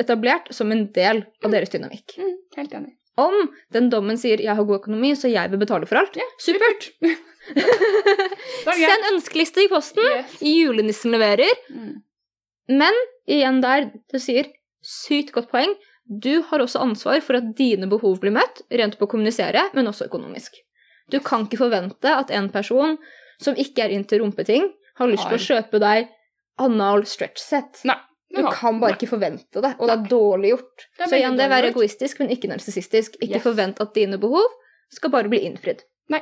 etablert 0.00 0.48
som 0.54 0.72
en 0.74 0.86
del 0.92 1.24
av 1.44 1.52
deres 1.52 1.70
dynamikk. 1.70 2.16
Mm, 2.18 2.34
helt 2.56 2.72
enig. 2.74 2.94
Om 3.18 3.48
den 3.74 3.88
dommen 3.90 4.18
sier 4.20 4.38
'jeg 4.38 4.54
har 4.54 4.64
god 4.64 4.80
økonomi, 4.82 5.14
så 5.18 5.30
jeg 5.30 5.50
vil 5.50 5.58
betale 5.58 5.86
for 5.86 5.98
alt', 5.98 6.16
Ja, 6.16 6.28
supert! 6.38 6.90
Er. 8.68 8.74
Send 8.76 9.06
ønskeliste 9.14 9.64
i 9.64 9.68
posten! 9.68 10.04
Yes. 10.04 10.38
Julenissen 10.44 11.10
leverer. 11.10 11.48
Mm. 11.72 12.02
Men 12.68 12.94
igjen 13.26 13.62
der, 13.64 13.90
du 14.12 14.18
sier 14.20 14.50
sykt 14.84 15.32
godt 15.32 15.48
poeng. 15.50 15.72
Du 16.08 16.42
har 16.42 16.60
også 16.60 16.80
ansvar 16.80 17.20
for 17.24 17.36
at 17.40 17.56
dine 17.56 17.88
behov 17.88 18.20
blir 18.20 18.34
møtt, 18.36 18.62
rent 18.70 18.98
på 18.98 19.08
å 19.08 19.10
kommunisere, 19.12 19.64
men 19.74 19.88
også 19.88 20.08
økonomisk. 20.08 20.60
Du 21.10 21.18
kan 21.24 21.46
ikke 21.46 21.60
forvente 21.64 22.12
at 22.12 22.30
en 22.30 22.50
person 22.52 22.98
som 23.40 23.56
ikke 23.56 23.86
er 23.86 23.94
inn 23.96 24.04
til 24.08 24.22
rumpeting, 24.22 24.70
har 24.98 25.08
lyst 25.08 25.28
til 25.28 25.38
å 25.38 25.44
kjøpe 25.46 25.80
deg 25.80 26.08
anal 26.58 27.04
stretch 27.06 27.40
set. 27.42 27.82
Nei. 27.88 27.96
Du 28.34 28.42
Ja. 28.42 28.50
kan 28.52 28.78
bare 28.80 28.92
ikke 28.96 29.08
forvente 29.08 29.62
det, 29.62 29.76
og 29.80 29.88
det 29.88 29.94
er 29.98 30.08
dårlig 30.10 30.50
gjort. 30.52 30.86
Er 31.00 31.06
Så 31.08 31.16
igjen, 31.16 31.36
det 31.36 31.44
er 31.46 31.48
være 31.48 31.70
egoistisk, 31.72 32.18
men 32.20 32.28
ikke 32.30 32.48
narsissistisk. 32.48 33.16
Ikke 33.22 33.36
Yes. 33.36 33.42
forvent 33.42 33.80
at 33.80 33.94
dine 33.94 34.18
behov 34.18 34.44
skal 34.90 35.10
bare 35.10 35.28
bli 35.30 35.38
innfridd. 35.48 35.80
Nei. 36.10 36.20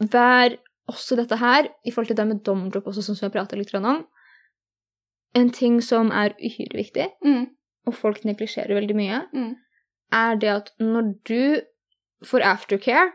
Vær 0.00 0.56
også 0.88 1.16
dette 1.16 1.36
her, 1.38 1.68
i 1.84 1.90
forhold 1.90 2.06
til 2.06 2.16
det 2.16 2.26
med 2.26 2.44
domdrop 2.44 2.84
også, 2.86 3.02
som 3.02 3.14
vi 3.14 3.26
har 3.26 3.30
pratet 3.46 3.58
litt 3.58 3.74
om, 3.74 4.06
en 5.34 5.50
ting 5.50 5.80
som 5.82 6.10
er 6.12 6.34
uhyre 6.38 6.76
viktig, 6.76 7.08
Mm. 7.24 7.46
og 7.86 7.94
folk 7.94 8.24
neglisjerer 8.24 8.68
veldig 8.74 8.94
mye, 8.94 9.26
Mm. 9.34 9.56
er 10.12 10.36
det 10.36 10.48
at 10.48 10.70
når 10.78 11.14
du 11.24 11.60
får 12.24 12.40
aftercare, 12.42 13.12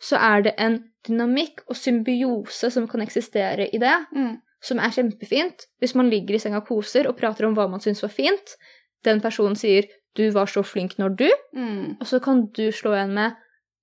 så 0.00 0.16
er 0.18 0.42
det 0.42 0.54
en 0.58 0.90
dynamikk 1.08 1.60
og 1.68 1.76
symbiose 1.76 2.70
som 2.70 2.86
kan 2.88 3.00
eksistere 3.00 3.68
i 3.72 3.78
det, 3.78 4.06
Mm. 4.14 4.40
Som 4.62 4.78
er 4.78 4.92
kjempefint. 4.94 5.66
Hvis 5.82 5.94
man 5.98 6.10
ligger 6.10 6.36
i 6.36 6.38
senga 6.42 6.60
og 6.62 6.68
koser 6.68 7.08
og 7.10 7.16
prater 7.18 7.48
om 7.48 7.56
hva 7.56 7.68
man 7.70 7.82
syns 7.82 8.02
var 8.04 8.12
fint, 8.14 8.56
den 9.04 9.20
personen 9.20 9.56
sier 9.58 9.88
'du 10.14 10.30
var 10.30 10.46
så 10.46 10.62
flink 10.62 10.98
når 10.98 11.16
du', 11.16 11.38
Mm. 11.54 11.96
og 12.00 12.06
så 12.06 12.20
kan 12.22 12.46
du 12.52 12.70
slå 12.70 12.92
igjen 12.94 13.14
med 13.14 13.34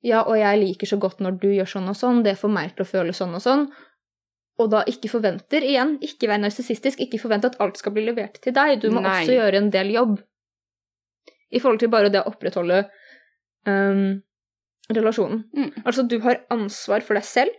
'ja, 0.04 0.22
og 0.24 0.38
jeg 0.38 0.60
liker 0.60 0.88
så 0.88 1.00
godt 1.00 1.20
når 1.20 1.40
du 1.42 1.48
gjør 1.48 1.68
sånn 1.68 1.90
og 1.90 1.96
sånn', 1.96 2.24
det 2.24 2.38
får 2.38 2.50
meg 2.54 2.76
til 2.76 2.86
å 2.86 2.88
føle 2.90 3.12
sånn 3.14 3.36
og 3.36 3.42
sånn. 3.42 3.68
Og 4.60 4.70
da 4.70 4.84
ikke 4.84 5.10
forventer, 5.10 5.62
igjen, 5.64 5.98
ikke 6.02 6.28
vær 6.28 6.38
narsissistisk, 6.40 7.00
ikke 7.00 7.20
forvent 7.20 7.46
at 7.46 7.60
alt 7.60 7.78
skal 7.78 7.94
bli 7.94 8.06
levert 8.06 8.42
til 8.42 8.54
deg. 8.54 8.82
Du 8.82 8.90
må 8.92 9.02
Nei. 9.02 9.24
også 9.24 9.32
gjøre 9.34 9.56
en 9.58 9.70
del 9.70 9.88
jobb. 9.92 10.20
I 11.52 11.60
forhold 11.60 11.80
til 11.80 11.90
bare 11.90 12.10
det 12.12 12.22
å 12.22 12.28
opprettholde 12.28 12.90
um, 13.66 14.22
relasjonen. 14.90 15.44
Mm. 15.56 15.72
Altså, 15.86 16.08
du 16.08 16.20
har 16.20 16.42
ansvar 16.52 17.02
for 17.02 17.14
deg 17.16 17.24
selv, 17.24 17.52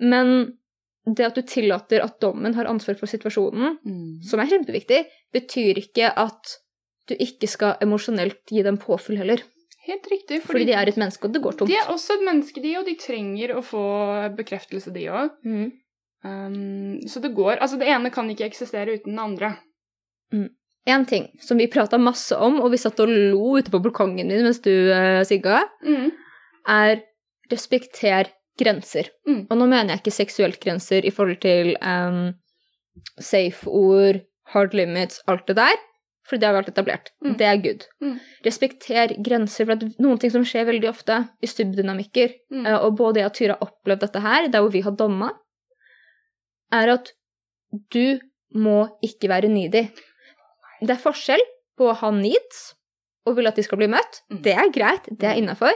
men 0.00 0.56
det 1.06 1.24
at 1.26 1.34
du 1.34 1.42
tillater 1.42 2.02
at 2.04 2.20
dommen 2.22 2.54
har 2.54 2.68
ansvar 2.70 2.94
for 2.98 3.06
situasjonen, 3.10 3.78
Mm. 3.84 4.22
som 4.22 4.40
er 4.40 4.46
kjempeviktig, 4.46 5.04
betyr 5.34 5.80
ikke 5.82 6.12
at 6.16 6.56
du 7.08 7.14
ikke 7.18 7.48
skal 7.48 7.76
emosjonelt 7.82 8.44
gi 8.46 8.62
dem 8.62 8.76
påfyll 8.78 9.18
heller. 9.18 9.42
Helt 9.82 10.06
riktig. 10.06 10.42
Fordi 10.46 10.64
de 10.68 10.72
er 10.78 10.86
et 10.86 10.96
menneske, 10.96 11.24
og 11.26 11.32
det 11.34 11.42
går 11.42 11.56
tomt. 11.58 11.68
de 11.68 11.74
er 11.74 11.88
også 11.90 12.14
et 12.14 12.22
menneske, 12.24 12.62
de, 12.62 12.76
og 12.78 12.86
de 12.86 12.94
trenger 12.94 13.56
å 13.56 13.62
få 13.66 13.82
bekreftelse, 14.36 14.92
de 14.94 15.08
òg. 15.10 15.30
Mm. 15.44 15.72
Um, 16.24 17.00
så 17.10 17.18
det 17.20 17.32
går 17.34 17.58
Altså, 17.58 17.76
det 17.80 17.88
ene 17.88 18.08
kan 18.14 18.28
ikke 18.30 18.46
eksistere 18.46 18.94
uten 18.94 19.16
det 19.16 19.24
andre. 19.24 19.56
En 20.86 21.04
ting 21.06 21.28
som 21.40 21.58
vi 21.58 21.66
prata 21.66 21.98
masse 21.98 22.32
om, 22.38 22.60
og 22.60 22.70
vi 22.70 22.78
satt 22.78 22.98
og 23.00 23.08
lo 23.10 23.56
ute 23.58 23.70
på 23.70 23.80
balkongen 23.82 24.28
din 24.30 24.42
mens 24.46 24.60
du 24.62 24.70
uh, 24.70 25.22
sigga, 25.26 25.64
Mm. 25.84 26.12
er 26.68 27.02
respekter 27.50 28.30
grenser. 28.60 29.08
Mm. 29.28 29.46
Og 29.50 29.56
nå 29.58 29.66
mener 29.70 29.94
jeg 29.94 30.02
ikke 30.02 30.14
seksuelt 30.18 30.58
grenser 30.62 31.06
i 31.08 31.12
forhold 31.14 31.40
til 31.42 31.72
um, 31.80 32.34
safe-ord, 33.22 34.20
hard 34.52 34.74
limits, 34.76 35.22
alt 35.30 35.46
det 35.48 35.56
der, 35.56 35.78
for 36.28 36.38
det 36.38 36.46
har 36.48 36.58
alt 36.60 36.68
etablert. 36.70 37.10
Mm. 37.24 37.36
Det 37.40 37.46
er 37.48 37.62
good. 37.64 37.86
Mm. 38.04 38.18
Respekter 38.46 39.14
grenser, 39.26 39.66
for 39.66 39.74
det 39.80 39.88
er 39.90 40.04
noen 40.04 40.20
ting 40.22 40.32
som 40.34 40.44
skjer 40.46 40.68
veldig 40.68 40.90
ofte 40.90 41.16
i 41.42 41.48
stubbdynamikker, 41.50 42.36
Mm. 42.52 42.66
eh, 42.66 42.78
og 42.84 42.96
både 42.96 43.20
jeg 43.22 43.30
og 43.30 43.34
Tyra 43.38 43.56
har 43.56 43.66
opplevd 43.68 44.04
dette 44.04 44.20
her, 44.20 44.48
der 44.48 44.60
hvor 44.60 44.72
vi 44.72 44.84
har 44.84 44.92
domma, 44.92 45.32
er 46.72 46.88
at 46.94 47.12
du 47.92 48.20
må 48.54 48.84
ikke 49.02 49.28
være 49.32 49.48
needy. 49.48 49.88
Det 50.82 50.90
er 50.90 51.00
forskjell 51.00 51.40
på 51.78 51.88
å 51.88 51.96
ha 51.96 52.10
needs 52.10 52.74
og 53.26 53.36
vil 53.36 53.46
at 53.46 53.56
de 53.56 53.62
skal 53.62 53.78
bli 53.78 53.88
møtt. 53.88 54.22
Mm. 54.30 54.42
Det 54.42 54.52
er 54.58 54.70
greit, 54.74 55.08
det 55.08 55.28
er 55.28 55.38
innafor. 55.40 55.72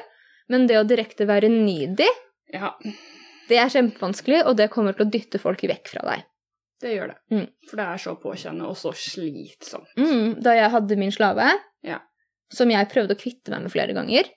Men 0.49 0.67
det 0.67 0.77
å 0.79 0.87
direkte 0.87 1.27
være 1.27 1.49
needy, 1.51 2.07
Ja, 2.55 2.75
det 3.49 3.59
er 3.59 3.71
kjempevanskelig, 3.71 4.45
og 4.47 4.57
det 4.59 4.71
kommer 4.71 4.95
til 4.97 5.07
å 5.07 5.11
dytte 5.11 5.39
folk 5.43 5.63
vekk 5.67 5.89
fra 5.95 6.03
deg. 6.11 6.25
det 6.83 6.91
gjør 6.93 7.09
det. 7.09 7.17
Mm. 7.33 7.47
For 7.71 7.77
det 7.81 7.85
er 7.89 8.01
så 8.03 8.13
påkjennende 8.21 8.67
og 8.69 8.77
så 8.77 8.91
slitsomt. 8.93 9.89
Mm, 9.97 10.43
da 10.45 10.53
jeg 10.59 10.71
hadde 10.75 10.99
min 11.01 11.11
slave, 11.15 11.47
Ja. 11.83 12.01
som 12.53 12.69
jeg 12.71 12.89
prøvde 12.93 13.15
å 13.17 13.19
kvitte 13.21 13.51
meg 13.51 13.63
med 13.63 13.73
flere 13.73 13.95
ganger, 13.97 14.29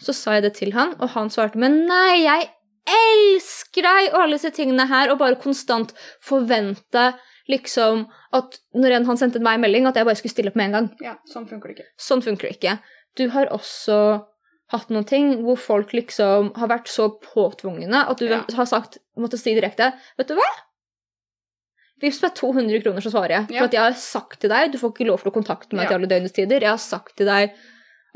så 0.00 0.12
sa 0.14 0.34
jeg 0.36 0.42
det 0.42 0.54
til 0.54 0.72
han, 0.72 0.94
og 1.00 1.08
han 1.10 1.30
svarte 1.30 1.56
med 1.56 1.72
nei, 1.88 2.22
jeg 2.22 2.50
elsker 2.88 3.82
deg 3.82 4.12
og 4.12 4.20
alle 4.22 4.36
disse 4.38 4.52
tingene 4.54 4.86
her, 4.88 5.10
og 5.10 5.18
bare 5.18 5.40
konstant 5.40 5.92
forvente 6.24 7.14
liksom 7.48 8.04
at 8.36 8.58
når 8.76 8.98
han 9.08 9.16
sendte 9.16 9.40
meg 9.40 9.56
en 9.56 9.64
melding, 9.64 9.86
at 9.88 9.96
jeg 9.96 10.04
bare 10.08 10.16
skulle 10.20 10.34
stille 10.34 10.52
opp 10.52 10.56
med 10.60 10.68
en 10.68 10.76
gang. 10.76 10.88
Ja, 11.04 11.16
sånn 11.32 11.48
funker 11.48 11.72
det 11.72 11.78
ikke. 11.78 11.88
Sånn 11.98 12.22
funker 12.24 12.48
det 12.48 12.56
ikke. 12.58 12.78
Du 13.16 13.28
har 13.32 13.46
også 13.54 13.98
hatt 14.72 14.90
noen 14.92 15.06
ting 15.08 15.30
hvor 15.46 15.56
folk 15.56 15.92
liksom 15.96 16.50
har 16.60 16.68
vært 16.68 16.88
så 16.92 17.08
påtvungne 17.22 18.02
at 18.08 18.18
du 18.20 18.26
Ja. 18.28 18.42
har 18.54 18.66
sagt, 18.68 18.98
måtte 19.16 19.38
si 19.40 19.54
direkte 19.56 19.92
Vet 20.18 20.28
du 20.28 20.34
hva? 20.34 20.48
Vips 22.02 22.20
meg 22.22 22.34
200 22.38 22.82
kroner, 22.84 23.00
så 23.02 23.10
svarer 23.10 23.32
jeg. 23.34 23.46
Ja. 23.56 23.58
For 23.58 23.64
at 23.70 23.72
jeg 23.74 23.82
har 23.82 23.96
sagt 23.98 24.40
til 24.44 24.50
deg 24.52 24.70
Du 24.72 24.78
får 24.78 24.92
ikke 24.94 25.06
lov 25.08 25.22
til 25.24 25.32
å 25.32 25.34
kontakte 25.34 25.74
meg 25.74 25.84
Ja. 25.84 25.88
til 25.88 25.98
alle 25.98 26.10
døgnets 26.12 26.36
tider. 26.36 26.60
Jeg 26.60 26.70
har 26.70 26.78
sagt 26.78 27.16
til 27.16 27.26
deg 27.26 27.50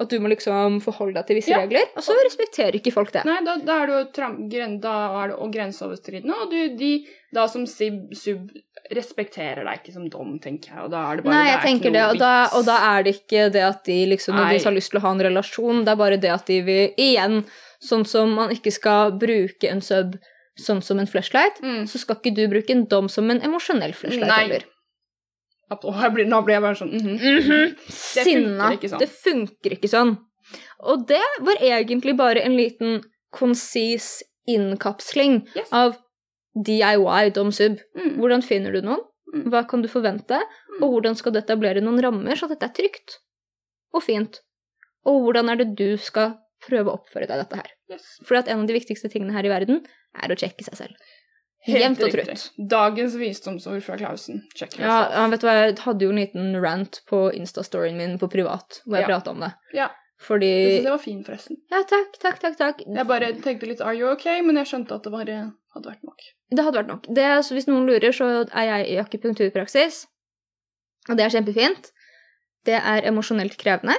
at 0.05 0.13
du 0.13 0.19
må 0.23 0.31
liksom 0.33 0.81
forholde 0.85 1.17
deg 1.19 1.29
til 1.29 1.39
visse 1.39 1.53
Ja. 1.53 1.63
regler, 1.63 1.89
og 1.97 2.05
så 2.05 2.17
respekterer 2.25 2.77
ikke 2.79 2.93
folk 2.95 3.13
det. 3.15 3.25
Nei, 3.29 3.39
da, 3.47 3.57
da 3.63 3.79
er 3.83 3.91
det 3.91 3.97
jo 3.97 4.05
tram, 4.19 4.37
gren, 4.53 4.77
da 4.83 4.97
er 5.23 5.33
det 5.33 5.39
og 5.39 5.53
grenseoverskridende, 5.55 6.37
og 6.43 6.53
du, 6.53 6.77
de 6.77 6.93
da 7.33 7.47
som 7.49 7.65
sib, 7.67 8.13
sub 8.19 8.51
respekterer 8.93 9.65
deg 9.65 9.81
ikke 9.81 9.95
som 9.95 10.09
dom, 10.11 10.35
tenker 10.43 10.75
jeg, 10.75 10.85
og 10.85 10.91
da 10.93 11.05
er 11.09 11.21
det 11.21 11.25
bare 11.25 11.35
Nei, 11.35 11.45
det 11.45 11.53
jeg 11.53 11.59
er 11.59 11.67
tenker 11.69 11.95
det, 11.95 12.03
og 12.11 12.19
da, 12.21 12.33
og 12.59 12.67
da 12.67 12.77
er 12.91 13.07
det 13.07 13.15
ikke 13.17 13.47
det 13.55 13.63
at 13.65 13.85
de 13.89 13.99
liksom 14.11 14.35
Nei. 14.35 14.43
nødvendigvis 14.43 14.69
har 14.69 14.77
lyst 14.77 14.93
til 14.93 15.01
å 15.01 15.05
ha 15.07 15.15
en 15.15 15.25
relasjon, 15.29 15.85
det 15.87 15.95
er 15.95 16.03
bare 16.03 16.21
det 16.21 16.35
at 16.35 16.51
de 16.51 16.59
vil 16.67 17.01
Igjen, 17.01 17.41
sånn 17.83 18.05
som 18.07 18.35
man 18.37 18.53
ikke 18.55 18.75
skal 18.75 19.15
bruke 19.17 19.71
en 19.71 19.81
sub 19.85 20.19
sånn 20.61 20.83
som 20.85 21.01
en 21.01 21.09
flashlight, 21.09 21.63
mm. 21.65 21.87
så 21.89 22.01
skal 22.03 22.19
ikke 22.19 22.35
du 22.37 22.45
bruke 22.53 22.75
en 22.75 22.85
dom 22.91 23.09
som 23.09 23.31
en 23.33 23.41
emosjonell 23.45 23.95
flashlight 23.97 24.29
Nei. 24.29 24.41
heller. 24.45 24.67
At, 25.71 25.85
å, 25.85 25.93
jeg 26.03 26.13
blir, 26.15 26.27
nå 26.29 26.43
blir 26.45 26.59
jeg 26.59 26.65
bare 26.65 26.79
sånn 26.79 26.91
mhm. 26.93 27.77
Det 27.87 28.25
Sinna. 28.27 28.69
funker 28.69 28.79
ikke 28.79 28.91
sånn. 28.93 29.01
Det 29.03 29.11
funker 29.13 29.77
ikke 29.79 29.91
sånn. 29.93 30.13
Og 30.91 31.07
det 31.09 31.23
var 31.47 31.63
egentlig 31.63 32.17
bare 32.19 32.43
en 32.45 32.57
liten 32.59 33.03
konsis 33.33 34.23
innkapsling 34.51 35.47
Yes. 35.57 35.71
av 35.73 35.97
DIY 36.59 37.31
dom 37.33 37.53
sub. 37.55 37.79
Mm. 37.97 38.17
Hvordan 38.19 38.43
finner 38.45 38.75
du 38.75 38.83
noen? 38.85 39.01
Mm. 39.33 39.47
Hva 39.49 39.63
kan 39.69 39.81
du 39.85 39.89
forvente? 39.89 40.37
Mm. 40.37 40.83
Og 40.83 40.97
hvordan 40.97 41.17
skal 41.17 41.33
du 41.33 41.41
etablere 41.41 41.81
noen 41.81 42.03
rammer 42.05 42.37
så 42.37 42.51
at 42.51 42.57
dette 42.59 42.69
er 42.69 42.77
trygt 42.77 43.21
og 43.95 44.05
fint? 44.05 44.43
Og 45.09 45.23
hvordan 45.25 45.49
er 45.49 45.63
det 45.63 45.71
du 45.79 45.97
skal 45.97 46.37
prøve 46.63 46.91
å 46.93 46.99
oppføre 47.01 47.27
deg 47.31 47.41
dette 47.41 47.63
her? 47.63 47.73
Yes. 47.95 48.05
For 48.29 48.37
en 48.43 48.61
av 48.61 48.69
de 48.69 48.77
viktigste 48.77 49.09
tingene 49.13 49.33
her 49.35 49.49
i 49.49 49.53
verden 49.53 49.81
er 50.21 50.35
å 50.35 50.37
sjekke 50.39 50.67
seg 50.67 50.77
selv. 50.85 51.12
Helt 51.65 51.79
Jevnt 51.79 52.01
og 52.03 52.09
riktig. 52.11 52.25
trutt. 52.27 52.69
Dagens 52.71 53.15
visdomsord 53.15 53.83
fra 53.87 53.97
Klausen. 53.97 54.41
Check 54.59 54.79
Ja, 54.81 55.09
ja, 55.13 55.27
vet 55.31 55.41
du 55.41 55.47
hva, 55.47 55.53
jeg 55.61 55.77
hadde 55.79 56.03
jo 56.03 56.11
en 56.11 56.19
liten 56.19 56.57
rant 56.63 57.01
på 57.07 57.21
Insta-storyen 57.39 57.97
min 57.97 58.17
på 58.19 58.29
privat, 58.33 58.81
hvor 58.85 58.99
jeg 58.99 59.07
Ja. 59.09 59.13
pratet 59.13 59.29
om 59.29 59.41
det. 59.41 59.53
Ja. 59.73 59.89
Fordi 60.23 60.47
Jeg 60.47 60.73
syns 60.81 60.85
det 60.85 60.91
var 60.91 60.99
fin, 60.99 61.25
forresten. 61.25 61.57
Ja, 61.71 61.83
takk, 61.83 62.19
takk, 62.19 62.39
takk, 62.41 62.57
takk. 62.59 62.83
Jeg 62.87 63.07
bare 63.07 63.33
tenkte 63.43 63.67
litt 63.67 63.81
'are 63.81 63.97
you 63.97 64.11
ok?', 64.11 64.43
men 64.45 64.57
jeg 64.57 64.67
skjønte 64.67 64.93
at 64.95 65.03
det 65.03 65.13
var, 65.13 65.23
eh, 65.29 65.51
hadde 65.75 65.87
vært 65.91 66.03
nok. 66.05 66.21
Det 66.51 66.65
hadde 66.65 66.79
vært 66.79 66.87
nok. 66.89 67.03
Det, 67.15 67.45
så 67.45 67.55
hvis 67.55 67.67
noen 67.67 67.87
lurer, 67.87 68.13
så 68.13 68.47
er 68.55 68.65
jeg 68.65 68.89
i 68.91 68.99
akupunkturpraksis. 69.03 70.07
Og 71.09 71.17
det 71.17 71.25
er 71.27 71.41
kjempefint. 71.41 71.91
Det 72.65 72.75
er 72.75 73.03
emosjonelt 73.07 73.57
krevende. 73.57 73.97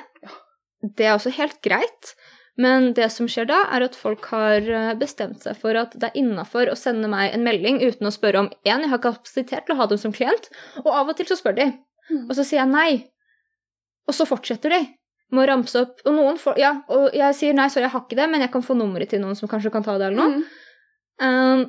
Det 0.95 1.05
er 1.05 1.15
også 1.15 1.31
helt 1.31 1.61
greit. 1.61 2.15
Men 2.61 2.91
det 2.93 3.07
som 3.09 3.25
skjer 3.29 3.47
da, 3.49 3.63
er 3.73 3.87
at 3.87 3.95
folk 3.97 4.27
har 4.29 4.61
eh, 4.61 4.91
bestemt 4.99 5.41
seg 5.41 5.57
for 5.57 5.77
at 5.79 5.95
det 5.97 6.11
er 6.11 6.19
innafor 6.21 6.69
å 6.69 6.77
sende 6.77 7.09
meg 7.09 7.33
en 7.33 7.45
melding 7.45 7.79
uten 7.81 8.09
å 8.09 8.13
spørre 8.13 8.43
om 8.43 8.49
én, 8.61 8.83
jeg 8.85 8.91
har 8.91 9.01
kapasitet 9.01 9.65
til 9.65 9.73
å 9.73 9.79
ha 9.79 9.87
dem 9.89 10.01
som 10.01 10.13
klient, 10.13 10.51
og 10.83 10.91
av 10.93 11.09
og 11.09 11.17
til 11.17 11.29
så 11.31 11.39
spør 11.39 11.57
de. 11.57 11.71
Mm. 12.11 12.27
Og 12.27 12.35
så 12.37 12.45
sier 12.45 12.61
jeg 12.61 12.69
nei. 12.69 12.91
Og 14.05 14.13
så 14.13 14.27
fortsetter 14.29 14.75
de 14.75 14.81
med 15.33 15.45
å 15.45 15.47
ramse 15.49 15.81
opp. 15.81 16.03
Og 16.05 16.13
noen 16.13 16.37
får 16.41 16.59
Ja, 16.61 16.75
og 16.93 17.15
jeg 17.17 17.37
sier 17.39 17.55
nei, 17.57 17.69
sorry, 17.73 17.87
jeg 17.87 17.95
har 17.95 18.03
ikke 18.05 18.19
det, 18.19 18.27
men 18.29 18.45
jeg 18.45 18.53
kan 18.53 18.65
få 18.65 18.77
nummeret 18.77 19.13
til 19.13 19.23
noen 19.23 19.39
som 19.39 19.49
kanskje 19.49 19.71
kan 19.73 19.85
ta 19.85 19.97
det, 19.97 20.11
eller 20.11 20.19
noe. 20.19 20.43
Mm. 20.43 20.59
Um, 21.23 21.63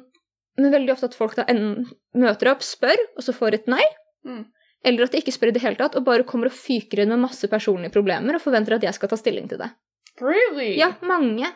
men 0.60 0.74
veldig 0.74 0.92
ofte 0.94 1.08
at 1.10 1.16
folk 1.16 1.34
da 1.38 1.46
enden 1.50 1.88
møter 2.18 2.52
opp, 2.52 2.62
spør, 2.66 3.00
og 3.16 3.24
så 3.26 3.34
får 3.34 3.58
et 3.58 3.72
nei. 3.72 3.82
Mm. 4.26 4.44
Eller 4.84 5.06
at 5.06 5.14
de 5.14 5.22
ikke 5.22 5.32
spør 5.34 5.50
i 5.50 5.56
det 5.56 5.64
hele 5.64 5.80
tatt, 5.80 5.96
og 5.96 6.04
bare 6.06 6.26
kommer 6.28 6.50
og 6.50 6.56
fyker 6.56 7.02
inn 7.02 7.14
med 7.14 7.24
masse 7.24 7.48
personlige 7.50 7.94
problemer 7.94 8.36
og 8.36 8.44
forventer 8.44 8.76
at 8.76 8.84
jeg 8.84 8.96
skal 8.98 9.10
ta 9.10 9.18
stilling 9.18 9.48
til 9.50 9.62
det. 9.62 9.70
Really? 10.20 10.76
Ja, 10.78 10.92
mange. 11.02 11.48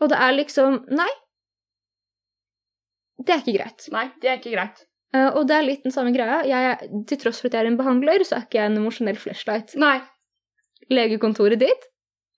Og 0.00 0.08
det 0.10 0.18
er 0.18 0.32
liksom 0.36 0.84
Nei. 0.90 1.08
Det 3.26 3.32
er 3.32 3.40
ikke 3.42 3.56
greit. 3.56 3.86
Nei, 3.94 4.04
det 4.20 4.28
er 4.30 4.38
ikke 4.40 4.52
greit. 4.54 4.82
Uh, 5.14 5.30
og 5.38 5.46
det 5.48 5.56
er 5.56 5.64
litt 5.64 5.84
den 5.86 5.94
samme 5.94 6.12
greia. 6.14 6.42
Jeg, 6.44 6.90
til 7.08 7.20
tross 7.22 7.40
for 7.40 7.48
at 7.48 7.56
jeg 7.56 7.64
er 7.64 7.70
en 7.70 7.78
behandler, 7.78 8.24
så 8.28 8.36
er 8.36 8.44
ikke 8.44 8.58
jeg 8.60 8.70
en 8.72 8.80
emosjonell 8.82 9.16
flashlight. 9.20 9.72
Nei. 9.80 10.00
Legekontoret 10.92 11.58
ditt 11.62 11.86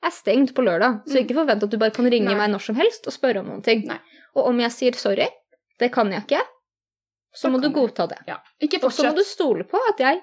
er 0.07 0.15
stengt 0.15 0.53
på 0.55 0.63
lørdag, 0.63 1.01
så 1.09 1.17
Mm. 1.19 1.25
ikke 1.25 1.35
forvent 1.41 1.63
at 1.67 1.71
du 1.71 1.77
bare 1.79 1.91
kan 1.91 2.07
ringe 2.07 2.31
Nei. 2.31 2.37
meg 2.39 2.51
når 2.53 2.63
som 2.63 2.77
helst 2.79 3.07
og 3.11 3.13
spørre 3.17 3.41
om 3.41 3.47
noen 3.51 3.65
ting. 3.65 3.83
Nei. 3.89 3.99
Og 4.37 4.47
om 4.53 4.61
jeg 4.61 4.71
sier 4.71 4.95
sorry, 4.95 5.27
det 5.81 5.91
kan 5.93 6.13
jeg 6.13 6.23
ikke, 6.23 6.45
så 7.35 7.49
Så 7.49 7.51
må 7.51 7.61
du 7.61 7.69
godta 7.71 8.07
det. 8.09 8.19
Ja. 8.29 8.39
Og 8.83 8.93
så 8.93 9.05
må 9.11 9.15
du 9.17 9.25
stole 9.25 9.65
på 9.65 9.77
at 9.89 9.99
jeg 9.99 10.23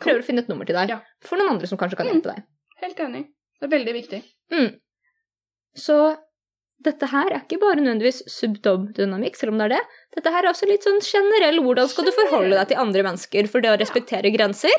prøver 0.00 0.20
å 0.20 0.24
finne 0.24 0.38
et 0.40 0.48
nummer 0.48 0.64
til 0.64 0.74
deg. 0.76 0.88
Ja. 0.90 1.00
For 1.20 1.36
noen 1.36 1.50
andre 1.50 1.66
som 1.66 1.76
kanskje 1.78 1.96
kan 1.96 2.06
Mm. 2.06 2.12
hjelpe 2.22 2.34
deg. 2.34 2.44
Helt 2.82 2.96
enig. 3.00 3.28
Det 3.58 3.68
er 3.68 3.74
veldig 3.74 3.94
viktig. 3.96 4.22
Mm. 4.54 4.70
Så 5.78 5.98
dette 6.84 7.08
her 7.10 7.32
er 7.32 7.42
ikke 7.42 7.58
bare 7.62 7.80
nødvendigvis 7.80 8.22
subdob-dynamikk, 8.30 9.36
selv 9.38 9.54
om 9.54 9.58
det 9.58 9.66
er 9.66 9.74
det. 9.76 9.82
Dette 10.14 10.32
her 10.34 10.46
er 10.46 10.52
også 10.52 10.68
litt 10.70 10.86
sånn 10.86 11.00
generell 11.02 11.58
hvordan 11.64 11.90
skal 11.90 12.06
du 12.06 12.14
forholde 12.14 12.54
deg 12.54 12.70
til 12.70 12.82
andre 12.84 13.04
mennesker. 13.08 13.50
For 13.50 13.64
det 13.64 13.72
å 13.72 13.78
respektere 13.80 14.30
grenser 14.34 14.74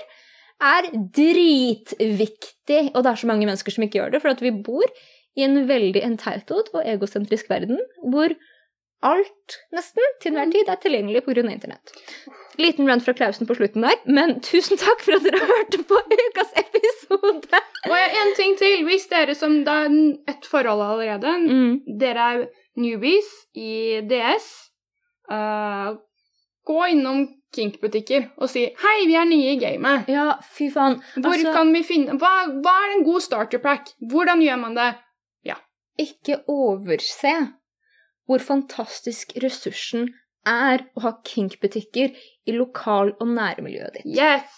er 0.63 0.87
dritviktig. 1.15 2.83
Og 2.93 3.03
det 3.03 3.11
er 3.11 3.19
så 3.19 3.29
mange 3.29 3.47
mennesker 3.49 3.75
som 3.75 3.83
ikke 3.85 3.99
gjør 3.99 4.15
det, 4.15 4.23
for 4.23 4.31
at 4.31 4.43
vi 4.43 4.53
bor 4.55 4.87
i 5.37 5.45
en 5.45 5.59
veldig 5.69 6.03
entitled 6.03 6.71
og 6.73 6.87
egosentrisk 6.87 7.51
verden 7.51 7.79
hvor 8.11 8.33
alt 9.05 9.59
nesten 9.75 10.15
til 10.19 10.33
enhver 10.33 10.51
tid 10.55 10.71
er 10.71 10.79
tilgjengelig 10.83 11.23
pga. 11.27 11.43
internett. 11.47 11.93
Liten 12.59 12.87
rant 12.89 13.05
fra 13.05 13.13
Klausen 13.15 13.47
på 13.47 13.55
slutten 13.55 13.85
der, 13.85 13.95
men 14.05 14.37
tusen 14.43 14.79
takk 14.79 15.01
for 15.05 15.15
at 15.15 15.23
dere 15.23 15.39
hørte 15.47 15.79
på 15.87 15.95
ukas 15.95 16.53
episode. 16.59 17.61
Og 17.87 17.97
en 18.21 18.33
ting 18.35 18.57
til. 18.59 18.83
Hvis 18.87 19.07
dere 19.11 19.35
som 19.37 19.61
det 19.63 19.75
er 19.75 19.95
et 20.33 20.49
forhold 20.49 20.83
allerede, 20.83 21.35
Mm. 21.47 21.99
dere 21.99 22.25
er 22.33 22.47
newbies 22.77 23.29
i 23.55 24.01
DS, 24.09 24.49
Uh, 25.29 25.93
gå 26.65 26.77
innom 26.89 27.27
Kink-butikker 27.53 28.31
og 28.41 28.49
si 28.49 28.63
'Hei, 28.65 29.05
vi 29.05 29.13
er 29.13 29.27
nye 29.29 29.51
i 29.53 29.59
gamet'. 29.61 30.07
Ja, 30.09 30.31
fy 30.41 30.71
faen. 30.73 30.95
Hvor 31.21 31.33
Altså, 31.33 31.53
kan 31.53 31.73
vi 31.73 31.83
finne 31.83 32.17
hva, 32.17 32.31
hva 32.49 32.73
er 32.85 32.95
en 32.97 33.03
god 33.05 33.21
starter 33.21 33.59
pack? 33.59 33.93
Hvordan 34.01 34.41
gjør 34.41 34.57
man 34.59 34.75
det? 34.75 34.95
ikke 35.99 36.39
overse 36.47 37.33
hvor 38.29 38.37
fantastisk 38.43 39.33
ressursen 39.43 40.09
er 40.47 40.85
å 40.95 41.03
ha 41.03 41.13
Kink-butikker 41.25 42.15
i 42.47 42.55
lokal- 42.55 43.15
og 43.19 43.27
nærmiljøet 43.27 43.99
ditt. 43.99 44.09
Yes! 44.17 44.55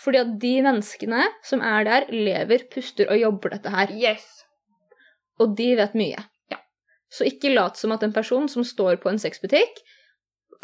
Fordi 0.00 0.20
at 0.20 0.32
de 0.42 0.54
menneskene 0.64 1.22
som 1.46 1.62
er 1.64 1.86
der, 1.86 2.06
lever, 2.10 2.66
puster 2.72 3.08
og 3.12 3.20
jobber 3.20 3.54
dette 3.54 3.72
her. 3.72 3.92
Yes. 3.94 4.26
Og 5.40 5.54
de 5.58 5.70
vet 5.78 5.94
mye. 5.98 6.24
Ja. 6.52 6.60
Så 7.12 7.26
ikke 7.28 7.54
lat 7.54 7.78
som 7.80 7.94
at 7.94 8.02
en 8.02 8.14
person 8.14 8.48
som 8.50 8.66
står 8.66 8.98
på 9.02 9.12
en 9.12 9.20
sexbutikk, 9.22 9.80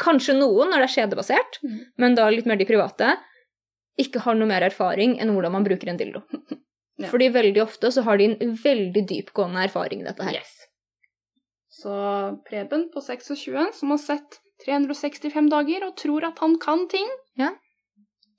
kanskje 0.01 0.35
noen 0.37 0.71
når 0.71 0.83
det 0.83 0.87
er 0.89 0.95
skjedebasert, 0.95 1.61
mm. 1.63 1.79
men 2.01 2.17
da 2.17 2.27
litt 2.33 2.49
mer 2.49 2.59
de 2.59 2.67
private, 2.67 3.15
ikke 4.01 4.23
har 4.25 4.37
noe 4.37 4.49
mer 4.49 4.65
erfaring 4.65 5.17
enn 5.21 5.33
hvordan 5.35 5.55
man 5.55 5.67
bruker 5.67 5.91
en 5.91 6.01
dildo. 6.01 6.25
Ja. 7.01 7.07
Fordi 7.09 7.31
veldig 7.33 7.63
ofte 7.63 7.89
så 7.89 8.03
har 8.05 8.19
de 8.19 8.27
en 8.29 8.51
veldig 8.61 9.01
dypgående 9.09 9.63
erfaring 9.65 10.03
i 10.03 10.05
dette 10.05 10.21
her. 10.21 10.35
Yes. 10.37 10.60
Så 11.81 11.91
Preben 12.49 12.89
på 12.93 13.01
26 13.01 13.73
som 13.73 13.89
har 13.89 13.97
sett 13.97 14.39
365 14.65 15.49
dager 15.49 15.87
og 15.87 15.95
tror 15.97 16.25
at 16.29 16.39
han 16.39 16.59
kan 16.61 16.87
ting 16.89 17.07
Ja. 17.39 17.49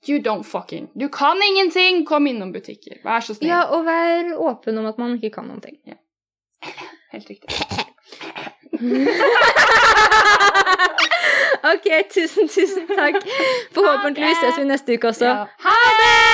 You 0.07 0.19
don't 0.19 0.43
fucking 0.43 0.89
Du 0.99 1.09
kan 1.09 1.37
ingenting! 1.49 2.05
Kom 2.05 2.27
innom 2.27 2.51
butikker. 2.51 2.97
Vær 3.03 3.19
så 3.19 3.33
snill. 3.33 3.49
Ja, 3.49 3.63
og 3.71 3.85
vær 3.85 4.33
åpen 4.35 4.77
om 4.77 4.85
at 4.85 4.97
man 4.99 5.15
ikke 5.15 5.29
kan 5.37 5.47
noen 5.47 5.61
ting. 5.63 5.77
Helt 7.13 7.29
riktig. 7.29 7.49
ok, 11.73 11.87
tusen, 12.11 12.47
tusen 12.47 12.87
takk. 12.87 13.15
Forhåpentligvis 13.75 14.37
ses 14.43 14.57
vi 14.59 14.65
neste 14.67 14.93
uke 14.97 15.07
også. 15.13 15.25
Ja. 15.25 15.45
Ha 15.67 15.79
det! 16.03 16.32